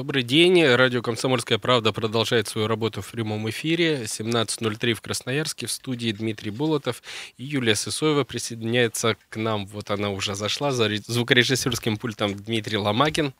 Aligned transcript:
Добрый 0.00 0.22
день. 0.22 0.64
Радио 0.64 1.02
«Комсомольская 1.02 1.58
правда» 1.58 1.92
продолжает 1.92 2.48
свою 2.48 2.68
работу 2.68 3.02
в 3.02 3.10
прямом 3.10 3.50
эфире. 3.50 4.04
17.03 4.04 4.94
в 4.94 5.02
Красноярске. 5.02 5.66
В 5.66 5.70
студии 5.70 6.10
Дмитрий 6.10 6.50
Болотов. 6.50 7.02
И 7.36 7.44
Юлия 7.44 7.74
Сысоева 7.74 8.24
присоединяется 8.24 9.18
к 9.28 9.36
нам. 9.36 9.66
Вот 9.66 9.90
она 9.90 10.08
уже 10.08 10.34
зашла. 10.34 10.72
За 10.72 10.88
звукорежиссерским 10.88 11.98
пультом 11.98 12.34
Дмитрий 12.34 12.78
Ломакин. 12.78 13.34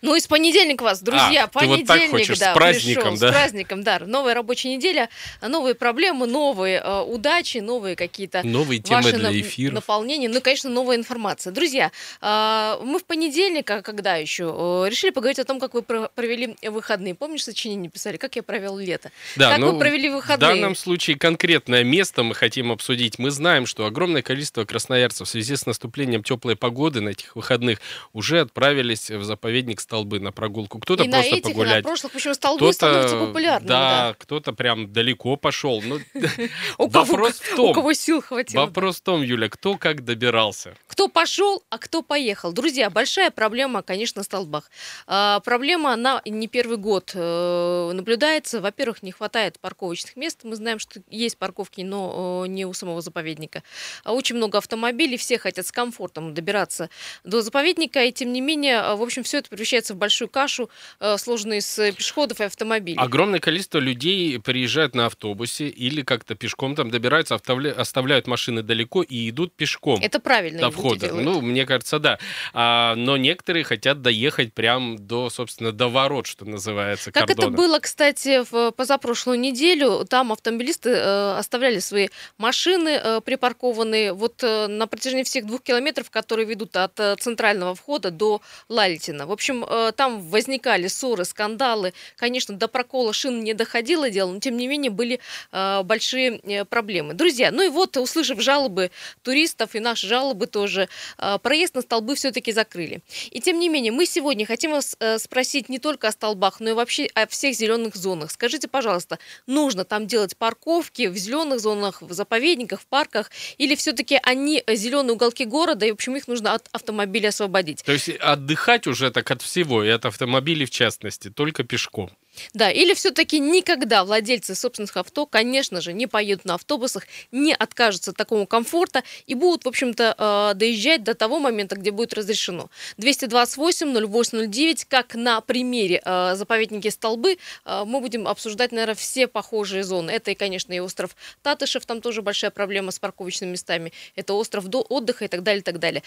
Ну 0.00 0.16
и 0.16 0.20
с 0.20 0.26
понедельника 0.26 0.84
вас, 0.84 1.02
друзья. 1.02 1.44
А, 1.52 1.58
ты 1.60 1.66
вот 1.66 1.86
понедельник, 1.86 1.86
так 1.86 2.10
хочешь, 2.10 2.38
да, 2.38 2.52
с 2.52 2.56
праздником, 2.56 3.02
пришел, 3.02 3.18
да? 3.18 3.28
С 3.28 3.34
праздником, 3.34 3.82
да. 3.82 3.98
Новая 3.98 4.32
рабочая 4.32 4.74
неделя, 4.74 5.10
новые 5.46 5.74
проблемы, 5.74 6.26
новые 6.26 6.80
э, 6.82 7.02
удачи, 7.02 7.58
новые 7.58 7.94
какие-то 7.94 8.40
Новые 8.42 8.80
темы 8.80 9.02
ваши 9.02 9.18
для 9.18 9.38
эфиров. 9.38 9.74
наполнения. 9.74 10.30
Ну, 10.30 10.38
и, 10.38 10.40
конечно, 10.40 10.70
новая 10.70 10.96
информация. 10.96 11.52
Друзья, 11.52 11.92
э, 12.22 12.78
мы 12.82 12.98
в 12.98 13.04
понедельник, 13.04 13.70
а 13.70 13.82
когда 13.82 14.16
еще, 14.16 14.44
э, 14.44 14.88
решили 14.88 15.10
поговорить 15.10 15.38
о 15.38 15.44
том, 15.44 15.60
как 15.60 15.74
вы 15.74 15.82
провели 16.14 16.56
выходные. 16.62 17.14
Помнишь, 17.14 17.44
сочинение 17.44 17.90
писали, 17.90 18.16
как 18.16 18.36
я 18.36 18.42
провел 18.42 18.78
лето? 18.78 19.10
Да, 19.36 19.50
как 19.50 19.58
ну, 19.58 19.72
вы 19.72 19.78
провели 19.78 20.08
В 20.08 20.14
выходные? 20.14 20.54
данном 20.54 20.74
случае 20.76 21.16
конкретное 21.16 21.84
место 21.84 22.22
мы 22.22 22.34
хотим 22.34 22.72
обсудить. 22.72 23.18
Мы 23.18 23.30
знаем, 23.30 23.66
что 23.66 23.86
огромное 23.86 24.22
количество 24.22 24.64
красноярцев 24.64 25.26
в 25.26 25.30
связи 25.30 25.56
с 25.56 25.66
наступлением 25.66 26.22
теплой 26.22 26.56
погоды 26.56 27.00
на 27.00 27.10
этих 27.10 27.36
выходных 27.36 27.80
уже 28.12 28.40
отправились 28.40 29.10
в 29.10 29.22
заповедник 29.24 29.80
Столбы 29.80 30.20
на 30.20 30.32
прогулку. 30.32 30.78
Кто-то 30.78 31.04
и 31.04 31.08
на 31.08 31.18
просто 31.18 31.36
этих, 31.36 31.46
и 31.46 31.48
на 31.48 31.54
погулять. 31.54 31.84
прошлых, 31.84 32.12
почему 32.12 32.34
столбы 32.34 32.72
становятся 32.72 33.16
популярными. 33.18 33.68
да, 33.68 34.14
кто-то 34.18 34.52
прям 34.52 34.92
далеко 34.92 35.36
пошел. 35.36 35.82
Ну, 35.82 35.98
У 36.78 36.88
кого, 36.90 37.04
вопрос 37.04 37.38
в 37.40 37.52
у 37.54 37.56
том, 37.56 37.74
кого 37.74 37.92
сил 37.94 38.22
хватило. 38.22 38.66
вопрос 38.66 38.98
в 38.98 39.02
том, 39.02 39.22
Юля, 39.22 39.48
кто 39.48 39.76
как 39.76 40.04
добирался. 40.04 40.74
Кто 40.86 41.08
пошел, 41.08 41.62
а 41.70 41.78
кто 41.78 42.02
поехал. 42.02 42.52
Друзья, 42.52 42.90
большая 42.90 43.30
проблема, 43.30 43.82
конечно, 43.82 44.22
в 44.22 44.26
столбах. 44.26 44.70
А, 45.06 45.40
проблема, 45.80 45.92
она 45.94 46.22
не 46.24 46.48
первый 46.48 46.76
год 46.76 47.12
э, 47.14 47.92
наблюдается. 47.94 48.60
Во-первых, 48.60 49.02
не 49.02 49.12
хватает 49.12 49.58
парковочных 49.60 50.16
мест. 50.16 50.40
Мы 50.44 50.56
знаем, 50.56 50.78
что 50.78 51.00
есть 51.10 51.38
парковки, 51.38 51.82
но 51.82 52.44
э, 52.44 52.48
не 52.48 52.66
у 52.66 52.72
самого 52.72 53.00
заповедника. 53.00 53.62
А 54.04 54.12
Очень 54.12 54.36
много 54.36 54.58
автомобилей, 54.58 55.16
все 55.16 55.38
хотят 55.38 55.66
с 55.66 55.72
комфортом 55.72 56.34
добираться 56.34 56.90
до 57.24 57.42
заповедника, 57.42 58.04
и 58.04 58.12
тем 58.12 58.32
не 58.32 58.40
менее, 58.40 58.76
э, 58.76 58.94
в 58.94 59.02
общем, 59.02 59.22
все 59.22 59.38
это 59.38 59.48
превращается 59.48 59.94
в 59.94 59.96
большую 59.96 60.28
кашу, 60.28 60.70
сложенную 61.16 61.58
из 61.58 61.76
пешеходов 61.96 62.40
и 62.40 62.44
автомобилей. 62.44 62.98
Огромное 62.98 63.40
количество 63.40 63.78
людей 63.78 64.38
приезжают 64.38 64.94
на 64.94 65.06
автобусе 65.06 65.68
или 65.68 66.02
как-то 66.02 66.34
пешком 66.34 66.74
там 66.74 66.90
добираются, 66.90 67.34
оставля- 67.34 67.72
оставляют 67.72 68.26
машины 68.26 68.62
далеко 68.62 69.02
и 69.02 69.30
идут 69.30 69.54
пешком. 69.54 70.00
Это 70.02 70.20
правильно. 70.20 70.60
до 70.60 70.70
входа. 70.70 71.12
Ну, 71.12 71.40
мне 71.40 71.66
кажется, 71.66 71.98
да. 71.98 72.18
А, 72.52 72.94
но 72.94 73.16
некоторые 73.16 73.64
хотят 73.64 74.02
доехать 74.02 74.52
прям 74.52 74.96
до, 74.98 75.30
собственно, 75.30 75.69
до 75.72 75.88
ворот, 75.88 76.26
что 76.26 76.44
называется, 76.44 77.12
Как 77.12 77.24
это 77.24 77.34
кордона. 77.34 77.56
было, 77.56 77.78
кстати, 77.78 78.44
в 78.50 78.70
позапрошлую 78.72 79.38
неделю, 79.38 80.04
там 80.08 80.32
автомобилисты 80.32 80.90
э, 80.90 81.38
оставляли 81.38 81.78
свои 81.78 82.08
машины 82.38 82.90
э, 83.02 83.20
припаркованные 83.24 84.12
вот 84.12 84.42
э, 84.42 84.66
на 84.66 84.86
протяжении 84.86 85.22
всех 85.24 85.46
двух 85.46 85.62
километров, 85.62 86.10
которые 86.10 86.46
ведут 86.46 86.76
от 86.76 86.98
э, 87.00 87.16
центрального 87.18 87.74
входа 87.74 88.10
до 88.10 88.40
Лалитина. 88.68 89.26
В 89.26 89.32
общем, 89.32 89.64
э, 89.68 89.92
там 89.96 90.20
возникали 90.20 90.86
ссоры, 90.88 91.24
скандалы. 91.24 91.92
Конечно, 92.16 92.54
до 92.56 92.68
прокола 92.68 93.12
шин 93.12 93.42
не 93.42 93.54
доходило 93.54 94.10
дело, 94.10 94.32
но 94.32 94.40
тем 94.40 94.56
не 94.56 94.66
менее 94.66 94.90
были 94.90 95.20
э, 95.52 95.82
большие 95.82 96.38
э, 96.44 96.64
проблемы. 96.64 97.14
Друзья, 97.14 97.50
ну 97.50 97.62
и 97.62 97.68
вот, 97.68 97.96
услышав 97.96 98.40
жалобы 98.40 98.90
туристов 99.22 99.74
и 99.74 99.80
наши 99.80 100.06
жалобы 100.06 100.46
тоже, 100.46 100.88
э, 101.18 101.38
проезд 101.42 101.74
на 101.74 101.82
столбы 101.82 102.14
все-таки 102.14 102.52
закрыли. 102.52 103.00
И 103.30 103.40
тем 103.40 103.58
не 103.58 103.68
менее, 103.68 103.92
мы 103.92 104.06
сегодня 104.06 104.46
хотим 104.46 104.70
вас 104.72 104.96
э, 105.00 105.18
спросить 105.18 105.49
не 105.68 105.78
только 105.78 106.08
о 106.08 106.12
столбах, 106.12 106.60
но 106.60 106.70
и 106.70 106.72
вообще 106.72 107.06
о 107.14 107.26
всех 107.26 107.54
зеленых 107.54 107.96
зонах. 107.96 108.30
Скажите, 108.30 108.68
пожалуйста, 108.68 109.18
нужно 109.46 109.84
там 109.84 110.06
делать 110.06 110.36
парковки 110.36 111.08
в 111.08 111.16
зеленых 111.16 111.60
зонах, 111.60 112.02
в 112.02 112.12
заповедниках, 112.12 112.80
в 112.80 112.86
парках, 112.86 113.30
или 113.58 113.74
все-таки 113.74 114.18
они 114.22 114.62
зеленые 114.68 115.14
уголки 115.14 115.44
города, 115.44 115.86
и 115.86 115.90
в 115.90 115.94
общем 115.94 116.16
их 116.16 116.28
нужно 116.28 116.54
от 116.54 116.68
автомобиля 116.72 117.28
освободить? 117.28 117.82
То 117.84 117.92
есть 117.92 118.08
отдыхать 118.08 118.86
уже 118.86 119.10
так 119.10 119.30
от 119.30 119.42
всего, 119.42 119.84
и 119.84 119.88
от 119.88 120.04
автомобилей 120.04 120.66
в 120.66 120.70
частности, 120.70 121.30
только 121.30 121.64
пешком. 121.64 122.10
Да, 122.54 122.70
или 122.70 122.94
все-таки 122.94 123.38
никогда 123.38 124.04
владельцы 124.04 124.54
собственных 124.54 124.96
авто, 124.96 125.26
конечно 125.26 125.80
же, 125.80 125.92
не 125.92 126.06
поедут 126.06 126.44
на 126.44 126.54
автобусах, 126.54 127.06
не 127.32 127.54
откажутся 127.54 128.10
от 128.10 128.16
такого 128.16 128.46
комфорта 128.46 129.02
и 129.26 129.34
будут, 129.34 129.64
в 129.64 129.68
общем-то, 129.68 130.14
э, 130.16 130.54
доезжать 130.56 131.04
до 131.04 131.14
того 131.14 131.38
момента, 131.38 131.76
где 131.76 131.90
будет 131.90 132.14
разрешено. 132.14 132.70
228-08-09, 132.98 134.86
как 134.88 135.14
на 135.14 135.40
примере 135.40 136.02
э, 136.04 136.34
заповедники 136.34 136.88
Столбы, 136.88 137.38
э, 137.64 137.84
мы 137.86 138.00
будем 138.00 138.26
обсуждать, 138.26 138.72
наверное, 138.72 138.94
все 138.94 139.26
похожие 139.26 139.84
зоны. 139.84 140.10
Это 140.10 140.34
конечно, 140.34 140.72
и 140.72 140.78
остров 140.78 141.16
Татышев, 141.42 141.86
там 141.86 142.00
тоже 142.00 142.22
большая 142.22 142.50
проблема 142.50 142.90
с 142.92 142.98
парковочными 142.98 143.52
местами. 143.52 143.92
Это 144.14 144.34
остров 144.34 144.68
до 144.68 144.80
отдыха 144.80 145.24
и 145.24 145.28
так 145.28 145.42
далее, 145.42 145.60
и 145.60 145.64
так 145.64 145.78
далее. 145.78 146.02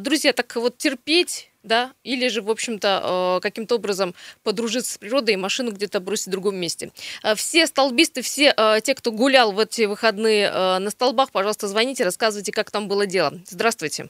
Друзья, 0.00 0.32
так 0.32 0.54
вот 0.56 0.76
терпеть 0.76 1.50
да, 1.64 1.92
или 2.04 2.28
же, 2.28 2.42
в 2.42 2.50
общем-то, 2.50 3.38
э, 3.38 3.40
каким-то 3.40 3.76
образом 3.76 4.14
подружиться 4.42 4.92
с 4.92 4.98
природой 4.98 5.34
и 5.34 5.36
машину 5.36 5.72
где-то 5.72 5.98
бросить 6.00 6.28
в 6.28 6.30
другом 6.30 6.56
месте. 6.56 6.92
Э, 7.22 7.34
Все 7.34 7.66
столбисты, 7.66 8.22
все 8.22 8.54
э, 8.56 8.80
те, 8.82 8.94
кто 8.94 9.10
гулял 9.10 9.52
в 9.52 9.58
эти 9.58 9.82
выходные 9.82 10.50
на 10.54 10.90
столбах, 10.90 11.30
пожалуйста, 11.32 11.66
звоните, 11.66 12.04
рассказывайте, 12.04 12.52
как 12.52 12.70
там 12.70 12.86
было 12.86 13.06
дело. 13.06 13.32
Здравствуйте. 13.48 14.08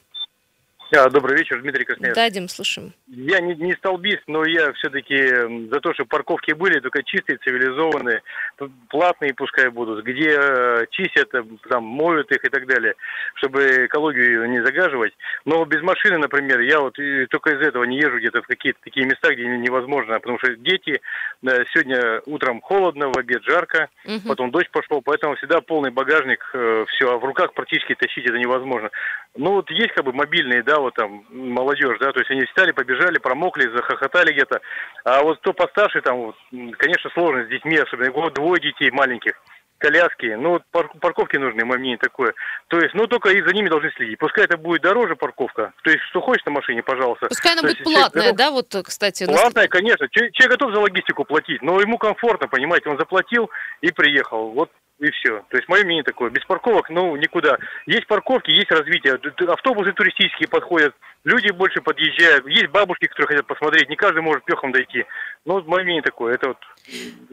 А, 0.97 1.09
добрый 1.09 1.37
вечер, 1.37 1.61
Дмитрий 1.61 1.83
Красноярский. 1.83 2.23
Да, 2.23 2.29
Дим, 2.29 2.47
слушаем. 2.47 2.93
Я 3.07 3.41
не, 3.41 3.53
не 3.55 3.73
столбист, 3.73 4.23
но 4.27 4.45
я 4.45 4.71
все-таки 4.73 5.17
за 5.69 5.79
то, 5.81 5.93
что 5.93 6.05
парковки 6.05 6.53
были, 6.53 6.79
только 6.79 7.03
чистые, 7.03 7.37
цивилизованные, 7.39 8.21
платные 8.89 9.33
пускай 9.33 9.69
будут, 9.69 10.05
где 10.05 10.37
э, 10.39 10.85
чистят, 10.91 11.33
э, 11.33 11.43
там, 11.69 11.83
моют 11.83 12.31
их 12.31 12.43
и 12.45 12.49
так 12.49 12.65
далее, 12.65 12.95
чтобы 13.35 13.87
экологию 13.87 14.49
не 14.49 14.63
загаживать. 14.63 15.13
Но 15.43 15.65
без 15.65 15.81
машины, 15.81 16.17
например, 16.17 16.61
я 16.61 16.79
вот 16.79 16.97
и 16.97 17.25
только 17.25 17.51
из 17.51 17.61
этого 17.61 17.83
не 17.83 17.97
езжу 17.97 18.17
где-то 18.19 18.41
в 18.41 18.47
какие-то 18.47 18.79
такие 18.83 19.05
места, 19.05 19.33
где 19.33 19.45
не- 19.45 19.57
невозможно, 19.57 20.19
потому 20.19 20.39
что 20.39 20.55
дети, 20.55 21.01
э, 21.45 21.65
сегодня 21.73 22.21
утром 22.25 22.61
холодно, 22.61 23.09
в 23.09 23.17
обед 23.17 23.43
жарко, 23.43 23.89
Мгм. 24.05 24.27
потом 24.29 24.51
дождь 24.51 24.69
пошел, 24.71 25.01
поэтому 25.01 25.35
всегда 25.35 25.59
полный 25.61 25.91
багажник, 25.91 26.43
все, 26.87 27.11
а 27.11 27.17
в 27.17 27.25
руках 27.25 27.53
практически 27.53 27.95
тащить 27.95 28.25
это 28.25 28.37
невозможно. 28.37 28.89
Ну 29.35 29.51
вот 29.51 29.69
есть 29.71 29.93
как 29.93 30.05
бы 30.05 30.13
мобильные, 30.13 30.63
да, 30.63 30.84
вот 30.85 30.93
там 30.95 31.25
молодежь, 31.29 31.97
да, 31.99 32.11
то 32.11 32.19
есть 32.19 32.31
они 32.31 32.45
встали, 32.45 32.71
побежали, 32.71 33.17
промокли, 33.17 33.67
захохотали 33.75 34.31
где-то. 34.31 34.61
А 35.03 35.21
вот 35.23 35.39
кто 35.39 35.53
постарше, 35.53 36.01
там, 36.01 36.17
вот, 36.17 36.35
конечно, 36.77 37.09
сложно 37.11 37.43
с 37.45 37.47
детьми, 37.49 37.77
особенно 37.77 38.11
вот 38.11 38.33
двое 38.33 38.61
детей 38.61 38.91
маленьких, 38.91 39.33
коляски, 39.77 40.27
ну 40.37 40.61
парковки 40.71 41.37
нужны, 41.37 41.65
мое 41.65 41.77
мнение 41.79 41.97
такое. 41.97 42.33
То 42.67 42.79
есть, 42.79 42.93
ну 42.93 43.07
только 43.07 43.29
и 43.29 43.41
за 43.41 43.53
ними 43.53 43.67
должны 43.69 43.91
следить. 43.91 44.17
Пускай 44.19 44.45
это 44.45 44.57
будет 44.57 44.81
дороже 44.83 45.15
парковка, 45.15 45.73
то 45.83 45.89
есть 45.91 46.01
что 46.09 46.21
хочешь 46.21 46.45
на 46.45 46.51
машине, 46.51 46.81
пожалуйста. 46.83 47.27
Пускай 47.27 47.53
она 47.53 47.61
То 47.63 47.67
будет 47.67 47.77
человек 47.79 48.01
платная, 48.01 48.23
готов- 48.31 48.37
да, 48.37 48.51
вот, 48.51 48.75
кстати. 48.85 49.23
на 49.25 49.33
Платная, 49.33 49.67
конечно. 49.67 50.07
Че- 50.09 50.31
Человек 50.31 50.59
готов 50.59 50.73
за 50.73 50.79
логистику 50.79 51.25
платить, 51.25 51.61
но 51.61 51.79
ему 51.81 51.97
комфортно, 51.97 52.47
понимаете, 52.47 52.89
он 52.89 52.97
заплатил 52.97 53.49
и 53.81 53.91
приехал. 53.91 54.51
Вот 54.51 54.71
и 54.99 55.11
все. 55.11 55.43
То 55.49 55.57
есть 55.57 55.67
мое 55.67 55.83
мнение 55.83 56.03
такое. 56.03 56.29
Без 56.29 56.43
парковок, 56.45 56.89
ну, 56.89 57.15
никуда. 57.15 57.57
Есть 57.85 58.07
парковки, 58.07 58.51
есть 58.51 58.71
развитие. 58.71 59.19
Автобусы 59.49 59.91
туристические 59.91 60.47
подходят, 60.47 60.95
люди 61.25 61.51
больше 61.51 61.81
подъезжают. 61.81 62.47
Есть 62.47 62.67
бабушки, 62.67 63.07
которые 63.07 63.27
хотят 63.27 63.47
посмотреть. 63.47 63.89
Не 63.89 63.95
каждый 63.95 64.21
может 64.21 64.45
пехом 64.45 64.71
дойти. 64.71 65.05
Ну, 65.43 65.55
вот 65.55 65.67
мое 65.67 65.83
мнение 65.83 66.01
такое. 66.01 66.35
Это 66.35 66.49
вот 66.49 66.57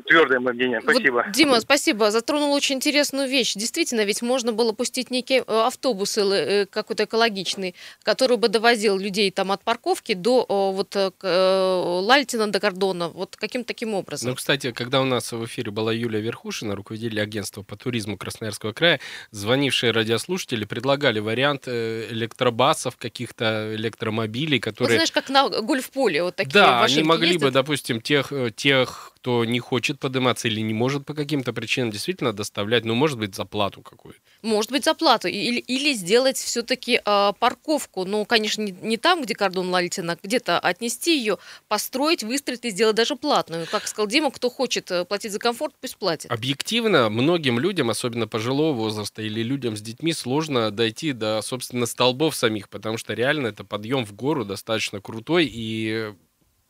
твердое 0.06 0.40
мое 0.40 0.54
мнение. 0.54 0.80
Вот, 0.80 0.94
Спасибо. 0.94 1.26
Дима, 1.32 1.60
спасибо. 1.60 2.10
Затронул 2.10 2.52
очень 2.52 2.76
интересную 2.76 3.28
вещь. 3.28 3.54
Действительно, 3.54 4.04
ведь 4.04 4.22
можно 4.22 4.52
было 4.52 4.72
пустить 4.72 5.10
некий 5.10 5.38
э, 5.38 5.42
автобус 5.46 6.19
или, 6.19 6.62
э, 6.62 6.66
какой-то 6.66 7.04
экологичный, 7.04 7.75
который 8.02 8.38
бы 8.38 8.48
довозил 8.48 8.98
людей 8.98 9.31
там 9.31 9.52
от 9.52 9.62
парковки 9.62 10.14
до 10.14 10.42
э, 10.42 10.44
вот 10.48 10.96
э, 10.96 11.10
к, 11.10 11.25
э, 11.25 12.00
Лальтина 12.00 12.50
до 12.50 12.58
Гордона. 12.58 13.08
Вот 13.08 13.37
каким 13.37 13.64
таким 13.64 13.94
образом. 13.94 14.31
Ну, 14.31 14.37
кстати, 14.37 14.72
когда 14.72 15.00
у 15.00 15.04
нас 15.04 15.32
в 15.32 15.44
эфире 15.44 15.70
была 15.70 15.92
Юлия 15.92 16.20
Верхушина, 16.20 16.75
руководитель 16.75 17.20
агентства 17.20 17.51
по 17.62 17.76
туризму 17.76 18.16
Красноярского 18.16 18.72
края, 18.72 19.00
звонившие 19.31 19.93
радиослушатели 19.93 20.64
предлагали 20.64 21.19
вариант 21.19 21.64
э, 21.66 22.06
электробасов, 22.10 22.96
каких-то 22.96 23.75
электромобилей, 23.75 24.58
которые... 24.58 24.96
знаешь, 24.96 25.12
как 25.12 25.28
на 25.28 25.49
гольф-поле 25.49 26.22
вот 26.22 26.37
такие 26.37 26.52
да, 26.52 26.82
они 26.82 27.02
могли 27.02 27.38
бы, 27.38 27.46
ездят. 27.46 27.52
допустим, 27.52 28.00
тех, 28.00 28.32
э, 28.32 28.50
тех, 28.50 29.12
кто 29.22 29.44
не 29.44 29.60
хочет 29.60 30.00
подниматься 30.00 30.48
или 30.48 30.60
не 30.60 30.74
может 30.74 31.06
по 31.06 31.14
каким-то 31.14 31.52
причинам 31.52 31.92
действительно 31.92 32.32
доставлять, 32.32 32.84
ну, 32.84 32.96
может 32.96 33.20
быть, 33.20 33.36
за 33.36 33.44
плату 33.44 33.80
какую-то. 33.80 34.20
Может 34.42 34.72
быть, 34.72 34.84
за 34.84 34.94
плату. 34.94 35.28
Или, 35.28 35.60
или 35.60 35.92
сделать 35.92 36.36
все-таки 36.36 37.00
парковку. 37.38 38.04
Ну, 38.04 38.24
конечно, 38.24 38.62
не, 38.62 38.72
не 38.72 38.96
там, 38.96 39.22
где 39.22 39.36
кордон 39.36 39.70
Лальтина, 39.70 40.19
где-то 40.20 40.58
отнести 40.58 41.16
ее, 41.16 41.38
построить, 41.69 42.24
выстроить 42.24 42.64
и 42.64 42.70
сделать 42.70 42.96
даже 42.96 43.14
платную. 43.14 43.69
Как 43.70 43.86
сказал 43.86 44.08
Дима, 44.08 44.32
кто 44.32 44.50
хочет 44.50 44.90
э, 44.90 45.04
платить 45.04 45.30
за 45.30 45.38
комфорт, 45.38 45.72
пусть 45.80 45.98
платит. 45.98 46.28
Объективно, 46.28 47.08
многим 47.08 47.60
людям, 47.60 47.90
особенно 47.90 48.26
пожилого 48.26 48.75
возраста 48.75 49.22
или 49.22 49.40
людям 49.42 49.76
с 49.76 49.80
детьми, 49.80 50.12
сложно 50.12 50.72
дойти 50.72 51.12
до, 51.12 51.40
собственно, 51.42 51.86
столбов 51.86 52.34
самих, 52.34 52.68
потому 52.68 52.98
что 52.98 53.14
реально 53.14 53.46
это 53.48 53.62
подъем 53.62 54.04
в 54.04 54.14
гору 54.14 54.44
достаточно 54.44 55.00
крутой, 55.00 55.48
и 55.48 56.12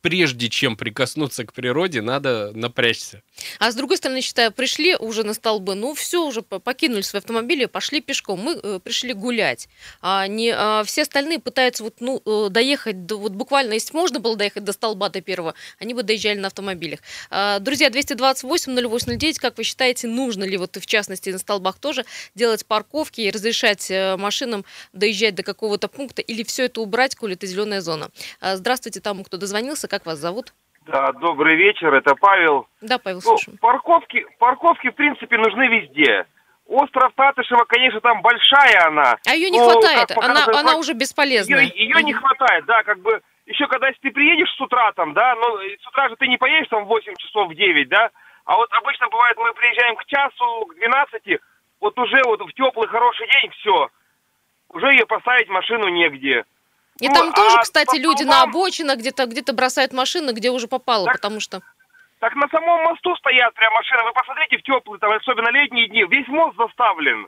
прежде 0.02 0.48
чем 0.48 0.76
прикоснуться 0.76 1.44
к 1.44 1.52
природе, 1.52 2.02
надо 2.02 2.50
напрячься. 2.54 3.22
А 3.58 3.70
с 3.70 3.74
другой 3.74 3.96
стороны, 3.96 4.20
считаю, 4.20 4.52
пришли 4.52 4.96
уже 4.96 5.22
на 5.22 5.32
столбы, 5.32 5.74
ну 5.74 5.94
все, 5.94 6.26
уже 6.26 6.42
покинули 6.42 7.02
свои 7.02 7.20
автомобили, 7.20 7.64
пошли 7.66 8.00
пешком. 8.00 8.40
Мы 8.40 8.60
э, 8.62 8.80
пришли 8.82 9.14
гулять. 9.14 9.68
А 10.00 10.26
не 10.26 10.50
а 10.50 10.82
все 10.84 11.02
остальные 11.02 11.38
пытаются 11.38 11.84
вот, 11.84 12.00
ну, 12.00 12.20
э, 12.26 12.48
доехать, 12.50 13.06
до, 13.06 13.16
вот 13.16 13.32
буквально, 13.32 13.74
если 13.74 13.96
можно 13.96 14.18
было 14.18 14.36
доехать 14.36 14.64
до 14.64 14.72
столба 14.72 15.08
до 15.08 15.20
первого, 15.20 15.54
они 15.78 15.94
бы 15.94 16.02
доезжали 16.02 16.38
на 16.38 16.48
автомобилях. 16.48 16.98
А, 17.30 17.60
друзья, 17.60 17.88
228-0809, 17.88 19.38
как 19.38 19.56
вы 19.56 19.64
считаете, 19.64 20.08
нужно 20.08 20.42
ли 20.44 20.56
вот 20.56 20.76
в 20.76 20.86
частности 20.86 21.30
на 21.30 21.38
столбах 21.38 21.78
тоже 21.78 22.04
делать 22.34 22.66
парковки 22.66 23.20
и 23.20 23.30
разрешать 23.30 23.88
э, 23.90 24.16
машинам 24.16 24.64
доезжать 24.92 25.36
до 25.36 25.44
какого-то 25.44 25.86
пункта 25.86 26.22
или 26.22 26.42
все 26.42 26.64
это 26.64 26.80
убрать, 26.80 27.14
коли 27.14 27.34
это 27.34 27.46
зеленая 27.46 27.80
зона? 27.80 28.10
А, 28.40 28.56
здравствуйте 28.56 29.00
тому, 29.00 29.22
кто 29.22 29.36
дозвонился, 29.36 29.91
как 29.92 30.06
вас 30.06 30.16
зовут? 30.18 30.54
Да, 30.86 31.12
добрый 31.12 31.54
вечер, 31.54 31.92
это 31.92 32.14
Павел. 32.14 32.66
Да, 32.80 32.96
Павел, 32.98 33.18
Ну, 33.18 33.36
слушаем. 33.36 33.58
парковки, 33.58 34.24
парковки, 34.38 34.88
в 34.88 34.94
принципе, 34.94 35.36
нужны 35.36 35.68
везде. 35.68 36.24
Остров 36.66 37.12
Татышева, 37.14 37.64
конечно, 37.68 38.00
там 38.00 38.22
большая 38.22 38.86
она. 38.86 39.18
А 39.28 39.34
ее 39.34 39.50
не 39.50 39.58
Ну, 39.60 39.68
хватает, 39.68 40.10
она, 40.16 40.46
она 40.46 40.76
уже 40.76 40.94
бесполезная. 40.94 41.64
Ее, 41.64 41.88
ее 41.88 42.02
не 42.02 42.14
хватает, 42.14 42.64
да, 42.64 42.82
как 42.84 43.00
бы, 43.00 43.20
еще 43.44 43.66
когда 43.66 43.88
если 43.88 44.00
ты 44.00 44.10
приедешь 44.12 44.48
с 44.56 44.60
утра 44.62 44.90
там, 44.92 45.12
да, 45.12 45.34
ну, 45.34 45.60
и 45.60 45.76
с 45.76 45.86
утра 45.86 46.08
же 46.08 46.16
ты 46.16 46.26
не 46.26 46.38
поедешь 46.38 46.68
там 46.70 46.84
в 46.84 46.88
8 46.88 47.14
часов, 47.18 47.50
в 47.50 47.54
9, 47.54 47.88
да, 47.90 48.08
а 48.46 48.56
вот 48.56 48.72
обычно 48.72 49.08
бывает, 49.08 49.36
мы 49.36 49.52
приезжаем 49.52 49.94
к 49.96 50.06
часу, 50.06 50.66
к 50.70 50.74
12, 50.76 51.38
вот 51.80 51.98
уже 51.98 52.22
вот 52.24 52.40
в 52.40 52.52
теплый 52.54 52.88
хороший 52.88 53.26
день, 53.28 53.50
все, 53.60 53.88
уже 54.70 54.86
ее 54.86 55.04
поставить 55.06 55.48
машину 55.50 55.88
негде. 55.88 56.44
И 57.00 57.08
Ну, 57.08 57.14
там 57.14 57.32
тоже, 57.32 57.56
а 57.56 57.62
кстати, 57.62 57.96
по 57.96 58.00
люди 58.00 58.22
на 58.22 58.42
обочинах 58.42 58.98
где-то 58.98 59.26
где-то 59.26 59.52
бросают 59.52 59.92
машины, 59.92 60.32
где 60.32 60.50
уже 60.50 60.68
попало, 60.68 61.06
Так- 61.06 61.16
потому 61.16 61.40
что... 61.40 61.60
Так 62.20 62.36
на 62.36 62.46
самом 62.48 62.84
мосту 62.84 63.16
стоят 63.16 63.52
прям 63.54 63.72
машины. 63.72 64.04
Вы 64.04 64.12
посмотрите 64.12 64.58
в 64.58 64.62
теплые, 64.62 65.00
там, 65.00 65.10
особенно 65.10 65.50
летние 65.50 65.88
дни, 65.88 66.04
весь 66.04 66.28
мост 66.28 66.56
заставлен. 66.56 67.26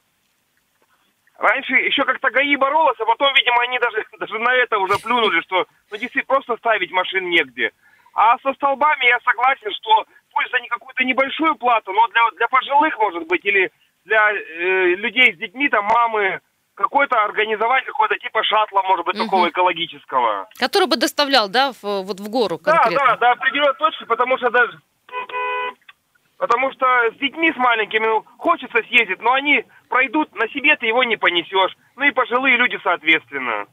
Раньше 1.37 1.73
еще 1.75 2.05
как-то 2.05 2.31
ГАИ 2.31 2.55
боролась, 2.55 2.97
а 3.01 3.05
потом, 3.05 3.35
видимо, 3.35 3.61
они 3.63 3.79
даже, 3.81 4.07
даже 4.21 4.39
на 4.39 4.55
это 4.55 4.79
уже 4.79 4.97
плюнули, 4.99 5.41
что 5.43 5.67
ну, 5.91 5.97
действительно 5.97 6.27
просто 6.27 6.57
ставить 6.59 6.93
машин 6.93 7.29
негде. 7.29 7.73
А 8.15 8.39
со 8.39 8.55
столбами 8.55 9.07
я 9.07 9.19
согласен, 9.25 9.73
что 9.73 10.07
пусть 10.31 10.51
за 10.53 10.61
не 10.61 10.69
какую-то 10.69 11.03
небольшую 11.03 11.57
плату, 11.57 11.93
но 11.93 12.07
для, 12.09 12.23
для 12.37 12.47
пожилых, 12.49 12.97
может 12.99 13.27
быть, 13.27 13.45
или 13.45 13.73
для 14.05 14.31
э, 14.31 14.95
людей 14.95 15.35
с 15.35 15.39
детьми, 15.39 15.69
там, 15.69 15.87
мамы, 15.87 16.41
какой-то 16.75 17.17
организовать 17.25 17.85
какой-то 17.85 18.17
типа 18.19 18.43
шаттла, 18.43 18.83
может 18.83 19.07
быть, 19.07 19.17
Мгм. 19.17 19.25
такого 19.27 19.49
экологического. 19.49 20.49
Который 20.59 20.89
бы 20.89 20.97
доставлял, 20.97 21.49
да, 21.49 21.73
в- 21.73 22.03
вот 22.03 22.21
в 22.21 22.29
гору 22.29 22.59
Да, 22.63 22.73
конкретно. 22.79 23.07
да, 23.09 23.17
до 23.17 23.31
определенной 23.33 23.75
точки, 23.75 24.05
потому 24.05 24.37
что 24.39 24.51
даже... 24.51 24.79
Потому 26.37 26.73
что 26.73 26.85
с 27.13 27.15
детьми, 27.19 27.53
с 27.53 27.57
маленькими, 27.57 28.07
ну, 28.07 28.25
хочется 28.39 28.83
съездить, 28.89 29.21
но 29.23 29.33
они 29.33 29.65
пройдут, 29.89 30.35
на 30.35 30.49
себе 30.49 30.75
ты 30.77 30.87
его 30.87 31.05
не 31.05 31.17
понесешь. 31.17 31.77
Ну 31.97 32.05
и 32.05 32.11
пожилые 32.11 32.57
люди, 32.57 32.79
соответственно. 32.83 33.67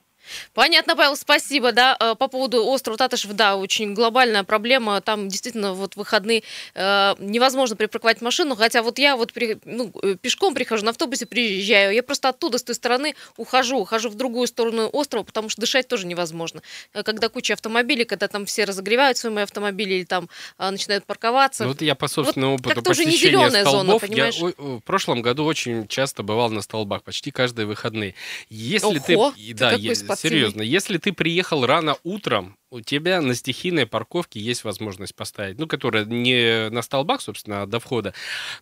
Понятно, 0.54 0.96
Павел, 0.96 1.16
спасибо. 1.16 1.72
Да, 1.72 1.98
Э, 2.00 2.16
по 2.16 2.28
поводу 2.28 2.66
острова 2.66 2.98
Татышев, 2.98 3.34
да, 3.34 3.56
очень 3.56 3.94
глобальная 3.94 4.44
проблема. 4.44 5.02
Там 5.02 5.28
действительно 5.28 5.74
вот 5.74 5.96
выходные 5.96 6.44
э, 6.74 7.16
невозможно 7.20 7.76
припарковать 7.76 8.22
машину, 8.22 8.56
хотя 8.56 8.82
вот 8.82 8.98
я 9.00 9.16
вот 9.16 9.34
при- 9.34 9.58
ну, 9.66 9.92
э, 10.04 10.16
пешком 10.22 10.54
прихожу, 10.54 10.86
на 10.86 10.92
автобусе 10.92 11.26
приезжаю, 11.26 11.94
я 11.94 12.04
просто 12.04 12.30
оттуда, 12.30 12.58
с 12.58 12.64
той 12.64 12.76
стороны 12.76 13.16
ухожу, 13.38 13.78
ухожу 13.78 14.10
в 14.10 14.16
другую 14.16 14.48
сторону 14.48 14.90
острова, 14.94 15.24
потому 15.24 15.50
что 15.50 15.62
дышать 15.62 15.88
тоже 15.88 16.08
невозможно. 16.08 16.62
Э, 16.94 17.04
Когда 17.04 17.30
куча 17.30 17.54
автомобилей, 17.54 18.06
когда 18.06 18.28
там 18.28 18.46
все 18.46 18.66
разогревают 18.66 19.18
свои 19.18 19.36
автомобили 19.44 19.96
или 19.96 20.04
там 20.06 20.30
э, 20.60 20.70
начинают 20.70 21.06
парковаться. 21.06 21.64
Ну, 21.64 21.70
вот 21.70 21.82
я 21.82 21.96
по 21.96 22.08
собственному 22.08 22.56
опыту 22.56 22.70
как-то 22.76 22.92
уже 22.92 23.06
не 23.06 23.12
посещения 23.12 23.50
зона, 23.50 23.62
столбов, 23.62 24.02
я 24.04 24.08
понимаешь? 24.08 24.38
о- 24.42 24.78
в 24.78 24.80
прошлом 24.82 25.22
году 25.22 25.46
очень 25.46 25.88
часто 25.88 26.24
бывал 26.24 26.50
на 26.50 26.62
столбах, 26.62 27.04
почти 27.04 27.32
каждые 27.32 27.66
выходные. 27.66 28.16
Если 28.50 29.00
ты, 29.00 29.16
Ого, 29.18 29.34
и 29.38 29.54
ты 29.54 29.60
да, 29.60 29.72
е- 29.74 29.90
спортивный. 30.16 30.40
серьезно, 30.40 30.62
если 30.62 30.98
ты 30.98 31.14
приехал 31.14 31.66
рано 31.66 31.98
утром, 32.04 32.58
у 32.72 32.80
тебя 32.80 33.22
на 33.22 33.36
стихийной 33.36 33.86
парковке 33.86 34.40
есть 34.40 34.64
возможность 34.64 35.14
поставить, 35.14 35.60
ну, 35.60 35.68
которая 35.68 36.06
не 36.06 36.70
на 36.70 36.82
столбах, 36.82 37.22
собственно, 37.22 37.64
а 37.64 37.66
до 37.66 37.80
входа. 37.80 38.14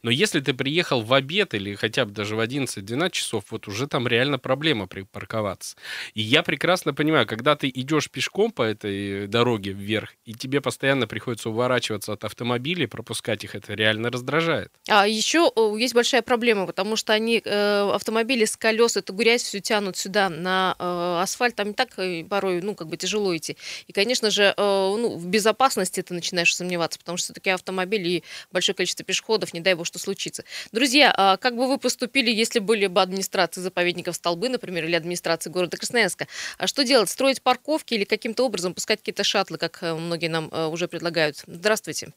Но 0.01 0.09
если 0.09 0.39
ты 0.39 0.53
приехал 0.55 1.01
в 1.01 1.13
обед 1.13 1.53
или 1.53 1.75
хотя 1.75 2.05
бы 2.05 2.11
даже 2.11 2.35
в 2.35 2.39
11-12 2.39 3.11
часов, 3.11 3.43
вот 3.51 3.67
уже 3.67 3.87
там 3.87 4.07
реально 4.07 4.39
проблема 4.39 4.87
припарковаться. 4.87 5.77
И 6.15 6.21
я 6.21 6.41
прекрасно 6.41 6.93
понимаю, 6.93 7.27
когда 7.27 7.55
ты 7.55 7.69
идешь 7.69 8.09
пешком 8.09 8.51
по 8.51 8.63
этой 8.63 9.27
дороге 9.27 9.71
вверх, 9.71 10.09
и 10.25 10.33
тебе 10.33 10.59
постоянно 10.59 11.05
приходится 11.05 11.51
уворачиваться 11.51 12.13
от 12.13 12.23
автомобилей, 12.23 12.87
пропускать 12.87 13.43
их, 13.43 13.53
это 13.53 13.75
реально 13.75 14.09
раздражает. 14.09 14.71
А 14.89 15.07
еще 15.07 15.51
о, 15.55 15.77
есть 15.77 15.93
большая 15.93 16.23
проблема, 16.23 16.65
потому 16.65 16.95
что 16.95 17.13
они, 17.13 17.41
э, 17.45 17.91
автомобили 17.93 18.45
с 18.45 18.57
колес, 18.57 18.97
эту 18.97 19.13
грязь 19.13 19.43
всю 19.43 19.59
тянут 19.59 19.97
сюда 19.97 20.29
на 20.29 20.75
э, 20.79 21.19
асфальт, 21.21 21.55
там 21.55 21.71
и 21.71 21.73
так 21.73 21.89
э, 21.99 22.23
порой, 22.23 22.61
ну, 22.63 22.73
как 22.73 22.87
бы 22.87 22.97
тяжело 22.97 23.37
идти. 23.37 23.55
И, 23.85 23.93
конечно 23.99 24.29
же, 24.29 24.43
э, 24.43 24.53
ну, 24.57 25.17
в 25.17 25.27
безопасности 25.27 26.01
ты 26.01 26.13
начинаешь 26.13 26.55
сомневаться, 26.55 26.97
потому 26.99 27.17
что 27.17 27.25
все-таки 27.25 27.49
автомобили 27.49 28.09
и 28.09 28.23
большое 28.49 28.73
количество 28.73 29.03
пешеходов, 29.03 29.53
не 29.53 29.59
дай 29.59 29.73
бог, 29.73 29.85
что 29.85 29.99
случится. 29.99 30.45
Друзья, 30.71 31.13
а 31.17 31.35
как 31.35 31.57
бы 31.57 31.67
вы 31.67 31.77
поступили, 31.77 32.31
если 32.31 32.59
были 32.59 32.87
бы 32.87 33.01
администрации 33.01 33.59
заповедников 33.59 34.15
Столбы, 34.15 34.47
например, 34.47 34.85
или 34.85 34.95
администрации 34.95 35.49
города 35.49 35.75
Красноярска? 35.75 36.27
А 36.57 36.67
что 36.67 36.85
делать? 36.85 37.09
Строить 37.09 37.41
парковки 37.41 37.93
или 37.93 38.05
каким-то 38.05 38.45
образом 38.45 38.73
пускать 38.73 38.99
какие-то 38.99 39.25
шаттлы, 39.25 39.57
как 39.57 39.83
э, 39.83 39.93
многие 39.93 40.29
нам 40.29 40.47
э, 40.49 40.67
уже 40.67 40.87
предлагают? 40.87 41.43
Здравствуйте. 41.45 42.13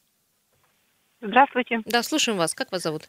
Здравствуйте. 1.20 1.80
Да, 1.84 2.04
слушаем 2.04 2.38
вас. 2.38 2.54
Как 2.54 2.70
вас 2.70 2.82
зовут? 2.82 3.08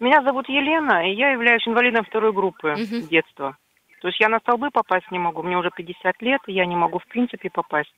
Меня 0.00 0.22
зовут 0.24 0.48
Елена, 0.48 1.08
и 1.08 1.14
я 1.14 1.30
являюсь 1.30 1.66
инвалидом 1.68 2.04
второй 2.04 2.32
группы 2.32 2.68
Мгм. 2.76 3.06
детства. 3.06 3.56
То 4.00 4.08
есть 4.08 4.20
я 4.20 4.28
на 4.28 4.38
столбы 4.40 4.70
попасть 4.70 5.10
не 5.10 5.18
могу. 5.18 5.42
Мне 5.42 5.56
уже 5.56 5.70
50 5.70 6.22
лет, 6.22 6.40
и 6.46 6.52
я 6.52 6.66
не 6.66 6.76
могу 6.76 6.98
в 6.98 7.06
принципе 7.06 7.50
попасть. 7.50 7.94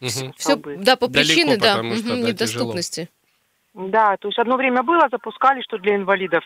На 0.00 0.08
Все, 0.08 0.56
да, 0.56 0.96
по 0.96 1.08
Далеко, 1.08 1.10
причине, 1.10 1.56
да, 1.56 1.76
потому 1.76 1.94
что, 1.96 2.08
да, 2.08 2.28
недоступности. 2.28 3.08
Да, 3.74 4.16
то 4.16 4.28
есть 4.28 4.38
одно 4.38 4.56
время 4.56 4.82
было, 4.82 5.08
запускали, 5.10 5.62
что 5.62 5.78
для 5.78 5.96
инвалидов 5.96 6.44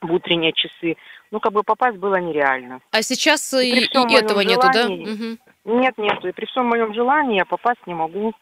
в 0.00 0.12
утренние 0.12 0.52
часы. 0.52 0.96
Ну, 1.30 1.40
как 1.40 1.52
бы 1.52 1.62
попасть 1.62 1.96
было 1.96 2.16
нереально. 2.16 2.80
А 2.90 3.02
сейчас 3.02 3.52
и, 3.54 3.72
при 3.72 3.86
всем 3.88 4.02
и 4.02 4.12
моем 4.12 4.24
этого 4.24 4.40
нету, 4.40 4.66
да? 4.72 4.82
желании. 4.82 5.06
Мгм. 5.06 5.38
Нет, 5.64 5.94
нет, 5.96 6.24
и 6.24 6.32
при 6.32 6.46
всем 6.46 6.66
моем 6.66 6.92
желании 6.94 7.36
я 7.36 7.44
попасть 7.44 7.86
не 7.86 7.94
могу. 7.94 8.32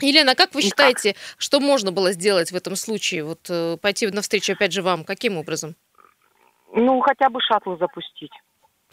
Елена, 0.00 0.32
а 0.32 0.34
как 0.34 0.54
вы 0.54 0.60
Никак. 0.60 0.70
считаете, 0.70 1.14
что 1.38 1.60
можно 1.60 1.92
было 1.92 2.12
сделать 2.12 2.50
в 2.50 2.56
этом 2.56 2.76
случае? 2.76 3.24
Вот 3.24 3.48
э, 3.48 3.76
пойти 3.80 4.08
навстречу 4.08 4.52
опять 4.52 4.72
же 4.72 4.82
вам, 4.82 5.04
каким 5.04 5.38
образом? 5.38 5.76
Ну, 6.74 7.00
хотя 7.00 7.30
бы 7.30 7.40
шаттлы 7.40 7.76
запустить. 7.78 8.32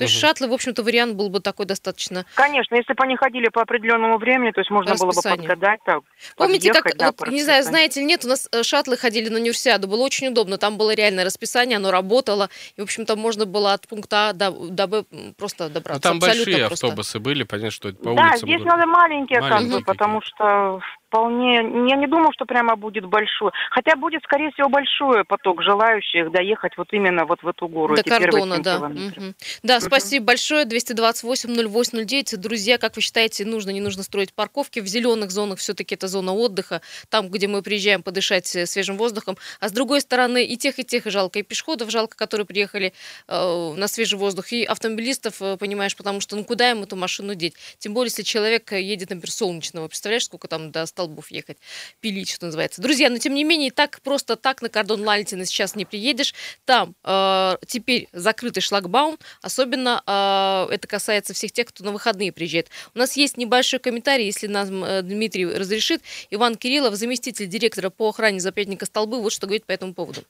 То 0.01 0.05
есть 0.05 0.15
Мгм. 0.15 0.22
шаттлы, 0.29 0.48
в 0.48 0.53
общем-то, 0.53 0.81
вариант 0.81 1.13
был 1.13 1.29
бы 1.29 1.41
такой 1.41 1.67
достаточно. 1.67 2.25
Конечно, 2.34 2.74
если 2.74 2.93
бы 2.93 3.03
они 3.03 3.15
ходили 3.15 3.50
по 3.50 3.62
определенному 3.62 4.17
времени, 4.17 4.50
то 4.50 4.60
есть 4.62 4.72
можно 4.72 4.96
было 4.96 5.12
бы 5.12 5.22
подгадать. 5.22 5.79
Так, 5.86 6.00
Помните, 6.36 6.74
как, 6.74 6.98
да, 6.98 7.13
вот, 7.15 7.27
не 7.27 7.43
знаю, 7.43 7.63
знаете 7.63 8.00
или 8.00 8.08
нет, 8.08 8.25
у 8.25 8.27
нас 8.27 8.50
э, 8.51 8.63
шаттлы 8.63 8.98
ходили 8.98 9.29
на 9.29 9.38
универсиаду, 9.38 9.88
было 9.88 10.01
очень 10.01 10.29
удобно, 10.29 10.58
там 10.58 10.77
было 10.77 10.96
реальное 10.96 11.24
расписание, 11.24 11.75
оно 11.77 11.91
работало, 11.91 12.50
и, 12.77 12.81
в 12.81 12.84
общем-то, 12.86 13.15
можно 13.15 13.46
было 13.46 13.74
от 13.74 13.88
пункта 13.88 14.29
А 14.29 14.34
до, 14.34 14.50
до 14.50 14.88
Б 14.88 15.03
просто 15.38 15.65
Ну, 15.65 15.70
добраться. 15.70 16.01
там 16.01 16.17
Абсолютно 16.17 16.46
большие 16.46 16.67
просто. 16.67 16.88
автобусы 16.88 17.20
были, 17.20 17.43
понятно, 17.43 17.70
что 17.72 17.89
это 17.89 18.00
по 18.00 18.15
да, 18.15 18.24
улицам. 18.24 18.50
здесь 18.50 18.58
города. 18.58 18.77
надо 18.77 18.88
маленькие, 18.88 19.39
как 19.39 19.50
Маленькие 19.51 19.79
бы, 19.79 19.86
потому 19.86 20.22
что 20.24 20.79
вполне... 21.12 21.56
Я 21.89 21.98
не 21.98 22.08
думаю, 22.08 22.32
что 22.34 22.46
прямо 22.46 22.75
будет 22.77 23.06
большой. 23.06 23.51
Хотя 23.70 23.96
будет, 23.98 24.24
скорее 24.24 24.51
всего, 24.51 24.70
большой 24.70 25.25
поток 25.25 25.62
желающих 25.62 26.32
доехать 26.32 26.77
вот 26.77 26.88
именно 26.94 27.25
вот 27.25 27.44
в 27.44 27.48
эту 27.48 27.68
гору. 27.68 27.96
До 27.96 28.03
кордона, 28.03 28.63
да. 28.63 28.80
Мгм. 28.80 29.36
Да, 29.62 29.82
спасибо 29.82 30.27
большое. 30.27 30.65
228-08-09. 30.65 32.38
Друзья, 32.38 32.77
как 32.77 32.96
вы 32.96 33.01
считаете, 33.01 33.46
нужно, 33.46 33.72
не 33.72 33.82
нужно 33.82 34.03
строить 34.03 34.34
парковки 34.34 34.80
в 34.80 34.88
зеленых 34.88 35.32
зонах? 35.32 35.60
Все-таки 35.60 35.96
это 35.96 36.08
зона 36.08 36.34
отдыха, 36.34 36.82
там, 37.10 37.30
где 37.30 37.48
мы 37.48 37.62
приезжаем 37.62 38.03
подышать 38.03 38.56
э, 38.56 38.65
свежим 38.65 38.98
воздухом. 38.98 39.36
А 39.60 39.68
с 39.68 39.72
другой 39.74 40.00
стороны, 40.00 40.46
и 40.46 40.56
тех, 40.56 40.80
и 40.80 40.86
тех 40.86 41.06
жалко, 41.06 41.39
и 41.39 41.44
пешеходов 41.44 41.91
жалко, 41.91 42.15
которые 42.15 42.46
приехали 42.46 42.94
э, 43.27 43.74
на 43.75 43.88
свежий 43.89 44.18
воздух, 44.18 44.53
и 44.53 44.63
автомобилистов, 44.63 45.41
э, 45.41 45.58
понимаешь, 45.58 45.96
потому 45.98 46.22
что 46.22 46.38
ну 46.38 46.46
куда 46.46 46.72
им 46.72 46.84
эту 46.84 46.96
машину 46.96 47.36
деть? 47.36 47.56
Тем 47.80 47.94
более, 47.94 48.10
если 48.10 48.24
человек 48.24 48.72
э, 48.72 48.82
едет, 48.82 49.10
например, 49.10 49.32
солнечного. 49.32 49.88
Представляешь, 49.89 50.25
сколько 50.25 50.48
там 50.48 50.72
до 50.72 50.86
столбов 51.01 51.31
ехать? 51.31 51.58
Пилить, 52.00 52.29
что 52.29 52.46
называется. 52.46 52.81
Друзья, 52.81 53.10
но 53.10 53.17
тем 53.17 53.34
не 53.34 53.43
менее, 53.43 53.72
так 53.72 54.01
просто 54.01 54.36
так 54.36 54.62
на 54.62 54.70
кордон 54.70 55.03
Лалитина 55.03 55.46
сейчас 55.46 55.75
не 55.75 55.86
приедешь. 55.86 56.34
Там 56.65 56.96
э, 57.03 57.58
теперь 57.67 58.08
закрытый 58.13 58.62
шлагбаум, 58.62 59.17
особенно 59.41 60.03
э, 60.05 60.74
это 60.74 60.88
касается 60.88 61.34
всех 61.34 61.51
тех, 61.51 61.67
кто 61.67 61.84
на 61.84 61.91
выходные 61.91 62.31
приезжает. 62.31 62.70
У 62.93 63.00
нас 63.00 63.17
есть 63.17 63.38
небольшой 63.38 63.79
комментарий, 63.79 64.25
если 64.25 64.48
нам 64.48 64.84
э, 64.84 65.01
Дмитрий 65.01 65.46
разрешит. 65.46 66.01
Иван 66.29 66.55
Кириллов, 66.55 66.96
заместитель 66.96 67.48
директора 67.48 67.89
по 67.89 68.10
охране 68.10 68.39
заповедника 68.39 68.86
Столбы, 68.86 69.22
вот 69.22 69.34
что 69.34 69.48
говорит 69.48 69.65
по 69.65 69.72
этому 69.72 69.93
поводу. 69.93 70.24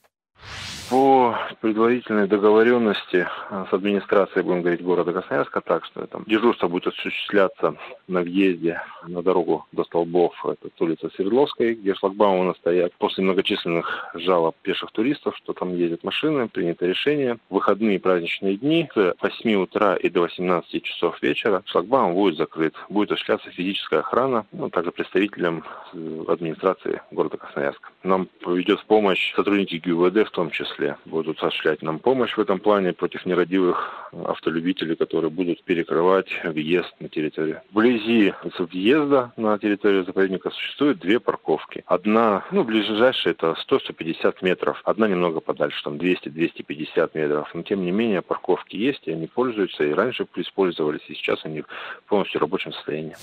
По 0.92 1.38
предварительной 1.62 2.28
договоренности 2.28 3.26
а, 3.50 3.66
с 3.70 3.74
администрацией, 3.74 4.44
будем 4.44 4.60
говорить, 4.60 4.84
города 4.84 5.14
Красноярска, 5.14 5.62
так 5.62 5.86
что 5.86 6.06
там 6.06 6.26
дежурство 6.28 6.68
будет 6.68 6.88
осуществляться 6.88 7.76
на 8.10 8.20
въезде 8.20 8.82
на 9.08 9.24
дорогу 9.24 9.66
до 9.72 9.86
столбов. 9.86 10.34
Это 10.46 10.70
улица 10.84 11.10
Свердловская, 11.16 11.76
где 11.76 11.94
шлагбаумы 11.94 12.42
у 12.42 12.44
нас 12.44 12.58
стоят. 12.58 12.92
После 12.98 13.24
многочисленных 13.24 14.10
жалоб 14.16 14.58
пеших 14.64 14.92
туристов, 14.92 15.38
что 15.38 15.54
там 15.54 15.74
ездят 15.74 16.04
машины, 16.04 16.50
принято 16.50 16.86
решение. 16.86 17.38
В 17.50 17.54
выходные 17.54 17.98
праздничные 17.98 18.58
дни 18.58 18.90
с 18.94 19.16
8 19.22 19.54
утра 19.64 19.96
и 19.96 20.10
до 20.10 20.22
18 20.22 20.84
часов 20.84 21.22
вечера 21.22 21.64
шлагбаум 21.68 22.16
будет 22.16 22.36
закрыт. 22.36 22.74
Будет 22.90 23.14
осуществляться 23.14 23.50
физическая 23.52 24.02
охрана, 24.02 24.46
ну, 24.52 24.70
также 24.70 24.92
представителям 24.92 25.64
э, 25.94 26.24
администрации 26.28 27.02
города 27.12 27.38
Красноярска. 27.38 27.92
Нам 28.04 28.28
поведет 28.42 28.82
в 28.82 28.86
помощь 28.86 29.34
сотрудники 29.36 29.78
ГУВД 29.78 30.28
в 30.28 30.32
том 30.32 30.50
числе. 30.50 30.81
Будут 31.06 31.42
осуществлять 31.44 31.82
нам 31.82 32.00
помощь 32.00 32.36
в 32.36 32.40
этом 32.40 32.60
плане 32.60 32.94
против 32.94 33.26
нерадивых 33.26 34.10
автолюбителей, 34.12 34.96
которые 34.96 35.30
будут 35.30 35.64
перекрывать 35.64 36.30
въезд 36.44 36.94
на 37.00 37.10
территорию. 37.10 37.62
Вблизи 37.72 38.34
въезда 38.58 39.32
на 39.38 39.58
территорию 39.60 40.06
заповедника 40.06 40.50
существует 40.50 41.00
две 41.00 41.20
парковки. 41.20 41.84
Одна, 41.86 42.46
ну, 42.52 42.64
ближайшая 42.64 43.34
это 43.34 43.56
100-150 43.70 44.38
метров. 44.42 44.82
Одна 44.84 45.08
немного 45.08 45.40
подальше, 45.40 45.84
там 45.84 45.96
200-250 45.96 47.12
метров. 47.14 47.50
Но 47.54 47.64
тем 47.64 47.84
не 47.84 47.92
менее 47.92 48.22
парковки 48.22 48.76
есть, 48.76 49.02
и 49.06 49.12
они 49.12 49.28
пользуются, 49.28 49.84
и 49.84 49.94
раньше 49.94 50.26
использовались, 50.36 51.02
и 51.08 51.16
сейчас 51.16 51.40
они 51.44 51.64
полностью 52.08 52.40
в 52.40 52.42
рабочем 52.42 52.74
состоянии. 52.74 53.16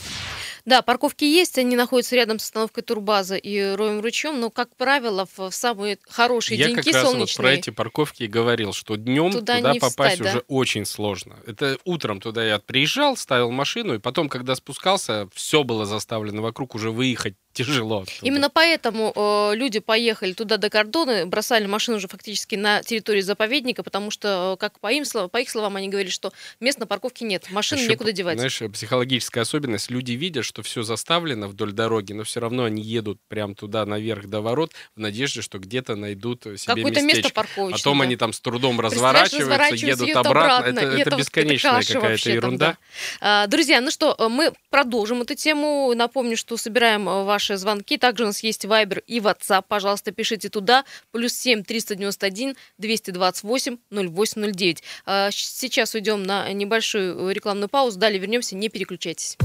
Да, 0.64 0.82
парковки 0.82 1.24
есть, 1.24 1.58
они 1.58 1.76
находятся 1.76 2.14
рядом 2.14 2.38
с 2.38 2.44
остановкой 2.44 2.82
Турбаза 2.82 3.36
и 3.36 3.74
Роем 3.74 4.00
ручьем, 4.00 4.38
но, 4.40 4.50
как 4.50 4.68
правило, 4.76 5.26
в 5.36 5.50
самые 5.50 5.98
хорошие 6.08 6.58
Я 6.58 6.66
деньки 6.66 6.92
солнечные... 6.92 7.47
про 7.48 7.58
эти 7.58 7.70
парковки 7.70 8.22
и 8.24 8.26
говорил, 8.26 8.72
что 8.72 8.96
днем 8.96 9.32
Туда 9.32 9.56
туда, 9.56 9.74
попасть 9.74 9.92
встать, 9.92 10.18
да? 10.20 10.30
уже 10.30 10.44
очень 10.48 10.84
сложно. 10.84 11.36
Это 11.46 11.78
утром 11.84 12.20
туда 12.20 12.44
я 12.44 12.58
приезжал, 12.58 13.16
ставил 13.16 13.50
машину, 13.50 13.94
и 13.94 13.98
потом, 13.98 14.28
когда 14.28 14.54
спускался, 14.54 15.28
все 15.34 15.64
было 15.64 15.86
заставлено 15.86 16.42
вокруг, 16.42 16.74
уже 16.74 16.90
выехать 16.90 17.34
тяжело. 17.64 18.02
оттуда. 18.02 18.16
Именно 18.22 18.50
поэтому 18.50 19.12
э, 19.14 19.56
люди 19.56 19.80
поехали 19.80 20.32
туда 20.32 20.56
до 20.56 20.70
кордона, 20.70 21.26
бросали 21.26 21.66
машину 21.66 21.96
уже 21.96 22.08
фактически 22.08 22.54
на 22.54 22.82
территории 22.82 23.20
заповедника, 23.20 23.82
потому 23.82 24.10
что, 24.10 24.54
э, 24.54 24.60
как 24.60 24.78
по, 24.80 24.92
им, 24.92 25.04
по 25.30 25.36
их 25.38 25.50
словам, 25.50 25.76
они 25.76 25.88
говорили, 25.88 26.10
что 26.10 26.32
мест 26.60 26.78
на 26.78 26.86
парковке 26.86 27.24
нет, 27.24 27.50
машин 27.50 27.78
Ещё, 27.78 27.90
некуда 27.90 28.12
девать. 28.12 28.38
Знаешь, 28.38 28.62
психологическая 28.72 29.42
особенность. 29.42 29.90
Люди 29.90 30.12
видят, 30.12 30.44
что 30.44 30.62
все 30.62 30.82
заставлено 30.82 31.48
вдоль 31.48 31.72
дороги, 31.72 32.12
но 32.12 32.24
все 32.24 32.40
равно 32.40 32.64
они 32.64 32.82
едут 32.82 33.18
прям 33.28 33.54
туда 33.54 33.84
наверх 33.86 34.26
до 34.26 34.40
ворот 34.40 34.72
в 34.94 35.00
надежде, 35.00 35.42
что 35.42 35.58
где-то 35.58 35.96
найдут 35.96 36.44
себе 36.44 36.74
Какое-то 36.76 37.02
место 37.02 37.30
парковочное. 37.30 37.78
Потом 37.78 37.98
да. 37.98 38.04
они 38.04 38.16
там 38.16 38.32
с 38.32 38.40
трудом 38.40 38.80
разворачиваются, 38.80 39.74
едут 39.74 40.10
обратно. 40.14 40.58
обратно, 40.58 40.80
Это, 40.80 41.00
это 41.00 41.08
это 41.08 41.16
бесконечная 41.16 41.80
какая-то 41.80 42.00
вообще 42.00 42.24
там, 42.24 42.34
ерунда. 42.34 42.66
да. 42.66 42.78
А, 43.20 43.46
Друзья, 43.46 43.80
ну 43.80 43.90
что, 43.90 44.14
э, 44.18 44.28
мы 44.28 44.52
продолжим 44.70 45.22
эту 45.22 45.34
тему. 45.34 45.92
Напомню, 45.94 46.36
что 46.36 46.56
собираем 46.56 47.08
э, 47.08 47.24
ваши 47.48 47.56
звонки. 47.60 47.96
Также 47.96 48.24
у 48.24 48.26
нас 48.26 48.42
есть 48.42 48.64
Viber 48.64 49.02
и 49.06 49.20
WhatsApp. 49.20 49.64
Пожалуйста, 49.68 50.12
пишите 50.12 50.48
туда. 50.48 50.84
Плюс 51.12 51.32
7 51.32 51.62
391 51.64 52.56
228 52.78 53.78
0809. 53.90 54.82
А, 55.06 55.30
щ- 55.30 55.48
Сейчас 55.58 55.94
уйдем 55.94 56.22
на 56.22 56.52
небольшую 56.52 57.28
э, 57.28 57.32
рекламную 57.32 57.68
паузу. 57.68 57.98
Далее 57.98 58.20
вернемся. 58.20 58.54
Не 58.56 58.68
переключайтесь. 58.68 59.36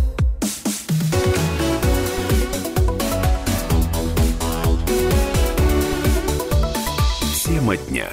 Тема 7.45 7.77
дня. 7.77 8.09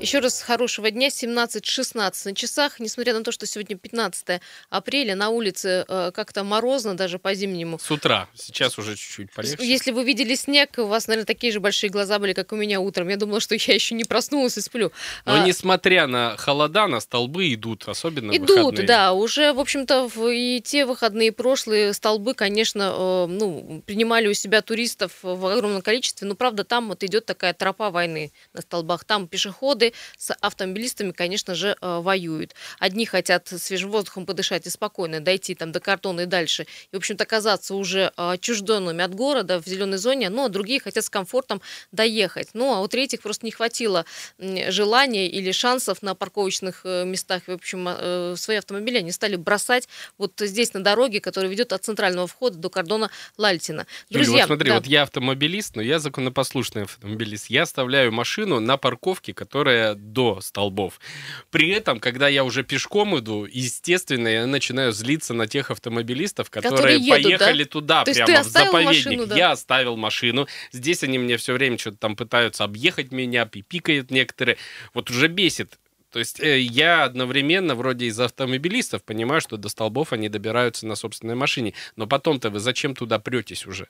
Еще 0.00 0.20
раз 0.20 0.40
хорошего 0.40 0.90
дня. 0.90 1.08
17.16 1.08 2.12
на 2.24 2.34
часах. 2.34 2.80
Несмотря 2.80 3.12
на 3.12 3.22
то, 3.22 3.32
что 3.32 3.44
сегодня 3.44 3.76
15 3.76 4.40
апреля, 4.70 5.14
на 5.14 5.28
улице 5.28 5.84
э, 5.86 6.10
как-то 6.14 6.42
морозно 6.42 6.96
даже 6.96 7.18
по-зимнему. 7.18 7.78
С 7.78 7.90
утра. 7.90 8.26
Сейчас 8.34 8.78
уже 8.78 8.96
чуть-чуть 8.96 9.30
полегче. 9.30 9.62
Если 9.62 9.90
вы 9.90 10.04
видели 10.04 10.34
снег, 10.36 10.70
у 10.78 10.86
вас, 10.86 11.06
наверное, 11.06 11.26
такие 11.26 11.52
же 11.52 11.60
большие 11.60 11.90
глаза 11.90 12.18
были, 12.18 12.32
как 12.32 12.50
у 12.52 12.56
меня 12.56 12.80
утром. 12.80 13.08
Я 13.08 13.18
думала, 13.18 13.40
что 13.40 13.54
я 13.54 13.74
еще 13.74 13.94
не 13.94 14.04
проснулась 14.04 14.56
и 14.56 14.62
сплю. 14.62 14.90
Но 15.26 15.42
А, 15.42 15.46
несмотря 15.46 16.06
на 16.06 16.34
холода, 16.38 16.86
на 16.86 17.00
столбы 17.00 17.52
идут, 17.52 17.86
особенно 17.86 18.34
Идут, 18.34 18.48
выходные. 18.56 18.86
да, 18.86 19.12
уже, 19.12 19.52
в 19.52 19.60
общем-то, 19.60 20.10
и 20.30 20.62
те 20.64 20.86
выходные 20.86 21.30
прошлые 21.30 21.92
столбы, 21.92 22.32
конечно, 22.32 22.94
э, 22.96 23.26
ну, 23.26 23.82
принимали 23.84 24.28
у 24.28 24.32
себя 24.34 24.62
туристов 24.62 25.12
в 25.20 25.44
огромном 25.46 25.82
количестве, 25.82 26.26
но, 26.26 26.36
правда, 26.36 26.64
там 26.64 26.88
вот 26.88 27.04
идет 27.04 27.26
такая 27.26 27.52
тропа 27.52 27.90
войны 27.90 28.32
на 28.54 28.62
столбах. 28.62 29.04
Там 29.04 29.28
пешеходы 29.28 29.89
с 30.16 30.34
автомобилистами, 30.34 31.12
конечно 31.12 31.54
же, 31.54 31.76
э, 31.80 32.00
воюют. 32.00 32.54
Одни 32.78 33.06
хотят 33.06 33.48
свежим 33.48 33.90
воздухом 33.90 34.26
подышать 34.26 34.66
и 34.66 34.70
спокойно 34.70 35.20
дойти 35.20 35.54
там 35.54 35.72
до 35.72 35.80
картона 35.80 36.22
и 36.22 36.26
дальше, 36.26 36.66
и, 36.92 36.96
в 36.96 36.98
общем-то, 36.98 37.24
оказаться 37.24 37.74
уже 37.74 38.12
э, 38.16 38.30
отчужденными 38.32 39.02
от 39.02 39.14
города 39.14 39.60
в 39.60 39.66
зеленой 39.66 39.98
зоне, 39.98 40.30
ну, 40.30 40.44
а 40.44 40.48
другие 40.48 40.80
хотят 40.80 41.04
с 41.04 41.10
комфортом 41.10 41.60
доехать. 41.92 42.48
Ну, 42.54 42.74
а 42.74 42.80
у 42.80 42.88
третьих 42.88 43.20
просто 43.20 43.46
не 43.46 43.52
хватило 43.52 44.04
желания 44.38 45.28
или 45.28 45.52
шансов 45.52 46.02
на 46.02 46.14
парковочных 46.14 46.82
э, 46.84 47.04
местах. 47.04 47.42
В 47.46 47.52
общем, 47.52 48.36
свои 48.36 48.56
автомобили 48.56 48.98
они 48.98 49.12
стали 49.12 49.36
бросать 49.36 49.88
вот 50.18 50.32
здесь 50.38 50.74
на 50.74 50.82
дороге, 50.82 51.20
которая 51.20 51.50
ведет 51.50 51.72
от 51.72 51.84
центрального 51.84 52.26
входа 52.26 52.58
до 52.58 52.68
кордона 52.68 53.10
Лальтина. 53.36 53.86
Друзья, 54.10 54.38
вот 54.38 54.46
смотри, 54.46 54.68
да, 54.68 54.74
вот 54.76 54.86
я 54.86 55.02
автомобилист, 55.02 55.76
но 55.76 55.82
я 55.82 55.98
законопослушный 55.98 56.84
автомобилист. 56.84 57.46
Я 57.50 57.62
оставляю 57.62 58.12
машину 58.12 58.60
на 58.60 58.76
парковке, 58.76 59.34
которая 59.34 59.79
до 59.94 60.40
столбов. 60.40 61.00
При 61.50 61.70
этом, 61.70 62.00
когда 62.00 62.28
я 62.28 62.44
уже 62.44 62.62
пешком 62.64 63.18
иду, 63.18 63.46
естественно, 63.50 64.28
я 64.28 64.46
начинаю 64.46 64.92
злиться 64.92 65.34
на 65.34 65.46
тех 65.46 65.70
автомобилистов, 65.70 66.50
которые, 66.50 66.76
Которые 66.76 66.98
едут, 66.98 67.22
да? 67.32 67.38
поехали 67.38 67.64
туда, 67.64 68.04
То 68.04 68.12
прямо 68.12 68.42
в 68.42 68.46
заповедник. 68.46 68.86
машину, 69.06 69.26
да? 69.26 69.36
Я 69.36 69.50
оставил 69.52 69.96
машину. 69.96 70.46
Здесь 70.72 71.02
они 71.02 71.18
мне 71.18 71.36
все 71.36 71.52
время 71.52 71.78
что-то 71.78 71.96
там 71.98 72.16
пытаются 72.16 72.64
объехать 72.64 73.12
меня, 73.12 73.46
пипикают 73.46 74.10
некоторые. 74.10 74.56
Вот 74.94 75.10
уже 75.10 75.28
бесит. 75.28 75.78
То 76.10 76.18
есть 76.18 76.40
э, 76.40 76.58
я 76.60 77.04
одновременно 77.04 77.74
вроде 77.76 78.06
из 78.06 78.18
автомобилистов 78.18 79.04
понимаю, 79.04 79.40
что 79.40 79.56
до 79.56 79.68
столбов 79.68 80.12
они 80.12 80.28
добираются 80.28 80.86
на 80.86 80.96
собственной 80.96 81.36
машине. 81.36 81.74
Но 81.96 82.06
потом-то 82.06 82.50
вы 82.50 82.58
зачем 82.58 82.94
туда 82.96 83.18
претесь 83.20 83.66
уже? 83.66 83.88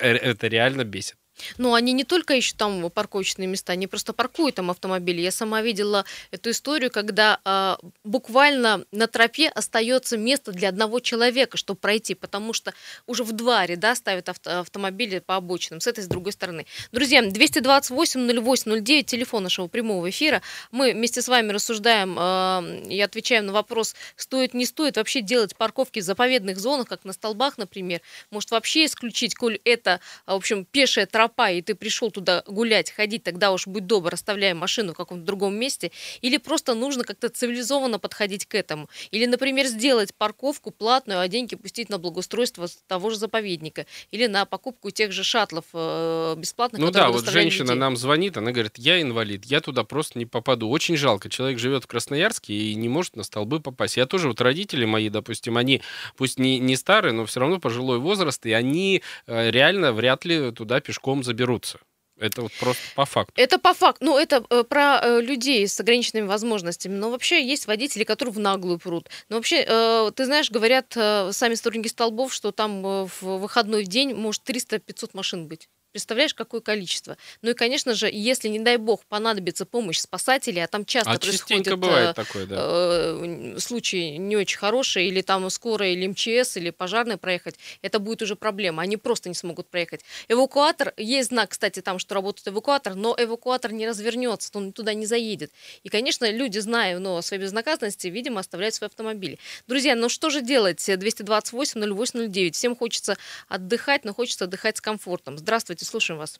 Э, 0.00 0.12
Это 0.12 0.46
реально 0.46 0.84
бесит. 0.84 1.16
Ну, 1.56 1.74
они 1.74 1.92
не 1.92 2.04
только 2.04 2.34
ищут 2.34 2.56
там 2.56 2.90
парковочные 2.90 3.46
места, 3.46 3.72
они 3.72 3.86
просто 3.86 4.12
паркуют 4.12 4.56
там 4.56 4.70
автомобили. 4.70 5.20
Я 5.20 5.30
сама 5.30 5.62
видела 5.62 6.04
эту 6.30 6.50
историю, 6.50 6.90
когда 6.90 7.40
а, 7.44 7.78
буквально 8.04 8.84
на 8.92 9.06
тропе 9.06 9.48
остается 9.48 10.16
место 10.16 10.52
для 10.52 10.68
одного 10.68 11.00
человека, 11.00 11.56
чтобы 11.56 11.80
пройти, 11.80 12.14
потому 12.14 12.52
что 12.52 12.74
уже 13.06 13.24
в 13.24 13.32
два 13.32 13.66
ряда 13.66 13.94
ставят 13.94 14.28
авто- 14.28 14.60
автомобили 14.60 15.20
по 15.20 15.36
обочинам, 15.36 15.80
с 15.80 15.86
этой 15.86 16.04
с 16.04 16.06
другой 16.06 16.32
стороны. 16.32 16.66
Друзья, 16.92 17.22
228-08-09, 17.22 19.02
телефон 19.04 19.44
нашего 19.44 19.68
прямого 19.68 20.10
эфира. 20.10 20.42
Мы 20.70 20.92
вместе 20.92 21.22
с 21.22 21.28
вами 21.28 21.52
рассуждаем 21.52 22.16
а, 22.18 22.64
и 22.88 23.00
отвечаем 23.00 23.46
на 23.46 23.52
вопрос, 23.52 23.94
стоит, 24.16 24.54
не 24.54 24.66
стоит 24.66 24.96
вообще 24.96 25.20
делать 25.20 25.56
парковки 25.56 26.00
в 26.00 26.04
заповедных 26.04 26.58
зонах, 26.58 26.88
как 26.88 27.04
на 27.04 27.12
столбах, 27.12 27.58
например. 27.58 28.00
Может, 28.30 28.50
вообще 28.50 28.86
исключить, 28.86 29.34
коль 29.34 29.60
это, 29.64 30.00
в 30.26 30.32
общем, 30.32 30.64
пешая 30.64 31.06
тропа, 31.06 31.27
и 31.50 31.62
ты 31.62 31.74
пришел 31.74 32.10
туда 32.10 32.42
гулять, 32.46 32.90
ходить, 32.90 33.22
тогда 33.22 33.52
уж 33.52 33.66
будь 33.66 33.86
добр, 33.86 34.14
оставляй 34.14 34.54
машину 34.54 34.92
в 34.92 34.96
каком-то 34.96 35.24
другом 35.24 35.54
месте. 35.54 35.90
Или 36.20 36.36
просто 36.36 36.74
нужно 36.74 37.04
как-то 37.04 37.28
цивилизованно 37.28 37.98
подходить 37.98 38.46
к 38.46 38.54
этому. 38.54 38.88
Или, 39.10 39.26
например, 39.26 39.66
сделать 39.66 40.14
парковку 40.14 40.70
платную, 40.70 41.20
а 41.20 41.28
деньги 41.28 41.54
пустить 41.56 41.88
на 41.88 41.98
благоустройство 41.98 42.68
того 42.86 43.10
же 43.10 43.16
заповедника. 43.16 43.86
Или 44.10 44.26
на 44.26 44.44
покупку 44.44 44.90
тех 44.90 45.12
же 45.12 45.24
шаттлов 45.24 45.64
э, 45.72 46.34
бесплатных, 46.36 46.80
Ну 46.80 46.90
да, 46.90 47.10
вот 47.10 47.28
женщина 47.28 47.68
людей. 47.68 47.80
нам 47.80 47.96
звонит, 47.96 48.36
она 48.36 48.52
говорит, 48.52 48.78
я 48.78 49.00
инвалид, 49.00 49.44
я 49.44 49.60
туда 49.60 49.84
просто 49.84 50.18
не 50.18 50.26
попаду. 50.26 50.68
Очень 50.68 50.96
жалко, 50.96 51.28
человек 51.28 51.58
живет 51.58 51.84
в 51.84 51.86
Красноярске 51.86 52.54
и 52.54 52.74
не 52.74 52.88
может 52.88 53.16
на 53.16 53.22
столбы 53.22 53.60
попасть. 53.60 53.96
Я 53.96 54.06
тоже, 54.06 54.28
вот 54.28 54.40
родители 54.40 54.84
мои, 54.84 55.08
допустим, 55.08 55.56
они 55.56 55.82
пусть 56.16 56.38
не, 56.38 56.58
не 56.58 56.76
старые, 56.76 57.12
но 57.12 57.26
все 57.26 57.40
равно 57.40 57.58
пожилой 57.58 57.98
возраст, 57.98 58.44
и 58.46 58.52
они 58.52 59.02
э, 59.26 59.50
реально 59.50 59.92
вряд 59.92 60.24
ли 60.24 60.52
туда 60.52 60.80
пешком 60.80 61.17
заберутся. 61.22 61.78
Это 62.18 62.42
вот 62.42 62.52
просто 62.58 62.82
по 62.94 63.04
факту. 63.04 63.32
Это 63.36 63.58
по 63.58 63.74
факту. 63.74 64.04
Ну, 64.04 64.18
это 64.18 64.44
э, 64.50 64.64
про 64.64 65.00
э, 65.02 65.20
людей 65.20 65.66
с 65.66 65.78
ограниченными 65.78 66.26
возможностями. 66.26 66.94
Но 66.94 67.10
вообще 67.10 67.46
есть 67.46 67.66
водители, 67.66 68.04
которые 68.04 68.32
в 68.32 68.38
наглую 68.38 68.78
прут. 68.78 69.08
Но 69.28 69.36
вообще, 69.36 69.64
э, 69.66 70.10
ты 70.14 70.24
знаешь, 70.24 70.50
говорят 70.50 70.94
э, 70.96 71.30
сами 71.32 71.54
сотрудники 71.54 71.88
столбов, 71.88 72.34
что 72.34 72.50
там 72.50 72.84
э, 72.84 73.06
в 73.20 73.38
выходной 73.38 73.84
день 73.84 74.14
может 74.14 74.42
300-500 74.48 75.10
машин 75.12 75.46
быть. 75.46 75.68
Представляешь, 75.92 76.34
какое 76.34 76.60
количество? 76.60 77.16
Ну 77.40 77.50
и, 77.50 77.54
конечно 77.54 77.94
же, 77.94 78.10
если, 78.12 78.48
не 78.48 78.58
дай 78.58 78.76
бог, 78.76 79.04
понадобится 79.06 79.64
помощь 79.64 79.98
спасателей, 79.98 80.62
а 80.62 80.66
там 80.66 80.84
часто 80.84 81.12
А 81.12 81.18
происходят 81.18 81.64
частенько 81.64 81.76
бывает 81.76 82.14
такое, 82.14 82.46
да. 82.46 82.56
э, 82.58 83.56
случаи 83.58 84.16
не 84.16 84.36
очень 84.36 84.58
хорошие, 84.58 85.08
или 85.08 85.22
там 85.22 85.48
скорая, 85.50 85.90
или 85.90 86.06
МЧС, 86.06 86.56
или 86.58 86.70
пожарная 86.70 87.16
проехать, 87.16 87.56
это 87.80 87.98
будет 87.98 88.22
уже 88.22 88.36
проблема. 88.36 88.82
Они 88.82 88.96
просто 88.96 89.28
не 89.28 89.34
смогут 89.34 89.68
проехать. 89.68 90.02
Эвакуатор, 90.28 90.92
есть 90.96 91.28
знак, 91.28 91.50
кстати, 91.50 91.80
там, 91.80 91.98
что 91.98 92.14
работает 92.14 92.48
эвакуатор, 92.48 92.94
но 92.94 93.16
эвакуатор 93.18 93.72
не 93.72 93.86
развернется, 93.86 94.50
он 94.54 94.72
туда 94.72 94.94
не 94.94 95.06
заедет. 95.06 95.52
И, 95.82 95.88
конечно, 95.88 96.30
люди, 96.30 96.58
зная 96.58 96.98
ну, 96.98 97.16
о 97.16 97.22
своей 97.22 97.42
безнаказанности, 97.42 98.08
видимо, 98.08 98.40
оставляют 98.40 98.74
свои 98.74 98.88
автомобили. 98.88 99.38
Друзья, 99.66 99.94
ну 99.94 100.08
что 100.08 100.30
же 100.30 100.42
делать? 100.42 100.86
228-08-09. 100.86 102.52
Всем 102.52 102.76
хочется 102.76 103.16
отдыхать, 103.48 104.04
но 104.04 104.12
хочется 104.14 104.44
отдыхать 104.44 104.76
с 104.76 104.80
комфортом. 104.80 105.38
Здравствуйте, 105.38 105.77
слушаем 105.84 106.18
вас. 106.20 106.38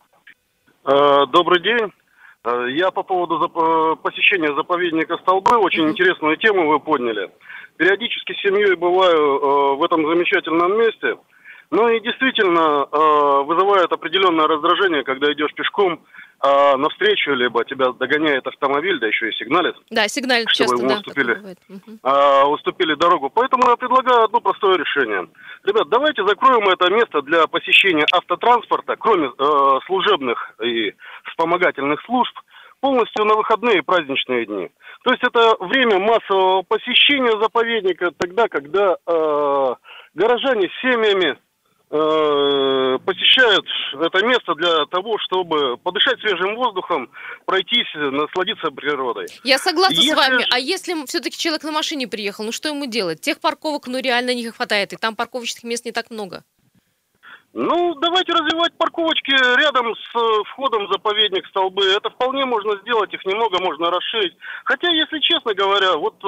Э, 0.85 1.26
Добрый 1.33 1.61
день. 1.62 1.92
Э, 2.45 2.66
Я 2.71 2.90
по 2.90 3.02
поводу 3.02 3.37
э, 3.45 3.97
посещения 4.02 4.54
заповедника 4.54 5.16
Столбы, 5.18 5.57
очень 5.59 5.83
Мгм. 5.83 5.92
интересную 5.92 6.37
тему 6.37 6.68
вы 6.68 6.80
подняли. 6.80 7.30
Периодически 7.76 8.33
с 8.33 8.40
семьей 8.42 8.75
бываю 8.75 9.76
в 9.76 9.85
этом 9.85 10.04
замечательном 10.07 10.78
месте. 10.78 11.16
Ну 11.71 11.88
и 11.90 12.00
действительно 12.00 12.87
вызывает 13.45 13.92
определенное 13.92 14.49
раздражение, 14.49 15.04
когда 15.04 15.30
идешь 15.33 15.52
пешком 15.54 16.00
а 16.40 16.76
навстречу, 16.76 17.33
либо 17.33 17.64
тебя 17.64 17.92
догоняет 17.92 18.47
автомобиль, 18.47 18.99
да 19.00 19.09
еще 19.09 19.28
и 19.28 19.33
сигналит, 19.33 19.75
Да, 19.90 20.07
сигналит 20.07 20.49
Чтобы 20.50 20.68
часто, 20.71 20.76
ему 20.76 20.88
да. 20.88 20.95
уступили. 20.99 21.57
а, 22.02 22.47
уступили 22.47 22.95
дорогу. 22.95 23.30
Поэтому 23.30 23.68
я 23.68 23.76
предлагаю 23.76 24.25
одно 24.25 24.40
простое 24.40 24.76
решение. 24.76 25.28
Ребят, 25.64 25.88
давайте 25.88 26.25
закроем 26.25 26.68
это 26.68 26.92
место 26.92 27.23
для 27.23 27.47
посещения 27.49 28.07
автотранспорта, 28.12 28.95
кроме 28.97 29.28
э, 29.28 29.78
служебных 29.87 30.54
и 30.62 30.95
вспомогательных 31.25 32.00
служб, 32.04 32.33
полностью 32.80 33.25
на 33.25 33.35
выходные 33.35 33.78
и 33.78 33.83
праздничные 33.83 34.47
дни. 34.47 34.71
То 35.02 35.11
есть 35.11 35.25
это 35.25 35.57
время 35.64 35.99
массового 35.99 36.62
посещения 36.62 37.40
заповедника 37.40 38.12
тогда, 38.16 38.47
когда 38.49 38.95
э, 38.95 39.75
горожане 40.14 40.68
с 40.68 40.80
семьями 40.80 41.37
посещают 41.88 43.66
это 43.95 44.26
место 44.26 44.54
для 44.54 44.85
того, 44.87 45.16
чтобы 45.18 45.78
подышать 45.78 46.21
свежим 46.21 46.54
воздухом, 46.57 47.11
пройтись, 47.47 47.88
насладиться 47.95 48.71
природой. 48.71 49.26
Я 49.45 49.59
согласна 49.59 49.95
Если 49.95 50.12
с 50.12 50.16
вами. 50.16 50.47
А 50.50 50.59
если 50.59 51.07
все-таки 51.07 51.38
человек 51.38 51.64
на 51.64 51.73
машине 51.73 52.07
приехал, 52.07 52.45
ну 52.45 52.52
что 52.52 52.68
ему 52.68 52.87
делать? 52.87 53.21
Тех 53.23 53.40
парковок, 53.40 53.87
ну 53.87 53.99
реально 53.99 54.35
не 54.35 54.50
хватает, 54.50 54.92
и 54.92 54.97
там 54.97 55.16
парковочных 55.16 55.64
мест 55.64 55.87
не 55.87 55.92
так 55.92 56.11
много. 56.11 56.45
Ну, 57.54 57.95
давайте 57.95 58.33
развивать 58.33 58.76
парковочки 58.76 59.33
рядом 59.33 59.95
с 59.95 60.14
э, 60.14 60.42
входом 60.50 60.87
в 60.87 60.92
заповедник 60.92 61.47
столбы. 61.49 61.83
Это 61.87 62.11
вполне 62.11 62.45
можно 62.45 62.78
сделать, 62.83 63.12
их 63.12 63.25
немного 63.25 63.59
можно 63.61 63.90
расширить. 63.90 64.37
Хотя, 64.64 64.92
если 64.92 65.18
честно 65.21 65.54
говоря, 65.54 65.97
вот, 65.97 66.14
э, 66.23 66.26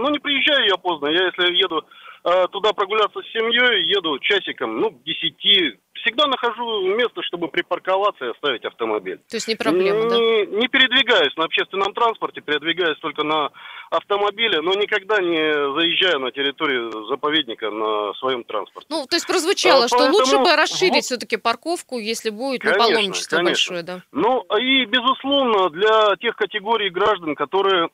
ну, 0.00 0.10
не 0.10 0.20
приезжаю 0.20 0.66
я 0.68 0.76
поздно. 0.76 1.08
Я, 1.08 1.26
если 1.26 1.56
еду 1.56 1.84
э, 2.24 2.46
туда 2.50 2.72
прогуляться 2.72 3.20
с 3.20 3.32
семьей, 3.32 3.84
еду 3.86 4.18
часиком, 4.18 4.80
ну, 4.80 4.90
к 4.90 5.02
10. 5.04 5.78
Всегда 5.94 6.26
нахожу 6.26 6.86
место, 6.96 7.22
чтобы 7.22 7.48
припарковаться 7.48 8.26
и 8.26 8.30
оставить 8.30 8.64
автомобиль. 8.64 9.18
То 9.28 9.36
есть 9.36 9.48
не 9.48 9.54
проблема, 9.54 10.08
да? 10.10 10.16
не, 10.16 10.44
не 10.46 10.68
передвигаюсь 10.68 11.34
на 11.36 11.44
общественном 11.44 11.94
транспорте, 11.94 12.42
передвигаюсь 12.42 12.98
только 12.98 13.24
на 13.24 13.50
автомобиле, 13.90 14.60
но 14.60 14.74
никогда 14.74 15.20
не 15.20 15.52
заезжаю 15.78 16.18
на 16.20 16.30
территорию 16.30 17.06
заповедника 17.06 17.70
на 17.70 18.12
своем 18.14 18.44
транспорте. 18.44 18.86
Ну, 18.90 19.06
то 19.08 19.16
есть 19.16 19.26
прозвучало, 19.26 19.84
А, 19.84 19.88
что 19.88 19.98
лучше 20.10 20.32
поэтому 20.32 20.44
бы 20.44 20.56
расширить 20.56 20.94
вот- 20.94 21.04
все-таки 21.04 21.36
парковку, 21.38 21.98
если 21.98 22.30
будет 22.30 22.64
ну, 22.64 22.70
Конечно, 22.72 22.92
паломничество 22.94 23.36
конечно. 23.36 23.50
большое, 23.76 23.82
да. 23.82 24.02
Ну, 24.12 24.42
и, 24.58 24.84
безусловно, 24.84 25.70
для 25.70 26.16
тех 26.20 26.36
категорий 26.36 26.90
граждан, 26.90 27.34
которые 27.34 27.88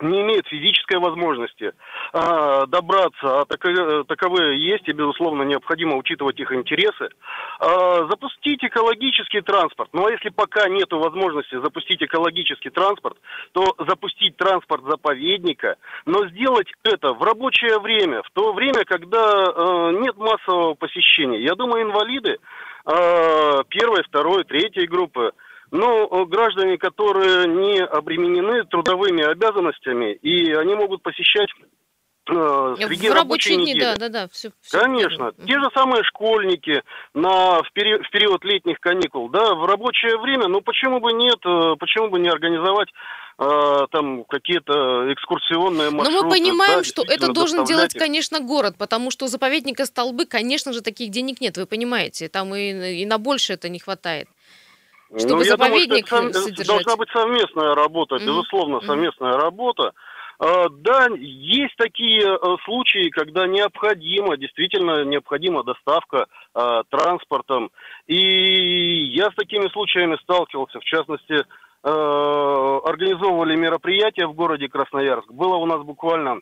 не 0.00 0.22
имеют 0.22 0.46
физической 0.48 0.98
возможности 0.98 1.72
а, 2.12 2.66
добраться, 2.66 3.40
а 3.40 3.44
тако- 3.44 4.04
таковые 4.04 4.58
есть, 4.58 4.88
и, 4.88 4.92
безусловно, 4.92 5.42
необходимо 5.42 5.96
учитывать 5.96 6.38
их 6.40 6.52
интересы, 6.52 7.10
а, 7.60 8.06
запустить 8.08 8.62
экологический 8.64 9.40
транспорт. 9.40 9.90
Ну, 9.92 10.06
а 10.06 10.10
если 10.10 10.30
пока 10.30 10.68
нет 10.68 10.90
возможности 10.90 11.60
запустить 11.62 12.02
экологический 12.02 12.70
транспорт, 12.70 13.16
то 13.52 13.74
запустить 13.86 14.36
транспорт 14.36 14.82
заповедника, 14.84 15.76
но 16.06 16.26
сделать 16.28 16.68
это 16.82 17.12
в 17.12 17.22
рабочее 17.22 17.78
время, 17.78 18.22
в 18.22 18.30
то 18.32 18.52
время, 18.52 18.84
когда 18.84 19.44
э, 19.44 19.90
нет 20.00 20.16
массового 20.16 20.74
посещения. 20.74 21.42
Я 21.42 21.54
думаю, 21.54 21.84
инвалиды 21.84 22.38
э, 22.86 23.62
первой, 23.68 24.02
второй, 24.02 24.44
третьей 24.44 24.86
группы, 24.86 25.32
ну, 25.74 26.06
э, 26.06 26.26
граждане, 26.26 26.78
которые 26.78 27.48
не 27.48 27.80
обременены 27.82 28.64
трудовыми 28.64 29.24
обязанностями, 29.24 30.12
и 30.14 30.52
они 30.52 30.76
могут 30.76 31.02
посещать 31.02 31.48
э, 32.30 32.76
среди 32.78 33.08
в 33.08 33.12
рабочей 33.12 33.56
недели. 33.56 33.80
да, 33.80 33.96
да, 33.96 34.08
да, 34.08 34.28
все. 34.30 34.52
Конечно. 34.70 35.32
Те 35.44 35.54
же 35.54 35.68
самые 35.74 36.04
школьники 36.04 36.80
на, 37.12 37.58
в, 37.58 37.72
пери- 37.74 38.00
в 38.00 38.10
период 38.10 38.44
летних 38.44 38.78
каникул, 38.78 39.28
да, 39.30 39.54
в 39.56 39.66
рабочее 39.66 40.16
время, 40.18 40.46
ну 40.46 40.60
почему 40.60 41.00
бы 41.00 41.12
нет, 41.12 41.38
э, 41.44 41.74
почему 41.80 42.08
бы 42.08 42.20
не 42.20 42.28
организовать 42.28 42.90
э, 43.40 43.86
там 43.90 44.22
какие-то 44.26 45.12
экскурсионные 45.12 45.90
Но 45.90 45.96
маршруты. 45.96 46.24
мы 46.24 46.30
понимаем, 46.30 46.78
да, 46.78 46.84
что 46.84 47.02
это 47.02 47.32
должен 47.32 47.64
делать, 47.64 47.96
их. 47.96 48.00
конечно, 48.00 48.38
город, 48.38 48.76
потому 48.78 49.10
что 49.10 49.24
у 49.24 49.28
заповедника 49.28 49.86
столбы, 49.86 50.24
конечно 50.24 50.72
же, 50.72 50.82
таких 50.82 51.10
денег 51.10 51.40
нет, 51.40 51.56
вы 51.56 51.66
понимаете, 51.66 52.28
там 52.28 52.54
и, 52.54 53.02
и 53.02 53.06
на 53.06 53.18
больше 53.18 53.54
это 53.54 53.68
не 53.68 53.80
хватает. 53.80 54.28
Чтобы 55.08 55.20
Ну, 55.20 55.42
я 55.42 55.56
думаю, 55.56 55.80
заповедник 55.80 56.06
это 56.06 56.32
содержать. 56.32 56.66
Должна 56.66 56.96
быть 56.96 57.08
совместная 57.10 57.74
работа, 57.74 58.16
Мгм, 58.16 58.26
безусловно, 58.26 58.80
совместная 58.80 59.32
работа. 59.32 59.92
А, 60.38 60.68
Да, 60.68 61.06
есть 61.16 61.76
такие 61.76 62.22
э, 62.22 62.56
случаи, 62.64 63.08
когда 63.10 63.46
необходимо, 63.46 64.36
действительно 64.36 65.04
необходима 65.04 65.62
доставка 65.62 66.26
а, 66.54 66.82
транспортом. 66.84 67.70
И 68.06 68.16
я 69.14 69.30
с 69.30 69.34
такими 69.34 69.68
случаями 69.68 70.16
сталкивался, 70.22 70.80
в 70.80 70.84
частности, 70.84 71.34
э, 71.34 71.40
организовывали 71.84 73.56
мероприятия 73.56 74.26
в 74.26 74.34
городе 74.34 74.68
Красноярск. 74.68 75.30
Было 75.30 75.56
у 75.56 75.66
нас 75.66 75.82
буквально 75.82 76.40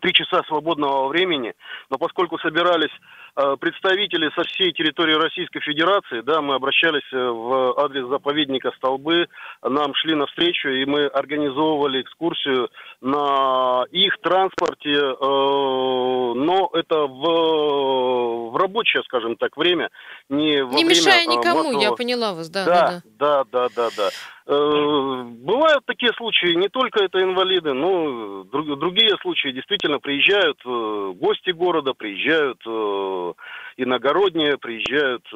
три 0.00 0.12
часа 0.12 0.42
свободного 0.46 1.08
времени, 1.08 1.54
но 1.90 1.98
поскольку 1.98 2.38
собирались 2.38 2.90
э, 2.90 3.27
представители 3.60 4.30
со 4.34 4.42
всей 4.44 4.72
территории 4.72 5.14
Российской 5.14 5.60
Федерации, 5.60 6.22
да, 6.22 6.40
мы 6.40 6.54
обращались 6.56 7.06
э, 7.12 7.16
в 7.16 7.78
адрес 7.78 8.06
заповедника 8.08 8.72
Столбы, 8.76 9.28
нам 9.62 9.94
шли 9.94 10.14
навстречу, 10.14 10.68
и 10.68 10.84
мы 10.84 11.06
организовывали 11.06 12.02
экскурсию 12.02 12.68
на 13.00 13.84
их 13.92 14.16
транспорте, 14.22 14.90
э, 14.92 15.14
но 15.20 16.70
это 16.72 17.06
в, 17.06 18.50
в 18.50 18.56
рабочее, 18.56 19.02
скажем 19.04 19.36
так, 19.36 19.56
время, 19.56 19.90
не 20.28 20.62
во 20.64 20.72
Не 20.74 20.84
время, 20.84 20.88
мешая 20.90 21.26
никому, 21.26 21.72
я 21.72 21.90
массового- 21.90 21.96
поняла 21.96 22.34
вас, 22.34 22.50
да, 22.50 22.64
да, 22.64 22.74
да. 22.74 23.02
да, 23.18 23.44
да, 23.52 23.68
да, 23.76 23.88
да. 23.96 24.08
Э, 24.46 25.22
Бывают 25.48 25.84
такие 25.86 26.12
случаи, 26.14 26.54
не 26.54 26.68
только 26.68 27.04
это 27.04 27.22
инвалиды, 27.22 27.72
но 27.74 28.44
друг- 28.44 28.78
другие 28.78 29.16
случаи 29.20 29.50
действительно 29.52 29.98
приезжают 29.98 30.58
э, 30.64 31.12
гости 31.16 31.50
города, 31.50 31.92
приезжают 31.94 32.60
э, 32.66 33.27
иногородние, 33.76 34.58
приезжают 34.58 35.26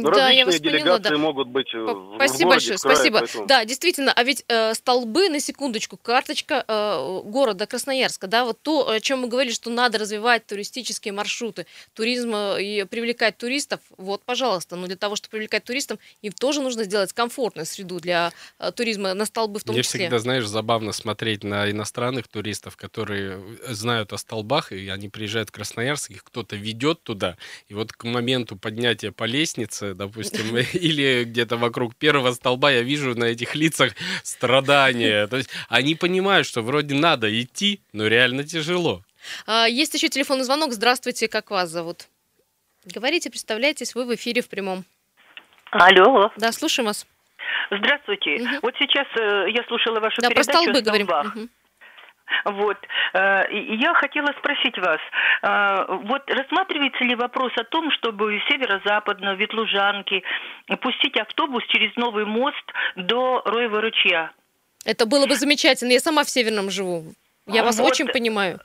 э, 0.00 0.02
Да, 0.02 0.30
я 0.30 0.44
различные 0.44 0.44
вас 0.46 0.60
поняла, 0.60 0.98
делегации 0.98 1.10
да. 1.14 1.18
могут 1.18 1.48
быть 1.48 1.74
э, 1.74 1.78
в 1.78 2.14
Спасибо 2.16 2.16
городе, 2.18 2.44
большое, 2.46 2.76
в 2.78 2.80
крае, 2.82 2.96
спасибо. 2.96 3.18
поэтому- 3.20 3.46
Да, 3.46 3.64
действительно, 3.64 4.12
а 4.12 4.22
ведь 4.24 4.44
э, 4.48 4.74
столбы, 4.74 5.28
на 5.28 5.40
секундочку, 5.40 5.96
карточка 5.96 6.64
э, 6.66 7.20
города 7.24 7.66
Красноярска, 7.66 8.26
да, 8.26 8.44
вот 8.44 8.58
то, 8.62 8.88
о 8.88 9.00
чем 9.00 9.20
мы 9.20 9.28
говорили, 9.28 9.52
что 9.52 9.70
надо 9.70 9.98
развивать 9.98 10.46
туристические 10.46 11.12
маршруты, 11.12 11.66
туризм 11.94 12.34
э, 12.34 12.62
и 12.62 12.84
привлекать 12.84 13.36
туристов, 13.36 13.80
вот, 13.96 14.22
пожалуйста, 14.24 14.76
но 14.76 14.86
для 14.86 14.96
того, 14.96 15.16
чтобы 15.16 15.32
привлекать 15.32 15.64
туристов, 15.64 15.98
им 16.22 16.32
тоже 16.32 16.62
нужно 16.62 16.84
сделать 16.84 17.12
комфортную 17.12 17.66
среду 17.66 18.00
для 18.00 18.32
э, 18.58 18.72
туризма 18.72 19.14
на 19.14 19.26
столбы 19.26 19.60
в 19.60 19.64
том 19.64 19.74
Мне 19.74 19.82
числе. 19.82 20.00
всегда, 20.00 20.18
знаешь, 20.18 20.46
забавно 20.46 20.92
смотреть 20.92 21.44
на 21.44 21.70
иностранных 21.70 22.28
туристов, 22.28 22.76
которые 22.76 23.40
знают 23.68 24.12
о 24.12 24.18
столбах, 24.18 24.72
и 24.72 24.88
они 24.88 25.08
приезжают 25.08 25.48
в 25.50 25.52
Красноярск, 25.52 26.10
их 26.10 26.24
кто-то 26.24 26.56
ведет 26.56 27.02
туда, 27.02 27.36
и 27.68 27.74
вот 27.74 27.92
к 27.92 28.04
моменту 28.04 28.56
поднятия 28.56 29.12
по 29.12 29.24
лестнице, 29.24 29.83
допустим, 29.92 30.56
или 30.72 31.24
где-то 31.24 31.56
вокруг 31.58 31.94
первого 31.96 32.32
столба, 32.32 32.70
я 32.70 32.80
вижу 32.82 33.14
на 33.14 33.24
этих 33.24 33.54
лицах 33.54 33.92
страдания. 34.22 35.26
То 35.26 35.36
есть 35.36 35.50
они 35.68 35.94
понимают, 35.94 36.46
что 36.46 36.62
вроде 36.62 36.94
надо 36.94 37.28
идти, 37.42 37.80
но 37.92 38.06
реально 38.06 38.44
тяжело. 38.44 39.02
А, 39.46 39.66
Есть 39.66 39.94
еще 39.94 40.08
телефонный 40.08 40.44
звонок. 40.44 40.72
Здравствуйте, 40.72 41.28
как 41.28 41.50
вас 41.50 41.68
зовут? 41.70 42.06
Говорите, 42.86 43.30
представляйтесь, 43.30 43.94
вы 43.94 44.04
в 44.06 44.14
эфире 44.14 44.40
в 44.42 44.48
прямом. 44.48 44.84
Алло, 45.70 46.30
Да, 46.36 46.52
слушаем 46.52 46.86
вас. 46.86 47.06
здравствуйте. 47.70 48.38
Мгм. 48.44 48.58
Вот 48.62 48.74
сейчас 48.78 49.06
э, 49.18 49.50
я 49.50 49.64
слушала 49.66 49.98
вашу 50.00 50.20
Да, 50.22 50.28
про 50.28 50.36
передачу 50.36 50.58
столбы 50.62 50.78
о 50.78 50.82
говорим. 50.82 51.06
столбах. 51.06 51.34
Вот. 52.44 52.76
Э, 53.12 53.44
Я 53.50 53.94
хотела 53.94 54.28
спросить 54.38 54.76
вас, 54.78 55.00
э, 55.42 55.84
вот 56.04 56.22
рассматривается 56.30 57.04
ли 57.04 57.14
вопрос 57.14 57.52
о 57.56 57.64
том, 57.64 57.90
чтобы 57.92 58.40
северо-западно, 58.48 59.34
Ветлужанки, 59.34 60.22
пустить 60.80 61.16
автобус 61.18 61.64
через 61.68 61.94
новый 61.96 62.24
мост 62.24 62.64
до 62.96 63.42
Роева 63.44 63.80
ручья? 63.80 64.30
Это 64.84 65.06
было 65.06 65.26
бы 65.26 65.34
замечательно. 65.36 65.92
Я 65.92 66.00
сама 66.00 66.24
в 66.24 66.30
Северном 66.30 66.70
живу. 66.70 67.04
Я 67.46 67.62
вас 67.62 67.78
Вот. 67.78 67.90
очень 67.90 68.06
понимаю. 68.06 68.58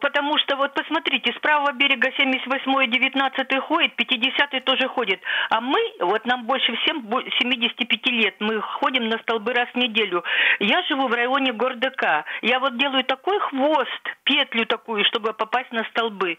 Потому 0.00 0.36
что 0.38 0.56
вот 0.56 0.74
посмотрите, 0.74 1.32
с 1.32 1.38
правого 1.40 1.72
берега 1.72 2.10
78 2.16 2.84
и 2.84 2.86
19 2.86 3.58
ходит, 3.60 3.96
50 3.96 4.64
тоже 4.64 4.88
ходит. 4.88 5.20
А 5.48 5.60
мы, 5.60 5.80
вот 6.00 6.26
нам 6.26 6.44
больше 6.44 6.74
всем 6.76 7.02
бо- 7.02 7.22
75 7.22 8.06
лет, 8.06 8.34
мы 8.40 8.60
ходим 8.60 9.08
на 9.08 9.18
столбы 9.18 9.54
раз 9.54 9.68
в 9.72 9.76
неделю. 9.76 10.22
Я 10.58 10.82
живу 10.82 11.08
в 11.08 11.12
районе 11.12 11.52
Гордыка. 11.52 12.24
Я 12.42 12.60
вот 12.60 12.76
делаю 12.76 13.04
такой 13.04 13.38
хвост, 13.40 14.02
петлю 14.24 14.66
такую, 14.66 15.04
чтобы 15.06 15.32
попасть 15.32 15.72
на 15.72 15.84
столбы. 15.84 16.36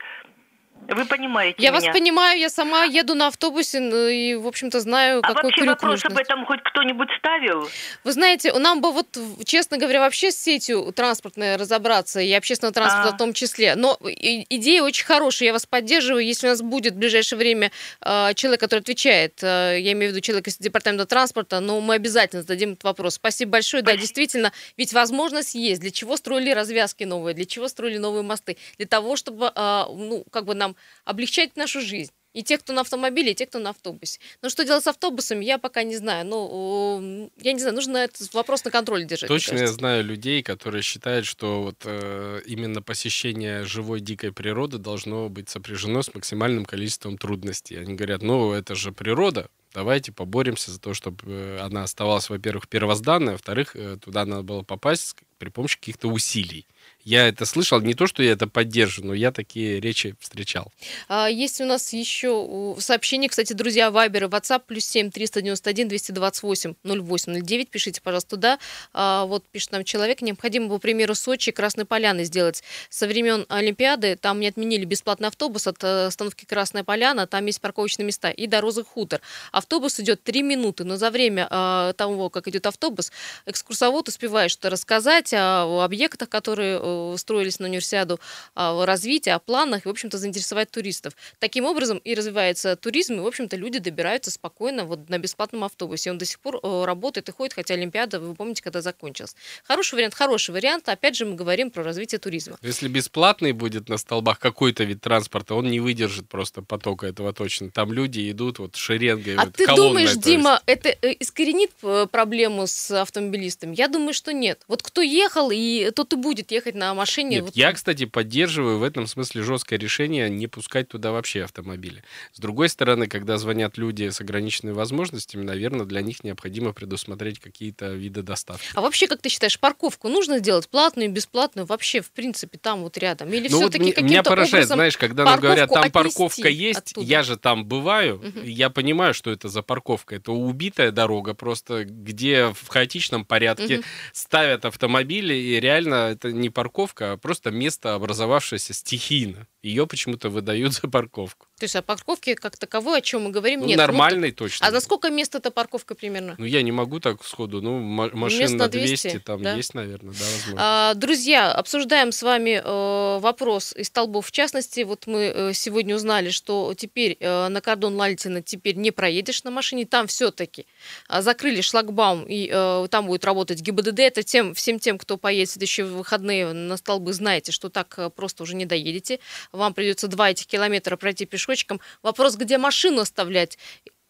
Вы 0.88 1.06
понимаете 1.06 1.56
Я 1.62 1.70
меня? 1.72 1.80
вас 1.80 1.98
понимаю, 1.98 2.40
я 2.40 2.50
сама 2.50 2.84
еду 2.84 3.16
на 3.16 3.28
автобусе 3.28 3.80
ну, 3.80 4.08
и, 4.08 4.36
в 4.36 4.46
общем-то, 4.48 4.80
знаю, 4.82 5.20
А 5.20 5.28
какой 5.28 5.44
вообще 5.44 5.62
крюк 5.62 5.70
вопрос 5.70 6.04
нужно. 6.04 6.10
об 6.10 6.18
этом 6.18 6.46
хоть 6.46 6.60
кто-нибудь 6.64 7.08
ставил? 7.20 7.70
Вы 8.04 8.12
знаете, 8.12 8.52
нам 8.54 8.82
бы 8.82 8.92
вот, 8.92 9.18
честно 9.46 9.78
говоря, 9.78 10.00
вообще 10.02 10.32
с 10.32 10.38
сетью 10.38 10.92
транспортной 10.94 11.56
разобраться, 11.56 12.20
и 12.20 12.32
общественного 12.34 12.74
транспорта 12.74 13.10
А. 13.10 13.14
в 13.14 13.18
том 13.18 13.34
числе. 13.34 13.76
Но 13.76 13.98
идея 14.02 14.84
очень 14.84 15.06
хорошая, 15.06 15.48
я 15.48 15.54
вас 15.54 15.66
поддерживаю. 15.66 16.26
Если 16.26 16.48
у 16.48 16.50
нас 16.50 16.62
будет 16.62 16.94
в 16.94 16.98
ближайшее 16.98 17.40
время 17.40 17.72
э, 18.02 18.34
человек, 18.34 18.60
который 18.60 18.80
отвечает, 18.80 19.42
э, 19.44 19.78
я 19.80 19.92
имею 19.94 20.12
в 20.12 20.16
виду 20.16 20.22
человек 20.22 20.48
из 20.48 20.58
департамента 20.58 21.06
транспорта, 21.06 21.60
но 21.62 21.80
мы 21.80 21.96
обязательно 21.96 22.42
зададим 22.42 22.72
этот 22.72 22.84
вопрос. 22.84 23.16
Спасибо 23.16 23.52
большое. 23.52 23.82
Да, 23.84 23.96
действительно, 23.96 24.52
ведь 24.78 24.94
возможность 24.94 25.56
есть. 25.56 25.80
Для 25.82 25.92
чего 25.92 26.18
строили 26.18 26.52
развязки 26.52 27.04
новые, 27.06 27.34
для 27.34 27.46
чего 27.46 27.68
строили 27.68 27.98
новые 27.98 28.24
мосты? 28.24 28.58
Для 28.78 28.88
того, 28.88 29.16
чтобы, 29.16 29.52
э, 29.56 29.84
ну, 29.90 30.26
как 30.32 30.46
бы 30.46 30.54
нам 30.56 30.71
облегчать 31.06 31.56
нашу 31.56 31.82
жизнь. 31.82 32.12
И 32.34 32.44
те, 32.44 32.58
кто 32.58 32.72
на 32.72 32.82
автомобиле, 32.82 33.32
и 33.32 33.36
те, 33.36 33.46
кто 33.46 33.60
на 33.60 33.72
автобусе. 33.72 34.20
Но 34.42 34.50
что 34.50 34.64
делать 34.64 34.84
с 34.84 34.88
автобусами, 34.88 35.44
я 35.44 35.58
пока 35.58 35.84
не 35.84 35.98
знаю. 35.98 36.26
Ну, 36.26 37.00
э, 37.02 37.30
я 37.42 37.52
не 37.52 37.60
знаю, 37.60 37.76
нужно 37.76 37.98
этот 37.98 38.34
вопрос 38.34 38.64
на 38.64 38.72
контроле 38.72 39.04
держать. 39.04 39.28
Точно 39.28 39.58
я 39.58 39.68
знаю 39.68 40.06
людей, 40.06 40.42
которые 40.42 40.82
считают, 40.82 41.26
что 41.26 41.62
вот 41.64 41.82
э, 41.84 42.42
именно 42.46 42.82
посещение 42.82 43.66
живой 43.66 44.00
дикой 44.00 44.32
природы 44.32 44.78
должно 44.78 45.28
быть 45.28 45.50
сопряжено 45.50 46.02
с 46.04 46.14
максимальным 46.14 46.64
количеством 46.64 47.18
трудностей. 47.18 47.76
Они 47.76 47.96
говорят, 47.96 48.22
ну 48.22 48.54
это 48.54 48.76
же 48.76 48.94
природа, 48.94 49.50
давайте 49.74 50.14
поборемся 50.14 50.72
за 50.72 50.80
то, 50.80 50.94
чтобы 50.94 51.60
она 51.62 51.84
оставалась, 51.84 52.30
во-первых, 52.30 52.70
первозданной, 52.70 53.34
а 53.34 53.34
во-вторых, 53.34 53.76
э, 53.76 53.98
туда 54.02 54.26
надо 54.26 54.44
было 54.44 54.64
попасть 54.64 55.18
при 55.38 55.50
помощи 55.50 55.78
каких-то 55.78 56.08
усилий. 56.08 56.66
Я 57.04 57.28
это 57.28 57.46
слышал, 57.46 57.80
не 57.82 57.94
то, 57.94 58.06
что 58.08 58.22
я 58.22 58.34
это 58.34 58.48
поддерживаю, 58.48 59.10
но 59.10 59.14
я 59.16 59.32
такие 59.32 59.80
речи 59.80 60.16
встречал. 60.20 60.72
А, 61.08 61.28
Есть 61.30 61.60
у 61.62 61.66
нас 61.66 61.94
еще 61.94 62.76
э, 62.78 62.82
сообщение, 62.82 63.30
кстати, 63.30 63.54
друзья, 63.54 63.90
Вайбер 63.90 64.26
и 64.26 64.28
WhatsApp, 64.28 64.64
плюс 64.68 64.86
7 64.86 65.10
391 65.10 65.88
228 65.88 66.74
0809. 66.84 67.70
Пишите, 67.70 68.02
пожалуйста, 68.02 68.30
туда. 68.32 68.60
А, 68.94 69.26
Вот 69.26 69.46
пишет 69.52 69.72
нам 69.72 69.84
человек, 69.84 70.22
необходимо, 70.22 70.70
по 70.70 70.78
примеру, 70.78 71.16
Сочи 71.16 71.50
и 71.50 71.54
Красной 71.54 71.86
Поляны 71.86 72.24
сделать. 72.24 72.64
Со 72.90 73.08
времен 73.08 73.46
Олимпиады 73.50 74.16
там 74.16 74.40
не 74.40 74.48
отменили 74.48 74.86
бесплатный 74.86 75.30
автобус 75.30 75.66
от 75.68 75.84
э, 75.84 76.06
остановки 76.08 76.46
Красная 76.46 76.84
Поляна, 76.84 77.26
там 77.26 77.46
есть 77.48 77.62
парковочные 77.62 78.06
места, 78.06 78.30
и 78.30 78.46
до 78.48 78.62
Розы 78.62 78.84
Хутор. 78.84 79.22
Автобус 79.52 80.00
идет 80.00 80.24
3 80.24 80.44
минуты, 80.44 80.84
но 80.84 80.98
за 80.98 81.10
время 81.10 81.48
э, 81.50 81.94
того, 81.98 82.30
как 82.30 82.48
идет 82.48 82.68
автобус, 82.68 83.12
экскурсовод 83.46 84.08
успевает 84.08 84.52
что-то 84.52 84.70
рассказать 84.70 85.34
о 85.34 85.84
объектах, 85.84 86.30
которые 86.30 86.91
э, 87.14 87.18
строились 87.18 87.60
на 87.60 87.68
универсиаду, 87.68 88.20
о 88.56 88.86
развитии, 88.86 89.30
о 89.30 89.40
планах, 89.40 89.86
и, 89.86 89.88
в 89.88 89.92
общем-то, 89.92 90.18
заинтересовать 90.18 90.72
туристов. 90.72 91.14
Таким 91.40 91.66
образом 91.66 91.98
и 92.00 92.14
развивается 92.14 92.76
туризм, 92.76 93.16
и, 93.16 93.20
в 93.20 93.28
общем-то, 93.28 93.56
люди 93.56 93.80
добираются 93.80 94.32
спокойно 94.32 94.86
вот 94.86 95.10
на 95.10 95.18
бесплатном 95.18 95.64
автобусе. 95.64 96.12
Он 96.12 96.18
до 96.18 96.26
сих 96.26 96.40
пор 96.40 96.60
э, 96.62 96.84
работает 96.86 97.30
и 97.30 97.32
ходит, 97.32 97.54
хотя 97.54 97.74
Олимпиада, 97.74 98.20
вы 98.20 98.36
помните, 98.36 98.62
когда 98.62 98.82
закончилась. 98.82 99.36
Хороший 99.64 99.96
вариант, 99.96 100.14
хороший 100.14 100.52
вариант. 100.52 100.90
Опять 100.90 101.16
же, 101.16 101.26
мы 101.26 101.36
говорим 101.36 101.72
про 101.72 101.84
развитие 101.84 102.20
туризма. 102.20 102.58
Если 102.62 102.88
бесплатный 102.88 103.52
будет 103.52 103.90
на 103.90 103.98
столбах 103.98 104.40
какой-то 104.40 104.84
вид 104.84 105.02
транспорта, 105.02 105.56
он 105.56 105.70
не 105.70 105.80
выдержит 105.80 106.28
просто 106.30 106.62
потока 106.62 107.08
этого 107.08 107.34
точно. 107.34 107.72
Там 107.72 107.94
люди 107.94 108.32
идут 108.32 108.60
вот 108.60 108.76
шеренгой. 108.76 109.36
А 109.36 109.46
вот 109.46 109.56
ты 109.56 109.68
думаешь. 109.68 110.16
Дима, 110.16 110.62
это 110.66 110.90
э, 111.02 111.16
искоренит 111.20 111.72
э, 111.84 112.08
проблему 112.12 112.68
с 112.68 112.92
автомобилистами? 112.92 113.76
Я 113.76 113.88
думаю, 113.88 114.14
что 114.14 114.34
нет. 114.34 114.62
Вот 114.68 114.84
кто 114.84 115.02
ехал, 115.02 115.52
и 115.52 115.92
тот 115.92 116.14
и 116.14 116.16
будет 116.16 116.52
ехать 116.52 116.76
на 116.76 116.81
машине. 116.94 117.38
Нет, 117.38 117.46
вот 117.46 117.56
я, 117.56 117.72
кстати, 117.74 118.06
поддерживаю 118.06 118.80
в 118.80 118.84
этом 118.84 119.08
смысле 119.08 119.44
жесткое 119.44 119.80
решение 119.80 120.30
не 120.30 120.48
пускать 120.48 120.90
туда 120.90 121.12
вообще 121.12 121.44
автомобили. 121.44 122.04
С 122.34 122.40
другой 122.40 122.70
стороны, 122.70 123.08
когда 123.08 123.38
звонят 123.38 123.78
люди 123.78 124.10
с 124.10 124.20
ограниченными 124.22 124.74
возможностями, 124.74 125.44
наверное, 125.44 125.86
для 125.86 126.02
них 126.02 126.24
необходимо 126.24 126.74
предусмотреть 126.74 127.40
какие-то 127.40 127.94
виды 127.94 128.22
доставки. 128.24 128.68
А 128.74 128.82
вообще, 128.82 129.08
как 129.08 129.22
ты 129.22 129.30
считаешь, 129.30 129.60
парковку 129.60 130.10
нужно 130.10 130.40
сделать 130.40 130.68
платную, 130.70 131.10
бесплатную, 131.12 131.66
вообще, 131.66 132.02
в 132.02 132.12
принципе, 132.12 132.58
там 132.58 132.82
вот 132.82 132.98
рядом? 132.98 133.32
Или 133.32 133.48
Ну 133.48 133.60
вот 133.62 133.72
все-таки 133.72 133.92
каким-то 133.92 134.02
меня 134.02 134.24
поражает, 134.24 134.68
знаешь, 134.68 134.98
когда 134.98 135.26
нам 135.26 135.40
говорят, 135.40 135.70
там 135.70 135.92
парковка 135.92 136.50
есть, 136.50 136.92
оттуда? 136.92 137.06
я 137.06 137.24
же 137.24 137.38
там 137.38 137.66
бываю, 137.66 138.22
и 138.44 138.50
я 138.50 138.70
понимаю, 138.70 139.14
что 139.14 139.32
это 139.32 139.50
за 139.50 139.62
парковка. 139.62 140.16
Это 140.16 140.32
убитая 140.32 140.92
дорога 140.92 141.34
просто, 141.34 141.86
где 141.86 142.54
в 142.54 142.68
хаотичном 142.68 143.26
порядке 143.26 143.78
Мгм. 143.78 143.86
ставят 144.14 144.66
автомобили, 144.66 145.34
и 145.34 145.60
реально 145.60 146.12
это 146.12 146.32
не 146.32 146.50
парковка, 146.50 146.71
а 147.14 147.18
просто 147.18 147.52
место, 147.52 147.96
образовавшееся 147.96 148.74
стихийно. 148.74 149.48
Ее 149.64 149.86
почему-то 149.86 150.30
выдают 150.30 150.74
за 150.74 150.88
парковку. 150.88 151.48
То 151.60 151.66
есть 151.66 151.76
о 151.76 151.84
парковке 151.84 152.34
как 152.36 152.58
таковой, 152.58 152.98
о 152.98 153.02
чем 153.02 153.24
мы 153.24 153.30
говорим, 153.30 153.60
Ну, 153.60 153.68
нет. 153.68 153.78
Ну, 153.78 153.84
нормальной 153.84 154.32
то- 154.32 154.46
точно. 154.46 154.66
А 154.66 154.72
за 154.72 154.80
сколько 154.80 155.12
мест 155.12 155.36
эта 155.36 155.52
парковка 155.52 155.94
примерно? 155.94 156.34
Ну, 156.40 156.46
я 156.46 156.64
не 156.64 156.72
могу 156.72 157.00
так 157.00 157.24
сходу. 157.24 157.62
Ну, 157.62 157.80
ма- 157.80 158.10
машин 158.14 158.40
Мест 158.40 158.54
на 158.54 158.66
на 158.66 158.68
200, 158.70 159.08
200, 159.10 159.20
там 159.20 159.44
да? 159.44 159.54
есть, 159.54 159.76
наверное, 159.76 160.14
да, 160.14 160.26
возможно. 160.26 160.56
А, 160.58 160.94
Друзья, 160.96 161.52
обсуждаем 161.52 162.12
с 162.12 162.24
вами 162.24 162.60
э, 162.64 163.20
вопрос 163.20 163.74
из 163.74 163.88
столбов. 163.88 164.26
В 164.28 164.32
частности, 164.32 164.82
вот 164.82 165.06
мы 165.06 165.20
э, 165.34 165.54
сегодня 165.54 165.96
узнали, 165.96 166.32
что 166.32 166.74
теперь 166.76 167.18
э, 167.20 167.48
на 167.50 167.62
кордон 167.62 167.96
Лальтина 167.96 168.42
теперь 168.42 168.76
не 168.78 168.90
проедешь 168.90 169.44
на 169.44 169.52
машине. 169.52 169.86
Там 169.86 170.08
все-таки 170.08 170.66
закрыли 171.08 171.62
шлагбаум, 171.62 172.26
и 172.28 172.50
э, 172.52 172.88
там 172.90 173.06
будет 173.06 173.24
работать 173.26 173.62
ГИБДД. 173.62 174.00
Это 174.00 174.24
тем, 174.24 174.56
всем 174.56 174.80
тем, 174.80 174.98
кто 174.98 175.18
поедет 175.18 175.50
в 175.50 175.52
следующие 175.54 175.86
выходные 175.86 176.52
на 176.54 176.78
столбы, 176.78 177.14
знаете, 177.14 177.52
что 177.52 177.70
так 177.70 177.94
э, 178.00 178.10
просто 178.10 178.42
уже 178.42 178.56
не 178.56 178.66
доедете. 178.66 179.20
Вам 179.52 179.74
придется 179.74 180.08
два 180.08 180.32
этих 180.32 180.48
километра 180.48 180.96
пройти 180.98 181.26
пешочком. 181.26 181.80
Вопрос, 182.04 182.36
где 182.36 182.58
машину 182.58 183.02
оставлять? 183.02 183.58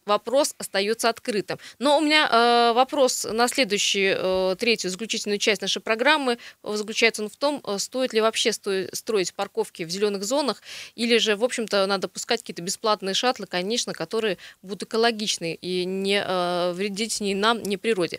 вопрос 0.06 0.54
остается 0.58 1.08
открытым. 1.08 1.58
Но 1.78 1.98
у 1.98 2.00
меня 2.00 2.28
э, 2.28 2.72
вопрос 2.74 3.24
на 3.30 3.48
следующую, 3.48 4.16
э, 4.18 4.56
третью, 4.58 4.90
заключительную 4.90 5.38
часть 5.38 5.62
нашей 5.62 5.80
программы. 5.80 6.38
Э, 6.62 6.74
Заключается 6.74 7.22
он 7.22 7.28
в 7.28 7.36
том, 7.36 7.62
э, 7.64 7.78
стоит 7.78 8.12
ли 8.12 8.20
вообще 8.20 8.52
сто- 8.52 8.88
строить 8.92 9.34
парковки 9.34 9.84
в 9.84 9.90
зеленых 9.90 10.24
зонах, 10.24 10.62
или 10.94 11.18
же, 11.18 11.36
в 11.36 11.44
общем-то, 11.44 11.86
надо 11.86 12.08
пускать 12.08 12.40
какие-то 12.40 12.62
бесплатные 12.62 13.14
шаттлы, 13.14 13.46
конечно, 13.46 13.92
которые 13.92 14.38
будут 14.62 14.82
экологичны 14.84 15.54
и 15.54 15.84
не 15.84 16.20
э, 16.20 16.72
вредить 16.72 17.20
ни 17.20 17.34
нам, 17.34 17.62
ни 17.62 17.76
природе. 17.76 18.18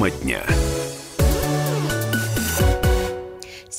Тема 0.00 0.10
дня. 0.10 0.59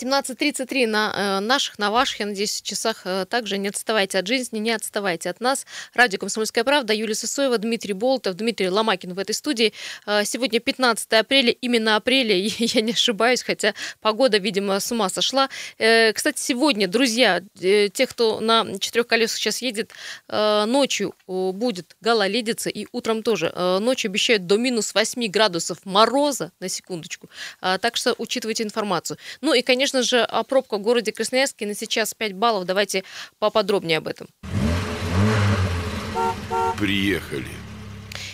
17.33 0.01 0.87
на 0.87 1.13
э, 1.15 1.39
наших, 1.41 1.77
на 1.77 1.91
ваших, 1.91 2.21
я 2.21 2.25
надеюсь, 2.25 2.61
часах 2.61 3.01
э, 3.05 3.25
также. 3.29 3.57
Не 3.57 3.67
отставайте 3.67 4.17
от 4.17 4.27
жизни, 4.27 4.57
не 4.57 4.71
отставайте 4.71 5.29
от 5.29 5.39
нас. 5.39 5.65
Радио 5.93 6.17
«Комсомольская 6.17 6.63
правда», 6.63 6.93
Юлия 6.93 7.13
Сысоева, 7.13 7.57
Дмитрий 7.59 7.93
Болтов, 7.93 8.35
Дмитрий 8.35 8.69
Ломакин 8.69 9.13
в 9.13 9.19
этой 9.19 9.35
студии. 9.35 9.73
Э, 10.07 10.25
сегодня 10.25 10.59
15 10.59 11.13
апреля, 11.13 11.51
именно 11.51 11.95
апреля, 11.95 12.35
я 12.57 12.81
не 12.81 12.93
ошибаюсь, 12.93 13.43
хотя 13.43 13.75
погода, 13.99 14.39
видимо, 14.39 14.79
с 14.79 14.91
ума 14.91 15.09
сошла. 15.09 15.49
Кстати, 15.77 16.39
сегодня, 16.39 16.87
друзья, 16.87 17.41
тех, 17.53 18.09
кто 18.09 18.39
на 18.39 18.79
четырех 18.79 19.07
колесах 19.07 19.37
сейчас 19.37 19.61
едет, 19.61 19.91
ночью 20.29 21.13
будет 21.27 21.95
гололедица, 22.01 22.69
и 22.69 22.87
утром 22.91 23.23
тоже. 23.23 23.51
Ночью 23.79 24.09
обещают 24.09 24.47
до 24.47 24.57
минус 24.57 24.93
8 24.93 25.27
градусов 25.27 25.79
мороза, 25.85 26.51
на 26.59 26.69
секундочку. 26.69 27.29
Так 27.59 27.95
что 27.95 28.15
учитывайте 28.17 28.63
информацию. 28.63 29.17
Ну 29.41 29.53
и, 29.53 29.61
конечно 29.61 29.90
же, 29.93 30.21
о 30.21 30.43
пробках 30.43 30.79
в 30.79 30.83
городе 30.83 31.11
Красноярске 31.11 31.65
на 31.65 31.75
сейчас 31.75 32.13
5 32.13 32.33
баллов. 32.33 32.65
Давайте 32.65 33.03
поподробнее 33.39 33.97
об 33.97 34.07
этом. 34.07 34.27
Приехали. 36.77 37.60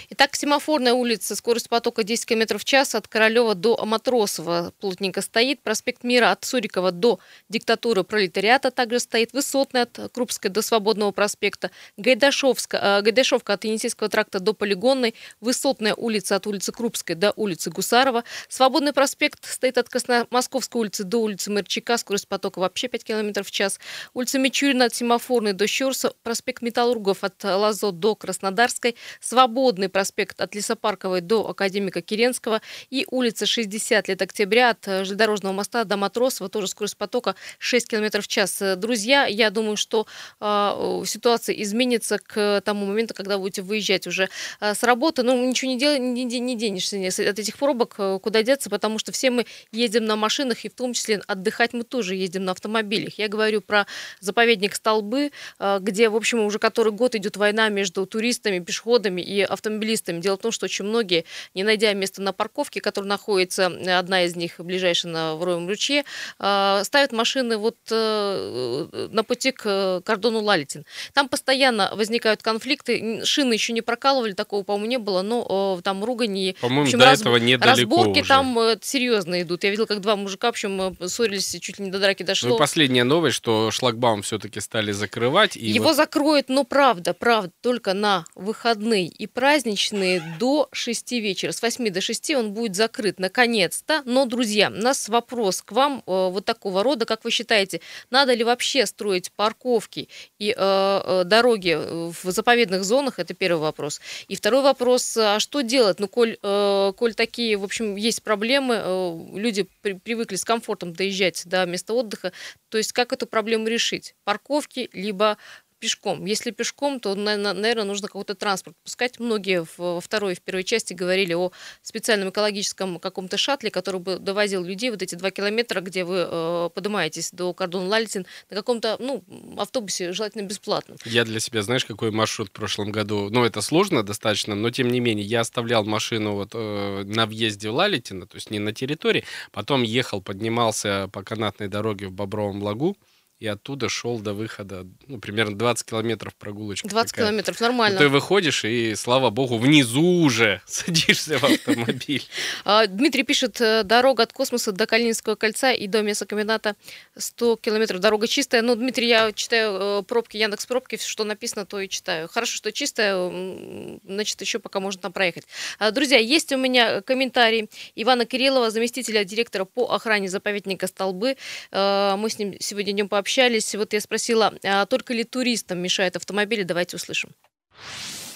Итак, 0.10 0.38
семафорная 0.38 0.94
улица, 0.94 1.36
скорость 1.36 1.68
потока 1.68 2.02
10 2.02 2.26
км 2.26 2.58
в 2.58 2.64
час 2.64 2.96
от 2.96 3.10
Королева 3.10 3.56
до 3.56 3.86
Матросова 3.86 4.72
плотненько 4.80 5.22
стоит. 5.22 5.62
Проспект 5.62 6.06
Мира 6.06 6.32
от 6.32 6.46
Сурикова 6.46 6.94
до 6.94 7.20
диктатуры 7.50 8.06
пролетариата 8.06 8.72
также 8.72 9.02
стоит. 9.02 9.34
Высотная 9.34 9.82
от 9.84 10.14
Крупской 10.14 10.50
до 10.50 10.62
Свободного 10.62 11.12
проспекта. 11.12 11.72
Гайдашовска, 11.98 12.78
э, 12.78 13.02
Гайдашовка 13.02 13.52
от 13.52 13.66
Енисейского 13.66 14.08
тракта 14.08 14.40
до 14.40 14.54
Полигонной. 14.54 15.14
Высотная 15.42 15.94
улица 15.94 16.38
от 16.38 16.48
улицы 16.48 16.72
Крупской 16.72 17.16
до 17.16 17.34
улицы 17.36 17.70
Гусарова. 17.70 18.24
Свободный 18.48 18.94
проспект 18.94 19.44
стоит 19.44 19.78
от 19.78 19.90
Красномосковской 19.90 20.80
улицы 20.80 21.04
до 21.04 21.18
улицы 21.18 21.52
Мерчика. 21.52 21.98
Скорость 21.98 22.30
потока 22.30 22.60
вообще 22.60 22.88
5 22.88 23.04
км 23.04 23.44
в 23.44 23.52
час. 23.52 23.78
Улица 24.14 24.40
Мичурина 24.40 24.86
от 24.86 24.96
Семафорной 24.96 25.52
до 25.52 25.68
Щерса. 25.68 26.14
Проспект 26.24 26.62
Металлургов 26.62 27.26
от 27.26 27.44
Лазо 27.44 27.92
до 27.92 28.16
Краснодарской. 28.16 28.96
Свободный 29.20 29.90
проспект 29.98 30.42
от 30.42 30.54
Лесопарковой 30.54 31.22
до 31.22 31.50
Академика 31.50 32.04
Керенского. 32.04 32.62
И 32.92 33.08
улица 33.10 33.48
60 33.48 34.08
лет 34.08 34.22
октября 34.22 34.70
от 34.70 34.86
железнодорожного 34.86 35.54
моста 35.54 35.86
до 35.86 35.98
Матросова. 35.98 36.52
Тоже 36.52 36.68
скорость 36.68 36.98
потока 36.98 37.36
6 37.58 37.88
км 37.88 38.22
в 38.22 38.28
час. 38.28 38.62
Друзья, 38.78 39.26
я 39.26 39.50
думаю, 39.50 39.76
что 39.76 40.06
э, 40.40 41.04
ситуация 41.08 41.56
изменится 41.64 42.20
к 42.20 42.62
тому 42.64 42.86
моменту, 42.86 43.16
когда 43.16 43.40
будете 43.40 43.64
выезжать 43.64 44.06
уже 44.06 44.30
э, 44.62 44.76
с 44.76 44.84
работы. 44.84 45.24
Ну, 45.24 45.44
ничего 45.50 45.72
не, 45.72 45.80
дел, 45.80 45.98
не, 45.98 46.26
не 46.26 46.56
денешься 46.56 46.98
от 47.28 47.40
этих 47.40 47.58
пробок, 47.58 47.96
э, 47.98 48.20
куда 48.22 48.44
деться, 48.44 48.70
потому 48.70 49.00
что 49.00 49.12
все 49.12 49.32
мы 49.32 49.48
ездим 49.72 50.06
на 50.06 50.16
машинах, 50.16 50.64
и 50.64 50.70
в 50.70 50.76
том 50.76 50.94
числе 50.94 51.24
отдыхать 51.26 51.74
мы 51.74 51.82
тоже 51.82 52.14
ездим 52.14 52.46
на 52.46 52.52
автомобилях. 52.52 53.18
Я 53.18 53.30
говорю 53.30 53.62
про 53.62 53.88
заповедник 54.20 54.76
Столбы, 54.76 55.32
э, 55.58 55.80
где, 55.82 56.10
в 56.10 56.16
общем, 56.16 56.42
уже 56.42 56.60
который 56.60 56.92
год 56.92 57.16
идет 57.16 57.36
война 57.36 57.70
между 57.70 58.06
туристами, 58.06 58.60
пешеходами 58.60 59.22
и 59.22 59.42
автомобилистами. 59.88 60.20
Дело 60.20 60.38
в 60.38 60.42
том, 60.42 60.52
что 60.52 60.66
очень 60.66 60.86
многие, 60.86 61.26
не 61.54 61.64
найдя 61.64 61.94
место 61.94 62.22
на 62.22 62.34
парковке, 62.34 62.82
которая 62.82 63.10
находится, 63.10 63.68
одна 63.98 64.24
из 64.24 64.36
них 64.36 64.56
ближайшая 64.60 65.12
на 65.12 65.36
Вроевом 65.36 65.68
ручье, 65.68 66.04
э, 66.40 66.82
ставят 66.84 67.12
машины 67.12 67.58
вот 67.58 67.78
на 67.90 69.24
пути 69.24 69.52
к 69.52 70.02
кордону 70.06 70.42
Лалитин. 70.42 70.86
Там 71.14 71.30
постоянно 71.30 71.92
возникают 71.96 72.42
конфликты, 72.42 73.24
шины 73.26 73.54
еще 73.54 73.74
не 73.74 73.82
прокалывали, 73.82 74.34
такого, 74.34 74.64
по-моему, 74.64 74.88
не 74.88 74.98
было, 74.98 75.22
но 75.22 75.80
там 75.84 76.04
ругань 76.04 76.54
По-моему, 76.60 76.92
до 76.92 77.06
раз, 77.06 77.22
этого 77.22 77.38
недалеко 77.38 77.96
Разборки 77.98 78.20
уже. 78.20 78.28
там 78.28 78.58
серьезно 78.82 79.42
идут. 79.42 79.64
Я 79.64 79.70
видел, 79.70 79.88
как 79.88 80.02
два 80.02 80.16
мужика, 80.16 80.48
в 80.48 80.50
общем, 80.50 80.98
ссорились, 81.08 81.58
чуть 81.62 81.80
ли 81.80 81.86
не 81.86 81.92
до 81.92 82.00
драки 82.00 82.24
дошло. 82.24 82.50
Ну 82.50 82.58
последняя 82.58 83.04
новость, 83.04 83.38
что 83.38 83.72
шлагбаум 83.72 84.22
все-таки 84.22 84.60
стали 84.60 84.92
закрывать. 84.92 85.56
И 85.56 85.66
Его 85.66 85.86
вот... 85.86 85.96
закроют, 85.96 86.50
но 86.50 86.64
правда, 86.64 87.14
правда, 87.14 87.52
только 87.62 87.94
на 87.94 88.26
выходные 88.36 89.08
и 89.08 89.28
праздничные 89.78 90.38
до 90.40 90.70
6 90.72 91.12
вечера. 91.14 91.52
С 91.52 91.62
8 91.62 91.90
до 91.90 92.02
6 92.02 92.32
он 92.32 92.54
будет 92.54 92.76
закрыт, 92.76 93.20
наконец-то. 93.20 94.02
Но, 94.06 94.26
друзья, 94.26 94.70
у 94.70 94.82
нас 94.82 95.08
вопрос 95.10 95.62
к 95.62 95.72
вам 95.72 96.04
вот 96.06 96.46
такого 96.46 96.84
рода. 96.84 97.06
Как 97.06 97.24
вы 97.24 97.32
считаете, 97.32 97.82
надо 98.10 98.34
ли 98.34 98.44
вообще 98.44 98.86
строить 98.86 99.32
парковки 99.32 100.10
и 100.40 100.54
э, 100.58 101.24
дороги 101.26 101.78
в 101.78 102.32
заповедных 102.32 102.84
зонах? 102.84 103.20
Это 103.20 103.34
первый 103.34 103.60
вопрос. 103.60 104.02
И 104.28 104.36
второй 104.36 104.64
вопрос, 104.64 105.16
а 105.18 105.40
что 105.40 105.62
делать? 105.62 106.00
Ну, 106.00 106.08
коль, 106.08 106.38
э, 106.42 106.94
коль 106.98 107.14
такие, 107.14 107.58
в 107.58 107.64
общем, 107.64 107.96
есть 107.96 108.24
проблемы, 108.24 108.82
э, 108.84 109.20
люди 109.36 109.68
при, 109.82 109.94
привыкли 109.94 110.38
с 110.38 110.44
комфортом 110.44 110.94
доезжать 110.94 111.44
до 111.46 111.66
места 111.66 111.94
отдыха, 111.94 112.32
то 112.70 112.78
есть 112.78 112.94
как 112.94 113.14
эту 113.14 113.28
проблему 113.28 113.68
решить? 113.68 114.16
Парковки, 114.24 114.90
либо 114.94 115.38
пешком. 115.80 116.26
Если 116.26 116.52
пешком, 116.52 117.00
то, 117.00 117.16
наверное, 117.16 117.84
нужно 117.84 118.08
какой-то 118.08 118.36
транспорт 118.36 118.76
пускать. 118.84 119.20
Многие 119.20 119.66
во 119.78 120.02
второй 120.02 120.34
и 120.34 120.36
в 120.36 120.42
первой 120.42 120.64
части 120.64 120.94
говорили 120.94 121.34
о 121.34 121.52
специальном 121.82 122.30
экологическом 122.30 123.00
каком-то 123.00 123.38
шаттле, 123.38 123.70
который 123.70 124.02
бы 124.02 124.18
довозил 124.18 124.64
людей 124.64 124.90
вот 124.90 125.02
эти 125.02 125.16
два 125.16 125.32
километра, 125.32 125.82
где 125.82 126.04
вы 126.04 126.28
э, 126.28 126.70
поднимаетесь 126.74 127.32
до 127.32 127.54
кордона 127.54 127.88
Лалитин, 127.88 128.26
на 128.50 128.58
каком-то, 128.58 128.98
ну, 129.00 129.24
автобусе, 129.58 130.12
желательно 130.14 130.44
бесплатном. 130.44 130.98
Я 131.06 131.26
для 131.26 131.40
себя, 131.40 131.62
знаешь, 131.62 131.86
какой 131.86 132.12
маршрут 132.12 132.50
в 132.50 132.52
прошлом 132.52 132.92
году? 132.92 133.30
Ну, 133.30 133.44
это 133.44 133.62
сложно 133.62 134.04
достаточно, 134.04 134.56
но 134.56 134.70
тем 134.70 134.90
не 134.90 135.00
менее, 135.00 135.26
я 135.26 135.42
оставлял 135.42 135.86
машину 135.86 136.34
вот 136.34 136.52
э, 136.54 137.04
на 137.06 137.26
въезде 137.26 137.70
в 137.70 137.76
Лалитино, 137.76 138.28
то 138.28 138.36
есть 138.36 138.52
не 138.52 138.60
на 138.60 138.74
территории, 138.74 139.24
потом 139.52 139.84
ехал, 139.84 140.22
поднимался 140.22 141.10
по 141.12 141.24
канатной 141.24 141.68
дороге 141.68 142.08
в 142.08 142.12
Бобровом 142.12 142.64
лагу, 142.64 142.98
и 143.40 143.46
оттуда 143.46 143.88
шел 143.88 144.20
до 144.20 144.34
выхода, 144.34 144.88
ну, 145.06 145.20
примерно 145.20 145.56
20 145.56 145.86
километров 145.86 146.34
прогулочка. 146.36 146.88
20 146.88 147.12
такая. 147.12 147.26
километров, 147.28 147.62
нормально. 147.62 148.00
Ну, 148.00 148.06
ты 148.06 148.10
выходишь, 148.10 148.66
и, 148.66 148.96
слава 148.96 149.30
богу, 149.30 149.58
внизу 149.58 150.24
уже 150.24 150.62
садишься 150.66 151.38
в 151.38 151.44
автомобиль. 151.44 152.26
А, 152.66 152.88
Дмитрий 152.88 153.22
пишет, 153.22 153.62
э, 153.62 153.84
дорога 153.84 154.24
от 154.24 154.34
космоса 154.34 154.72
до 154.72 154.88
Калининского 154.88 155.36
кольца 155.36 155.72
и 155.72 155.88
до 155.88 156.02
мясокомбината 156.02 156.76
100 157.16 157.58
километров. 157.58 158.00
Дорога 158.00 158.28
чистая. 158.28 158.64
Ну, 158.64 158.76
Дмитрий, 158.76 159.08
я 159.08 159.32
читаю 159.32 160.00
э, 160.00 160.04
пробки, 160.04 160.38
Яндекс 160.38 160.66
пробки, 160.66 160.98
что 161.00 161.24
написано, 161.24 161.68
то 161.68 161.80
и 161.80 161.88
читаю. 161.88 162.28
Хорошо, 162.28 162.56
что 162.56 162.72
чистая, 162.72 164.00
значит, 164.04 164.42
еще 164.42 164.58
пока 164.58 164.80
можно 164.80 165.04
там 165.04 165.14
проехать. 165.14 165.44
А, 165.78 165.92
друзья, 165.92 166.18
есть 166.18 166.52
у 166.54 166.58
меня 166.58 167.02
комментарий 167.02 167.70
Ивана 167.94 168.26
Кириллова, 168.26 168.72
заместителя 168.72 169.24
директора 169.24 169.66
по 169.66 169.94
охране 169.94 170.28
заповедника 170.28 170.88
Столбы. 170.88 171.38
Э, 171.72 172.16
мы 172.18 172.32
с 172.32 172.40
ним 172.40 172.56
сегодня 172.60 172.94
днем 172.94 173.08
пообщались 173.08 173.27
общались. 173.28 173.76
Вот 173.76 173.92
я 173.94 174.00
спросила, 174.00 174.54
а 174.64 174.86
только 174.86 175.14
ли 175.14 175.26
туристам 175.26 175.80
мешают 175.80 176.16
автомобили? 176.16 176.64
Давайте 176.64 176.96
услышим. 176.96 177.32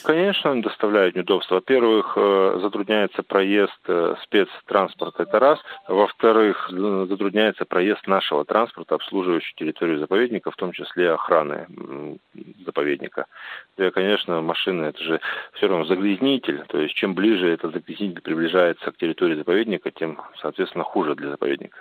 Конечно, 0.04 0.62
доставляют 0.62 1.16
неудобства. 1.16 1.56
Во-первых, 1.56 2.14
э, 2.16 2.60
затрудняется 2.62 3.24
проезд 3.24 3.80
э, 3.88 4.16
спецтранспорта, 4.24 5.24
это 5.24 5.40
раз. 5.40 5.60
Во-вторых, 5.88 6.70
затрудняется 6.72 7.66
проезд 7.66 8.08
нашего 8.08 8.44
транспорта, 8.46 8.96
обслуживающего 8.96 9.56
территорию 9.58 10.00
заповедника, 10.00 10.52
в 10.52 10.56
том 10.56 10.72
числе 10.72 11.12
охраны 11.12 11.68
заповедника. 12.66 13.26
Да, 13.78 13.92
конечно, 13.92 14.42
машины 14.42 14.86
это 14.86 15.04
же 15.04 15.22
все 15.54 15.68
равно 15.68 15.86
загрязнитель, 15.86 16.64
то 16.68 16.80
есть 16.80 16.96
чем 16.96 17.14
ближе 17.14 17.50
этот 17.50 17.74
загрязнитель 17.74 18.22
приближается 18.22 18.92
к 18.92 18.98
территории 18.98 19.36
заповедника, 19.36 19.92
тем, 19.92 20.22
соответственно, 20.42 20.84
хуже 20.84 21.16
для 21.16 21.30
заповедника. 21.30 21.78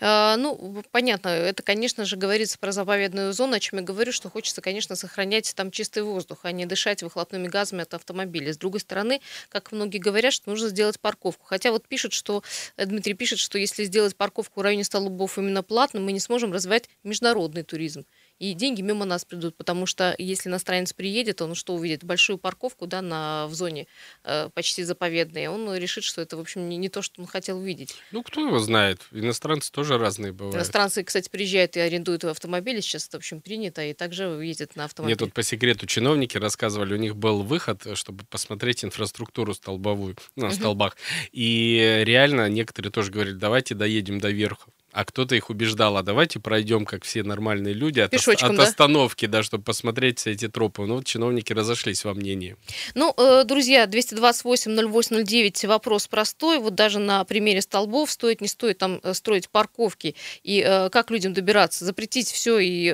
А, 0.00 0.36
ну, 0.36 0.82
понятно, 0.90 1.28
это, 1.28 1.62
конечно 1.62 2.04
же, 2.04 2.16
говорится 2.16 2.58
про 2.58 2.72
заповедную 2.72 3.32
зону, 3.32 3.54
о 3.54 3.60
чем 3.60 3.80
я 3.80 3.84
говорю, 3.84 4.12
что 4.12 4.30
хочется, 4.30 4.60
конечно, 4.60 4.96
сохранять 4.96 5.54
там 5.56 5.70
чистый 5.70 6.02
воздух, 6.02 6.40
а 6.42 6.52
не 6.52 6.66
дышать 6.66 7.02
выхлопными 7.14 7.48
газами 7.48 7.82
от 7.82 7.94
автомобиля. 7.94 8.52
С 8.52 8.56
другой 8.56 8.80
стороны, 8.80 9.20
как 9.48 9.72
многие 9.72 9.98
говорят, 9.98 10.32
что 10.32 10.50
нужно 10.50 10.68
сделать 10.68 10.98
парковку. 10.98 11.46
Хотя 11.46 11.70
вот 11.70 11.86
пишет, 11.86 12.12
что, 12.12 12.42
э, 12.76 12.86
Дмитрий 12.86 13.14
пишет, 13.14 13.38
что 13.38 13.58
если 13.58 13.84
сделать 13.84 14.16
парковку 14.16 14.60
в 14.60 14.62
районе 14.62 14.84
Столбов 14.84 15.38
именно 15.38 15.62
платно, 15.62 16.00
мы 16.00 16.12
не 16.12 16.20
сможем 16.20 16.52
развивать 16.52 16.88
международный 17.04 17.62
туризм 17.62 18.04
и 18.38 18.52
деньги 18.54 18.82
мимо 18.82 19.04
нас 19.04 19.24
придут, 19.24 19.56
потому 19.56 19.86
что 19.86 20.14
если 20.18 20.48
иностранец 20.48 20.92
приедет, 20.92 21.40
он 21.42 21.54
что 21.54 21.74
увидит? 21.74 22.04
Большую 22.04 22.38
парковку 22.38 22.86
да, 22.86 23.00
на, 23.00 23.46
в 23.46 23.54
зоне 23.54 23.86
э, 24.24 24.50
почти 24.54 24.82
заповедной, 24.82 25.46
он 25.46 25.74
решит, 25.74 26.04
что 26.04 26.20
это, 26.20 26.36
в 26.36 26.40
общем, 26.40 26.68
не, 26.68 26.76
не 26.76 26.88
то, 26.88 27.02
что 27.02 27.20
он 27.20 27.26
хотел 27.26 27.58
увидеть. 27.58 27.94
Ну, 28.12 28.22
кто 28.22 28.40
его 28.40 28.58
знает? 28.58 29.00
Иностранцы 29.12 29.70
тоже 29.70 29.98
разные 29.98 30.32
бывают. 30.32 30.56
Иностранцы, 30.56 31.04
кстати, 31.04 31.28
приезжают 31.28 31.76
и 31.76 31.80
арендуют 31.80 32.24
автомобили, 32.24 32.80
сейчас 32.80 33.06
это, 33.08 33.18
в 33.18 33.20
общем, 33.20 33.40
принято, 33.40 33.82
и 33.82 33.92
также 33.92 34.24
ездят 34.24 34.76
на 34.76 34.84
автомобиле. 34.84 35.16
Мне 35.16 35.26
тут 35.26 35.34
по 35.34 35.42
секрету 35.42 35.86
чиновники 35.86 36.36
рассказывали, 36.36 36.94
у 36.94 36.98
них 36.98 37.16
был 37.16 37.42
выход, 37.42 37.86
чтобы 37.94 38.24
посмотреть 38.24 38.84
инфраструктуру 38.84 39.54
столбовую, 39.54 40.16
ну, 40.36 40.46
на 40.46 40.50
столбах, 40.52 40.96
и 41.32 42.02
реально 42.04 42.48
некоторые 42.48 42.90
тоже 42.90 43.10
говорили, 43.10 43.34
давайте 43.34 43.74
доедем 43.74 44.18
до 44.20 44.30
верхов 44.30 44.72
а 44.94 45.04
кто-то 45.04 45.34
их 45.34 45.50
убеждал, 45.50 45.96
а 45.96 46.02
давайте 46.02 46.38
пройдем, 46.38 46.84
как 46.84 47.02
все 47.04 47.24
нормальные 47.24 47.74
люди, 47.74 47.98
от, 47.98 48.12
Пешочком, 48.12 48.52
от 48.52 48.56
да? 48.56 48.62
остановки, 48.62 49.26
да, 49.26 49.42
чтобы 49.42 49.64
посмотреть 49.64 50.20
все 50.20 50.30
эти 50.30 50.48
тропы. 50.48 50.86
Ну, 50.86 50.96
вот 50.96 51.04
чиновники 51.04 51.52
разошлись 51.52 52.04
во 52.04 52.14
мнении. 52.14 52.56
Ну, 52.94 53.12
э, 53.16 53.42
друзья, 53.44 53.86
228-08-09, 53.86 55.66
вопрос 55.66 56.06
простой. 56.06 56.58
Вот 56.60 56.76
даже 56.76 57.00
на 57.00 57.24
примере 57.24 57.60
столбов, 57.60 58.10
стоит, 58.10 58.40
не 58.40 58.46
стоит 58.46 58.78
там 58.78 59.00
э, 59.02 59.14
строить 59.14 59.50
парковки, 59.50 60.14
и 60.44 60.64
э, 60.64 60.90
как 60.90 61.10
людям 61.10 61.34
добираться, 61.34 61.84
запретить 61.84 62.30
все, 62.30 62.58
и 62.60 62.92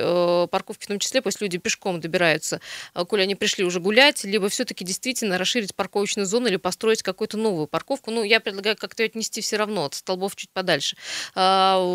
парковки 0.49 0.85
в 0.85 0.87
том 0.87 0.97
числе, 0.97 1.21
пусть 1.21 1.39
люди 1.39 1.59
пешком 1.59 1.99
добираются, 1.99 2.61
коли 3.07 3.21
они 3.21 3.35
пришли 3.35 3.63
уже 3.63 3.79
гулять, 3.79 4.23
либо 4.23 4.49
все-таки 4.49 4.83
действительно 4.83 5.37
расширить 5.37 5.75
парковочную 5.75 6.25
зону 6.25 6.47
или 6.47 6.55
построить 6.55 7.03
какую-то 7.03 7.37
новую 7.37 7.67
парковку. 7.67 8.09
Ну, 8.09 8.23
я 8.23 8.39
предлагаю 8.39 8.75
как-то 8.75 9.03
отнести 9.03 9.41
все 9.41 9.57
равно 9.57 9.85
от 9.85 9.93
столбов 9.93 10.35
чуть 10.35 10.49
подальше 10.49 10.97
а, 11.35 11.90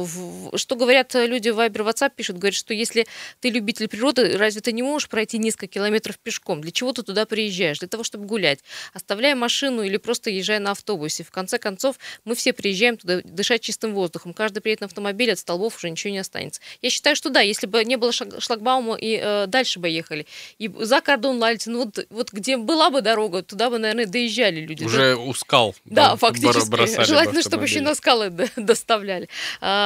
что 0.57 0.77
говорят 0.77 1.15
люди 1.15 1.49
в 1.49 1.59
Viber, 1.59 1.87
WhatsApp 1.89 2.13
пишут, 2.15 2.39
говорят, 2.39 2.57
что 2.57 2.75
если 2.75 3.07
ты 3.41 3.51
любитель 3.51 3.89
природы, 3.89 4.37
разве 4.37 4.61
ты 4.61 4.73
не 4.73 4.83
можешь 4.83 5.09
пройти 5.09 5.39
несколько 5.39 5.69
километров 5.69 6.19
пешком? 6.19 6.61
Для 6.61 6.73
чего 6.73 6.93
ты 6.93 7.03
туда 7.03 7.25
приезжаешь? 7.25 7.79
Для 7.79 7.89
того, 7.89 8.05
чтобы 8.05 8.27
гулять. 8.27 8.61
Оставляя 8.93 9.35
машину 9.35 9.83
или 9.83 9.97
просто 9.97 10.31
езжая 10.31 10.59
на 10.59 10.73
автобусе. 10.73 11.25
В 11.25 11.31
конце 11.31 11.59
концов, 11.59 11.97
мы 12.25 12.35
все 12.35 12.53
приезжаем 12.53 12.97
туда 12.97 13.21
дышать 13.23 13.63
чистым 13.63 13.95
воздухом. 13.95 14.35
Каждый 14.35 14.61
приедет 14.61 14.81
на 14.81 14.87
автомобиле, 14.87 15.33
от 15.33 15.39
столбов 15.39 15.77
уже 15.77 15.91
ничего 15.91 16.13
не 16.13 16.19
останется. 16.19 16.61
Я 16.83 16.91
считаю, 16.91 17.17
что 17.17 17.31
да, 17.31 17.41
если 17.41 17.67
бы 17.67 17.85
не 17.85 17.97
было 17.97 18.13
шлагбаума 18.13 18.97
и 18.97 19.21
э, 19.23 19.47
дальше 19.47 19.79
бы 19.79 19.89
ехали, 19.89 20.27
и 20.59 20.71
за 20.81 21.01
кордон 21.01 21.39
Лальцин, 21.39 21.73
ну 21.73 21.85
вот, 21.85 22.07
вот 22.11 22.33
где 22.33 22.57
была 22.57 22.91
бы 22.91 23.01
дорога, 23.01 23.43
туда 23.43 23.71
бы, 23.71 23.79
наверное, 23.79 24.07
доезжали 24.07 24.61
люди. 24.61 24.85
Уже 24.85 25.17
у 25.17 25.33
скал. 25.35 25.75
Да, 25.85 26.11
бор- 26.13 26.19
фактически. 26.19 26.71
бы 26.71 27.05
Желательно, 27.05 27.43
чтобы 27.43 27.65
еще 27.65 27.81
автомобиль. 27.81 27.83
на 27.83 27.95
скалы 27.95 28.31
доставляли. 28.57 29.29
А, 29.61 29.86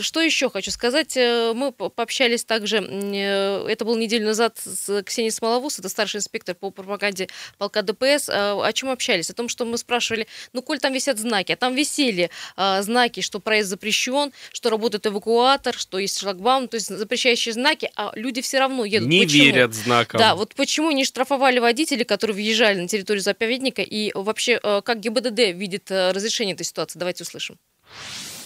Что 0.00 0.20
еще 0.20 0.50
хочу 0.50 0.70
сказать? 0.70 1.16
Э, 1.16 1.52
Мы 1.54 1.72
по- 1.72 1.88
пообщались 1.88 2.44
также, 2.44 2.78
э, 2.78 3.66
это 3.68 3.84
был 3.84 3.96
неделю 3.96 4.26
назад, 4.26 4.58
с 4.64 5.02
Ксенией 5.02 5.30
Смоловус, 5.32 5.78
это 5.78 5.88
старший 5.88 6.18
инспектор 6.18 6.54
по 6.54 6.70
пропаганде 6.70 7.28
полка 7.58 7.82
ДПС. 7.82 8.28
А, 8.28 8.60
О 8.64 8.72
чем 8.72 8.90
общались? 8.90 9.30
О 9.30 9.34
том, 9.34 9.48
что 9.48 9.64
мы 9.64 9.78
спрашивали, 9.78 10.26
ну, 10.52 10.62
коль 10.62 10.78
там 10.78 10.92
висят 10.92 11.18
знаки, 11.18 11.52
а 11.52 11.56
там 11.56 11.74
висели 11.74 12.30
а, 12.56 12.82
знаки, 12.82 13.20
что 13.20 13.40
проезд 13.40 13.68
запрещен, 13.70 14.32
что 14.52 14.70
работает 14.70 15.06
эвакуатор, 15.06 15.74
что 15.76 15.98
есть 15.98 16.18
шлагбаум, 16.18 16.68
то 16.68 16.76
есть 16.76 16.88
запрещающие 16.88 17.52
знаки, 17.52 17.90
а 17.96 18.12
люди 18.14 18.40
все 18.42 18.58
равно 18.58 18.84
едут. 18.84 19.08
Не 19.08 19.24
Почему? 19.24 19.44
верят 19.44 19.74
знакам. 19.74 20.18
Да, 20.18 20.34
вот 20.34 20.54
почему 20.54 20.90
не 20.90 21.04
штрафовали 21.04 21.58
водителей, 21.58 22.04
которые 22.04 22.34
въезжали 22.34 22.80
на 22.80 22.88
территорию 22.88 23.22
заповедника, 23.22 23.82
и 23.82 24.12
вообще, 24.14 24.58
э, 24.62 24.82
как 24.84 25.00
ГИБДД 25.00 25.54
видит 25.54 25.90
э, 25.90 26.12
разрешение 26.12 26.54
этой 26.54 26.64
ситуации? 26.64 26.98
Давайте 26.98 27.24
услышим. 27.24 27.58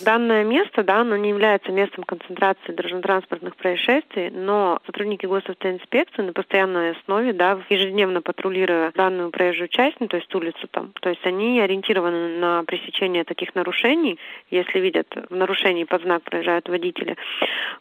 Данное 0.04 0.44
место, 0.44 0.82
да, 0.82 1.00
оно 1.00 1.16
не 1.16 1.30
является 1.30 1.72
местом 1.72 2.04
концентрации 2.04 2.72
дорожно-транспортных 2.72 3.56
происшествий, 3.56 4.30
но 4.30 4.78
сотрудники 4.86 5.26
госавтоинспекции 5.26 6.22
на 6.22 6.32
постоянной 6.32 6.92
основе, 6.92 7.32
да, 7.32 7.58
ежедневно 7.68 8.22
патрулируя 8.22 8.92
данную 8.94 9.30
проезжую 9.30 9.68
часть, 9.68 9.96
ну, 10.00 10.06
то 10.08 10.16
есть 10.16 10.32
улицу 10.34 10.68
там, 10.70 10.92
то 11.00 11.08
есть 11.08 11.24
они 11.26 11.60
ориентированы 11.60 12.38
на 12.38 12.62
пресечение 12.64 13.24
таких 13.24 13.54
нарушений, 13.54 14.18
если 14.50 14.78
видят 14.78 15.06
в 15.28 15.34
нарушении 15.34 15.84
под 15.84 16.02
знак 16.02 16.22
проезжают 16.22 16.68
водители. 16.68 17.16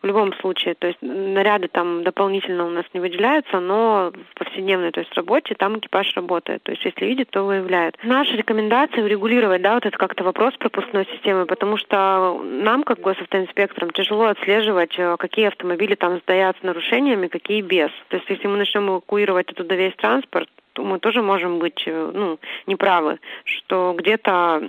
В 0.01 0.05
любом 0.05 0.33
случае, 0.33 0.75
то 0.75 0.87
есть 0.87 0.99
наряды 1.01 1.67
там 1.67 2.03
дополнительно 2.03 2.65
у 2.65 2.69
нас 2.69 2.85
не 2.93 2.99
выделяются, 2.99 3.59
но 3.59 4.11
в 4.11 4.39
повседневной, 4.39 4.91
то 4.91 5.01
есть 5.01 5.13
работе 5.15 5.55
там 5.55 5.79
экипаж 5.79 6.15
работает, 6.15 6.63
то 6.63 6.71
есть 6.71 6.83
если 6.83 7.05
видит, 7.05 7.29
то 7.29 7.43
выявляет. 7.43 7.97
Наша 8.03 8.35
рекомендация 8.35 9.03
урегулировать, 9.03 9.61
да, 9.61 9.75
вот 9.75 9.85
это 9.85 9.97
как-то 9.97 10.23
вопрос 10.23 10.53
пропускной 10.57 11.05
системы, 11.05 11.45
потому 11.45 11.77
что 11.77 12.06
нам, 12.43 12.83
как 12.83 12.99
госавтоинспекторам, 12.99 13.91
тяжело 13.91 14.25
отслеживать, 14.25 14.97
э, 14.97 15.15
какие 15.17 15.47
автомобили 15.47 15.95
там 15.95 16.19
стоят 16.19 16.57
с 16.59 16.63
нарушениями, 16.63 17.27
какие 17.27 17.61
без. 17.61 17.91
То 18.09 18.17
есть 18.17 18.29
если 18.29 18.47
мы 18.47 18.57
начнем 18.57 18.87
эвакуировать 18.89 19.51
оттуда 19.51 19.75
весь 19.75 19.95
транспорт, 19.95 20.49
мы 20.77 20.99
тоже 20.99 21.21
можем 21.21 21.59
быть 21.59 21.83
э, 21.85 22.11
ну, 22.13 22.39
неправы, 22.65 23.19
что 23.43 23.95
где-то 23.97 24.61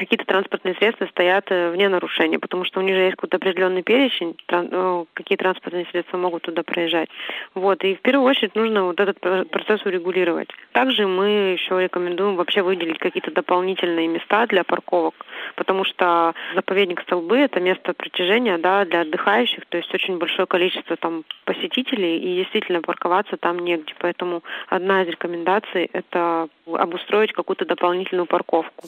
какие-то 0.00 0.24
транспортные 0.24 0.74
средства 0.74 1.06
стоят 1.06 1.44
э, 1.50 1.70
вне 1.70 1.88
нарушения, 1.88 2.38
потому 2.38 2.64
что 2.64 2.80
у 2.80 2.82
них 2.82 2.94
же 2.94 3.02
есть 3.02 3.16
какой-то 3.16 3.36
определенный 3.36 3.82
перечень, 3.82 4.34
э, 4.48 5.04
какие 5.14 5.36
транспортные 5.36 5.86
средства 5.90 6.16
могут 6.16 6.42
туда 6.42 6.62
проезжать. 6.62 7.08
Вот, 7.54 7.84
и 7.84 7.94
в 7.94 8.00
первую 8.00 8.26
очередь 8.26 8.54
нужно 8.54 8.84
вот 8.84 8.98
этот 8.98 9.20
про- 9.20 9.44
процесс 9.44 9.84
урегулировать. 9.84 10.48
Также 10.72 11.06
мы 11.06 11.52
еще 11.52 11.80
рекомендуем 11.80 12.36
вообще 12.36 12.62
выделить 12.62 12.98
какие-то 12.98 13.30
дополнительные 13.30 14.08
места 14.08 14.46
для 14.46 14.64
парковок, 14.64 15.14
потому 15.56 15.84
что 15.84 16.34
заповедник 16.54 17.02
Столбы– 17.02 17.36
это 17.38 17.60
место 17.60 17.92
притяжения 17.92 18.56
да, 18.58 18.84
для 18.84 19.02
отдыхающих, 19.02 19.66
то 19.66 19.76
есть 19.76 19.92
очень 19.94 20.18
большое 20.18 20.46
количество 20.46 20.96
там 20.96 21.24
посетителей, 21.44 22.18
и 22.18 22.36
действительно 22.36 22.80
парковаться 22.80 23.36
там 23.36 23.58
негде. 23.58 23.94
Поэтому 23.98 24.42
одна 24.68 25.02
из 25.02 25.08
рекомендаций– 25.08 25.90
это 25.92 26.48
обустроить 26.66 27.32
какую-то 27.32 27.66
дополнительную 27.66 28.26
парковку. 28.26 28.86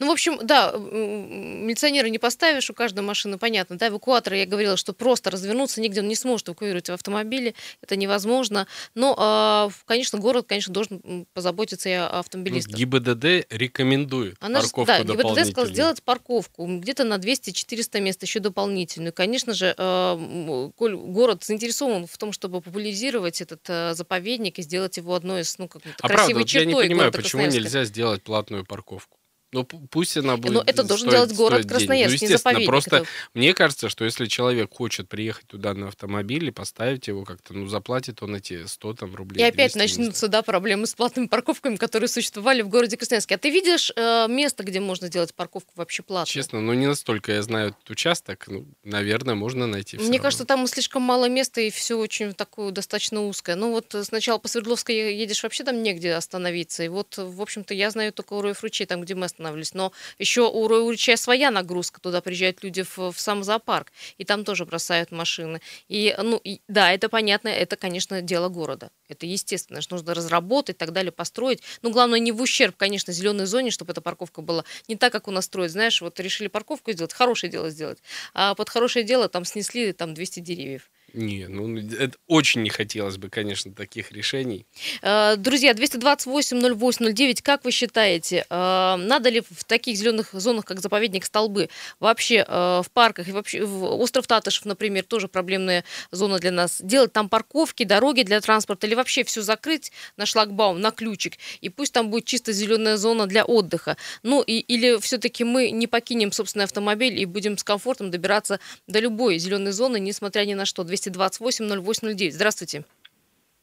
Ну, 0.00 0.08
в 0.08 0.10
общем, 0.10 0.33
да, 0.42 0.72
м, 0.74 1.66
милиционера 1.66 2.06
не 2.08 2.18
поставишь, 2.18 2.70
у 2.70 2.74
каждой 2.74 3.00
машины 3.00 3.38
понятно. 3.38 3.76
Да, 3.76 3.88
эвакуатор, 3.88 4.34
я 4.34 4.46
говорила, 4.46 4.76
что 4.76 4.92
просто 4.92 5.30
развернуться 5.30 5.80
нигде 5.80 6.00
он 6.00 6.08
не 6.08 6.14
сможет 6.16 6.48
эвакуировать 6.48 6.88
в 6.88 6.92
автомобиле, 6.92 7.54
это 7.82 7.96
невозможно. 7.96 8.66
Но, 8.94 9.14
а, 9.18 9.70
конечно, 9.86 10.18
город, 10.18 10.46
конечно, 10.48 10.72
должен 10.72 11.26
позаботиться 11.32 11.88
и 11.88 11.92
о 11.92 12.08
Ну, 12.12 12.18
автомобилистах. 12.18 12.74
ГИБДД 12.76 13.46
рекомендует 13.50 14.36
Она 14.40 14.60
же, 14.60 14.68
парковку 14.70 15.04
да, 15.04 15.14
ГИБДД 15.14 15.50
сказал 15.50 15.66
сделать 15.66 16.02
парковку 16.02 16.66
где-то 16.66 17.04
на 17.04 17.18
200-400 17.18 18.00
мест, 18.00 18.22
еще 18.22 18.40
дополнительную. 18.40 19.12
Конечно 19.12 19.54
же, 19.54 19.74
э, 19.76 20.70
коль 20.76 20.96
город 20.96 21.44
заинтересован 21.44 22.06
в 22.06 22.16
том, 22.18 22.32
чтобы 22.32 22.60
популяризировать 22.60 23.40
этот 23.40 23.60
э, 23.68 23.94
заповедник 23.94 24.58
и 24.58 24.62
сделать 24.62 24.96
его 24.96 25.14
одной 25.14 25.42
из, 25.42 25.58
ну, 25.58 25.68
как 25.68 25.82
А 25.86 26.08
правда, 26.08 26.14
красивой 26.16 26.42
вот 26.42 26.50
я 26.50 26.60
чертой 26.60 26.74
не 26.74 26.88
понимаю, 26.88 27.12
почему 27.12 27.46
нельзя 27.46 27.84
сделать 27.84 28.22
платную 28.22 28.64
парковку. 28.64 29.13
Ну, 29.54 29.62
пу- 29.62 29.86
пусть 29.88 30.16
она 30.16 30.36
будет 30.36 30.52
Но 30.52 30.62
это 30.66 30.82
должен 30.82 31.08
стоить- 31.08 31.12
делать 31.12 31.32
город. 31.34 31.60
Ну, 31.62 31.68
Красноярск, 31.68 32.10
не 32.10 32.14
естественно, 32.14 32.38
заповедник. 32.38 32.66
просто 32.68 32.96
Это- 32.96 33.06
мне 33.34 33.54
кажется, 33.54 33.88
что 33.88 34.04
если 34.04 34.26
человек 34.26 34.74
хочет 34.74 35.08
приехать 35.08 35.46
туда 35.46 35.72
на 35.74 35.88
автомобиле, 35.88 36.50
поставить 36.52 37.06
его 37.06 37.24
как-то, 37.24 37.54
ну, 37.54 37.66
заплатит 37.68 38.22
он 38.22 38.34
эти 38.36 38.66
100 38.66 38.94
там 38.94 39.14
рублей. 39.14 39.40
И 39.40 39.44
опять 39.44 39.72
200, 39.74 39.78
не 39.78 39.86
знаю. 39.86 39.98
начнутся, 40.08 40.28
да, 40.28 40.42
проблемы 40.42 40.86
с 40.88 40.94
платными 40.94 41.26
парковками, 41.28 41.76
которые 41.76 42.08
существовали 42.08 42.62
в 42.62 42.68
городе 42.68 42.96
Красноярске. 42.96 43.36
А 43.36 43.38
ты 43.38 43.50
видишь 43.50 43.92
э, 43.94 44.26
место, 44.28 44.64
где 44.64 44.80
можно 44.80 45.06
сделать 45.06 45.32
парковку 45.34 45.72
вообще 45.76 46.02
платную? 46.02 46.26
Честно, 46.26 46.60
ну, 46.60 46.72
не 46.74 46.86
настолько 46.86 47.32
я 47.32 47.42
знаю 47.42 47.68
этот 47.70 47.88
участок, 47.90 48.44
ну, 48.48 48.66
наверное, 48.82 49.36
можно 49.36 49.66
найти 49.68 49.96
Мне 49.96 50.06
равно. 50.06 50.22
кажется, 50.22 50.44
там 50.44 50.66
слишком 50.66 51.02
мало 51.02 51.28
места, 51.28 51.60
и 51.60 51.70
все 51.70 51.96
очень 51.96 52.34
такое 52.34 52.72
достаточно 52.72 53.24
узкое. 53.24 53.54
Ну 53.54 53.70
вот 53.70 53.94
сначала 54.02 54.38
по 54.38 54.48
Свердловской 54.48 55.14
едешь, 55.16 55.42
вообще 55.44 55.62
там 55.62 55.82
негде 55.82 56.12
остановиться. 56.14 56.82
И 56.82 56.88
вот, 56.88 57.16
в 57.18 57.40
общем-то, 57.40 57.72
я 57.74 57.90
знаю 57.90 58.12
только 58.12 58.32
у 58.34 58.42
Роев 58.42 58.62
ручей, 58.62 58.86
там, 58.86 59.02
где 59.02 59.14
мы 59.14 59.24
останавливались. 59.44 59.74
Но 59.74 59.92
еще 60.18 60.48
у 60.48 60.68
ручья 60.68 61.16
своя 61.16 61.50
нагрузка. 61.50 62.00
Туда 62.00 62.20
приезжают 62.20 62.62
люди 62.62 62.82
в, 62.82 63.12
в 63.12 63.20
сам 63.20 63.44
зоопарк, 63.44 63.92
и 64.18 64.24
там 64.24 64.44
тоже 64.44 64.64
бросают 64.64 65.10
машины. 65.12 65.60
И, 65.88 66.14
ну, 66.18 66.40
и, 66.42 66.60
да, 66.68 66.92
это 66.92 67.08
понятно, 67.08 67.48
это, 67.48 67.76
конечно, 67.76 68.22
дело 68.22 68.48
города. 68.48 68.90
Это 69.08 69.26
естественно, 69.26 69.80
что 69.80 69.96
нужно 69.96 70.14
разработать 70.14 70.76
и 70.76 70.78
так 70.78 70.92
далее, 70.92 71.12
построить. 71.12 71.62
Ну, 71.82 71.90
главное, 71.90 72.18
не 72.18 72.32
в 72.32 72.40
ущерб, 72.40 72.76
конечно, 72.76 73.12
зеленой 73.12 73.46
зоне, 73.46 73.70
чтобы 73.70 73.92
эта 73.92 74.00
парковка 74.00 74.42
была 74.42 74.64
не 74.88 74.96
так, 74.96 75.12
как 75.12 75.28
у 75.28 75.30
нас 75.30 75.44
строят. 75.44 75.72
Знаешь, 75.72 76.00
вот 76.00 76.18
решили 76.20 76.48
парковку 76.48 76.92
сделать, 76.92 77.12
хорошее 77.12 77.50
дело 77.50 77.70
сделать. 77.70 77.98
А 78.32 78.54
под 78.54 78.70
хорошее 78.70 79.04
дело 79.04 79.28
там 79.28 79.44
снесли 79.44 79.92
там 79.92 80.14
200 80.14 80.40
деревьев. 80.40 80.90
Не, 81.14 81.46
ну, 81.46 81.78
это 81.78 82.18
очень 82.26 82.62
не 82.62 82.70
хотелось 82.70 83.18
бы, 83.18 83.28
конечно, 83.28 83.72
таких 83.72 84.10
решений. 84.10 84.66
Э, 85.00 85.36
Друзья, 85.36 85.72
228-08-09, 85.72 87.40
как 87.40 87.64
вы 87.64 87.70
считаете, 87.70 88.44
э, 88.50 88.96
надо 88.96 89.28
ли 89.28 89.40
в 89.48 89.62
таких 89.62 89.96
зеленых 89.96 90.30
зонах, 90.32 90.64
как 90.64 90.80
заповедник 90.80 91.24
Столбы, 91.24 91.68
вообще 92.00 92.44
э, 92.46 92.82
в 92.84 92.90
парках 92.92 93.28
и 93.28 93.32
вообще 93.32 93.64
в 93.64 93.84
остров 93.94 94.26
Татышев, 94.26 94.64
например, 94.64 95.04
тоже 95.04 95.28
проблемная 95.28 95.84
зона 96.10 96.40
для 96.40 96.50
нас, 96.50 96.80
делать 96.82 97.12
там 97.12 97.28
парковки, 97.28 97.84
дороги 97.84 98.22
для 98.22 98.40
транспорта 98.40 98.88
или 98.88 98.96
вообще 98.96 99.22
все 99.22 99.40
закрыть 99.42 99.92
на 100.16 100.26
шлагбаум, 100.26 100.80
на 100.80 100.90
ключик, 100.90 101.34
и 101.60 101.68
пусть 101.68 101.92
там 101.92 102.10
будет 102.10 102.24
чисто 102.24 102.52
зеленая 102.52 102.96
зона 102.96 103.28
для 103.28 103.44
отдыха. 103.44 103.96
Ну 104.24 104.42
и, 104.42 104.58
или 104.58 105.00
все-таки 105.00 105.44
мы 105.44 105.70
не 105.70 105.86
покинем 105.86 106.32
собственный 106.32 106.64
автомобиль 106.64 107.20
и 107.20 107.24
будем 107.24 107.56
с 107.56 107.62
комфортом 107.62 108.10
добираться 108.10 108.58
до 108.88 108.98
любой 108.98 109.38
зеленой 109.38 109.70
зоны, 109.70 110.00
несмотря 110.00 110.44
ни 110.44 110.54
на 110.54 110.64
что. 110.64 110.82
228-08-09. 111.10 112.30
Здравствуйте. 112.30 112.84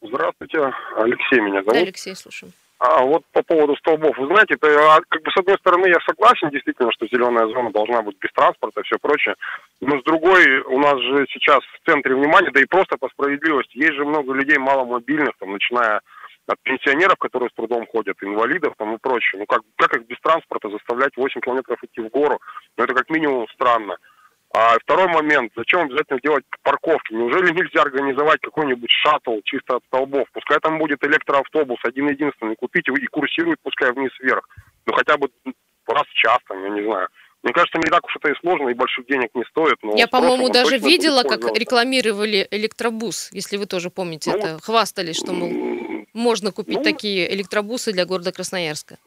Здравствуйте, 0.02 0.74
Алексей 0.96 1.40
меня 1.40 1.62
Да, 1.62 1.72
зовут. 1.72 1.88
Алексей, 1.88 2.16
слушаем. 2.16 2.54
А 2.80 3.04
вот 3.04 3.24
по 3.32 3.44
поводу 3.44 3.76
столбов, 3.76 4.18
вы 4.18 4.26
знаете, 4.26 4.56
это 4.56 4.68
а, 4.68 5.02
как 5.08 5.22
бы 5.22 5.30
с 5.30 5.38
одной 5.38 5.56
стороны 5.60 5.86
я 5.86 6.00
согласен 6.04 6.50
действительно, 6.50 6.92
что 6.92 7.06
зеленая 7.06 7.46
зона 7.48 7.72
должна 7.72 8.02
быть 8.02 8.18
без 8.20 8.32
транспорта 8.34 8.82
и 8.82 8.84
все 8.84 8.98
прочее, 9.00 9.36
но 9.82 10.00
с 10.00 10.04
другой 10.04 10.62
у 10.62 10.80
нас 10.80 11.00
же 11.00 11.28
сейчас 11.32 11.60
в 11.60 11.86
центре 11.88 12.16
внимания, 12.16 12.50
да 12.52 12.60
и 12.60 12.66
просто 12.66 12.98
по 12.98 13.08
справедливости, 13.10 13.78
есть 13.78 13.94
же 13.94 14.04
много 14.04 14.34
людей 14.34 14.58
маломобильных, 14.58 15.34
там, 15.38 15.52
начиная 15.52 16.02
от 16.48 16.60
пенсионеров, 16.64 17.18
которые 17.20 17.50
с 17.50 17.54
трудом 17.54 17.86
ходят, 17.86 18.18
инвалидов 18.22 18.74
там 18.78 18.96
и 18.96 18.98
прочее. 18.98 19.40
Ну 19.40 19.46
как, 19.46 19.62
как 19.78 19.96
их 19.96 20.08
без 20.08 20.20
транспорта 20.20 20.70
заставлять 20.70 21.16
8 21.16 21.40
километров 21.40 21.84
идти 21.84 22.02
в 22.02 22.10
гору? 22.10 22.40
Ну 22.78 22.84
это 22.84 22.96
как 22.96 23.10
минимум 23.12 23.48
странно. 23.54 23.98
А 24.54 24.78
второй 24.80 25.08
момент, 25.08 25.54
зачем 25.56 25.82
обязательно 25.82 26.20
делать 26.22 26.44
парковки? 26.62 27.14
Неужели 27.14 27.54
нельзя 27.54 27.84
организовать 27.84 28.42
какой-нибудь 28.42 28.90
шаттл 28.90 29.40
чисто 29.46 29.78
от 29.78 29.84
столбов? 29.86 30.28
Пускай 30.34 30.60
там 30.60 30.78
будет 30.78 31.04
электроавтобус 31.06 31.80
один-единственный, 31.84 32.58
купить 32.58 32.88
и 32.88 33.06
курсирует, 33.08 33.60
пускай 33.64 33.94
вниз-вверх. 33.94 34.48
Ну 34.86 34.94
хотя 34.94 35.18
бы 35.18 35.30
раз 35.88 36.06
в 36.06 36.14
час, 36.14 36.38
там, 36.48 36.62
я 36.64 36.70
не 36.70 36.84
знаю. 36.84 37.08
Мне 37.44 37.54
кажется, 37.54 37.80
не 37.80 37.90
так 37.90 38.06
уж 38.06 38.16
это 38.18 38.30
и 38.30 38.36
сложно, 38.40 38.70
и 38.70 38.74
больших 38.74 39.08
денег 39.08 39.30
не 39.34 39.44
стоит. 39.46 39.78
Но 39.82 39.96
Я, 39.96 40.08
по-моему, 40.08 40.50
даже 40.50 40.78
видела, 40.78 41.24
как 41.24 41.58
рекламировали 41.58 42.48
электробус, 42.52 43.30
если 43.32 43.58
вы 43.58 43.66
тоже 43.66 43.90
помните 43.90 44.32
Ну, 44.32 44.38
это. 44.38 44.60
Хвастались, 44.62 45.18
что, 45.18 45.34
мол, 45.34 46.06
можно 46.14 46.52
купить 46.52 46.78
ну, 46.78 46.84
такие 46.84 47.34
электробусы 47.34 47.94
для 47.94 48.06
города 48.06 48.32
Красноярска. 48.32 48.98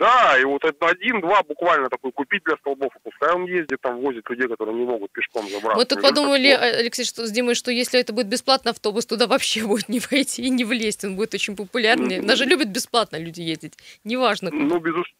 Да, 0.00 0.38
и 0.40 0.44
вот 0.44 0.64
это 0.64 0.86
один-два 0.86 1.42
буквально 1.42 1.90
такой 1.90 2.10
купить 2.12 2.42
для 2.44 2.56
столбов, 2.56 2.90
и 2.96 2.98
пускай 3.04 3.34
он 3.34 3.44
ездит, 3.44 3.82
там 3.82 4.00
возит 4.00 4.28
людей, 4.30 4.48
которые 4.48 4.74
не 4.74 4.86
могут 4.86 5.12
пешком 5.12 5.46
забраться. 5.46 5.76
Мы 5.76 5.84
тут 5.84 6.00
подумали, 6.00 6.48
Алексей, 6.48 7.04
что 7.04 7.26
с 7.26 7.30
Димой, 7.30 7.54
что 7.54 7.70
если 7.70 8.00
это 8.00 8.14
будет 8.14 8.28
бесплатно, 8.28 8.70
автобус 8.70 9.04
туда 9.04 9.26
вообще 9.26 9.62
будет 9.66 9.90
не 9.90 10.00
войти 10.00 10.42
и 10.42 10.48
не 10.48 10.64
влезть, 10.64 11.04
он 11.04 11.16
будет 11.16 11.34
очень 11.34 11.54
популярный. 11.54 12.22
Даже 12.22 12.46
любят 12.46 12.68
бесплатно 12.68 13.16
люди 13.16 13.42
ездить, 13.42 13.74
неважно. 14.02 14.50
Ну, 14.50 14.78
безусловно. 14.78 15.14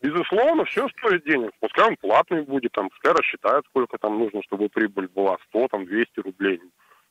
Безусловно, 0.00 0.64
все 0.66 0.86
стоит 0.90 1.24
денег. 1.24 1.50
Пускай 1.58 1.88
он 1.88 1.96
платный 1.96 2.42
будет, 2.42 2.70
там, 2.72 2.88
пускай 2.90 3.12
рассчитают, 3.12 3.66
сколько 3.66 3.98
там 3.98 4.16
нужно, 4.18 4.42
чтобы 4.44 4.68
прибыль 4.68 5.08
была, 5.08 5.38
100, 5.48 5.68
там, 5.68 5.86
200 5.86 6.20
рублей. 6.20 6.60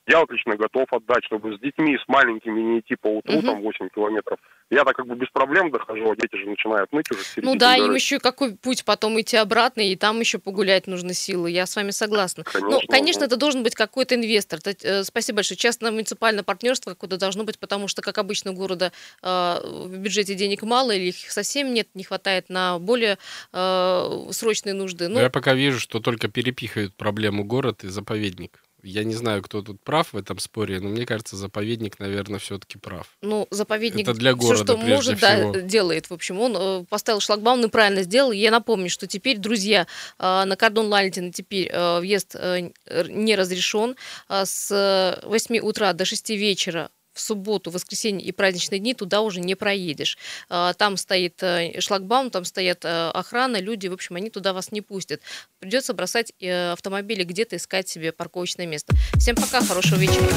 Я 0.08 0.22
вот 0.22 0.32
лично 0.32 0.56
готов 0.56 0.88
отдать, 0.92 1.26
чтобы 1.26 1.58
с 1.58 1.60
детьми, 1.60 1.98
с 1.98 2.08
маленькими 2.08 2.62
не 2.62 2.80
идти 2.80 2.96
по 2.96 3.08
утру, 3.08 3.40
угу. 3.40 3.46
там 3.46 3.62
8 3.62 3.90
километров. 3.90 4.40
Я-то 4.70 4.94
как 4.94 5.06
бы 5.06 5.16
без 5.16 5.30
проблем 5.30 5.70
дохожу, 5.70 6.12
а 6.12 6.16
дети 6.16 6.36
же 6.36 6.50
начинают 6.50 6.92
ныть 6.94 7.12
уже. 7.12 7.22
Ну 7.38 7.56
да, 7.56 7.74
дорожки. 7.74 7.88
им 7.88 7.96
еще 7.96 8.20
какой 8.20 8.56
путь 8.56 8.86
потом 8.86 9.20
идти 9.20 9.36
обратно, 9.36 9.82
и 9.82 9.96
там 9.98 10.20
еще 10.20 10.40
погулять 10.40 10.88
нужно 10.88 11.14
силы. 11.14 11.52
Я 11.52 11.66
с 11.66 11.76
вами 11.76 11.92
согласна. 11.92 12.44
Конечно, 12.46 12.70
ну, 12.70 12.82
конечно, 12.88 13.20
да. 13.22 13.26
это 13.28 13.38
должен 13.38 13.64
быть 13.64 13.76
какой-то 13.76 14.16
инвестор. 14.16 14.60
Э, 14.84 15.04
спасибо 15.04 15.38
большое. 15.38 15.58
Частно-муниципальное 15.58 16.44
партнерство 16.44 16.92
какое-то 16.92 17.18
должно 17.18 17.44
быть, 17.44 17.60
потому 17.60 17.90
что, 17.90 18.02
как 18.02 18.18
обычно, 18.18 18.52
у 18.52 18.56
города 18.56 18.94
э, 19.22 19.28
в 19.64 19.98
бюджете 19.98 20.36
денег 20.36 20.64
мало, 20.64 20.92
или 20.92 21.10
их 21.10 21.32
совсем 21.32 21.74
нет, 21.74 21.90
не 21.96 22.04
хватает 22.04 22.50
на 22.50 22.80
более 22.80 23.18
э, 23.52 24.28
срочные 24.32 24.74
нужды. 24.74 25.10
Ну, 25.10 25.20
я 25.20 25.30
пока 25.30 25.54
вижу, 25.54 25.80
что 25.80 26.00
только 26.00 26.30
перепихивают 26.30 26.94
проблему 26.94 27.44
город 27.44 27.84
и 27.84 27.88
заповедник. 27.88 28.62
Я 28.84 29.04
не 29.04 29.16
знаю, 29.16 29.42
кто 29.42 29.62
тут 29.62 29.82
прав 29.82 30.14
в 30.14 30.18
этом 30.18 30.38
споре, 30.40 30.80
но 30.80 30.90
мне 30.90 31.06
кажется, 31.06 31.36
заповедник, 31.36 32.00
наверное, 32.00 32.40
все-таки 32.40 32.78
прав. 32.78 33.08
Ну, 33.22 33.48
заповедник 33.50 34.08
Это 34.08 34.14
для 34.14 34.34
города, 34.34 34.56
все, 34.56 34.64
что 34.64 34.78
может, 34.78 35.18
всего. 35.18 35.52
да, 35.52 35.62
делает. 35.62 36.10
В 36.10 36.14
общем, 36.14 36.40
он 36.40 36.56
э, 36.56 36.86
поставил 36.88 37.20
шлагбаум 37.20 37.66
и 37.66 37.70
правильно 37.70 38.04
сделал. 38.04 38.32
Я 38.32 38.52
напомню, 38.52 38.90
что 38.90 39.08
теперь, 39.08 39.38
друзья, 39.38 39.88
э, 40.20 40.44
на 40.46 40.56
кордон 40.56 40.88
Лалитина 40.88 41.34
теперь 41.34 41.70
э, 41.72 42.00
въезд 42.00 42.36
не 42.36 43.36
разрешен. 43.36 43.96
С 44.30 45.22
8 45.24 45.60
утра 45.60 45.94
до 45.94 46.06
6 46.06 46.30
вечера 46.32 46.90
в 47.18 47.22
субботу, 47.22 47.72
воскресенье 47.72 48.26
и 48.26 48.32
праздничные 48.32 48.80
дни 48.80 48.94
туда 48.94 49.22
уже 49.22 49.42
не 49.42 49.56
проедешь. 49.56 50.18
А, 50.50 50.74
там 50.74 50.98
стоит 50.98 51.42
э, 51.42 51.80
шлагбаум, 51.82 52.30
там 52.30 52.46
стоят 52.46 52.86
э, 52.86 53.10
охрана, 53.10 53.60
люди, 53.60 53.88
в 53.88 53.94
общем, 53.94 54.16
они 54.16 54.30
туда 54.30 54.54
вас 54.54 54.72
не 54.72 54.82
пустят. 54.82 55.22
Придется 55.60 55.94
бросать 55.94 56.32
э, 56.40 56.72
автомобили 56.72 57.24
где-то, 57.24 57.56
искать 57.56 57.90
себе 57.90 58.12
парковочное 58.12 58.66
место. 58.66 58.94
Всем 59.16 59.36
пока, 59.36 59.62
хорошего 59.62 60.00
вечера. 60.00 60.28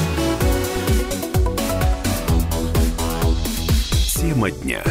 Тема 4.15 4.51
дня. 4.51 4.83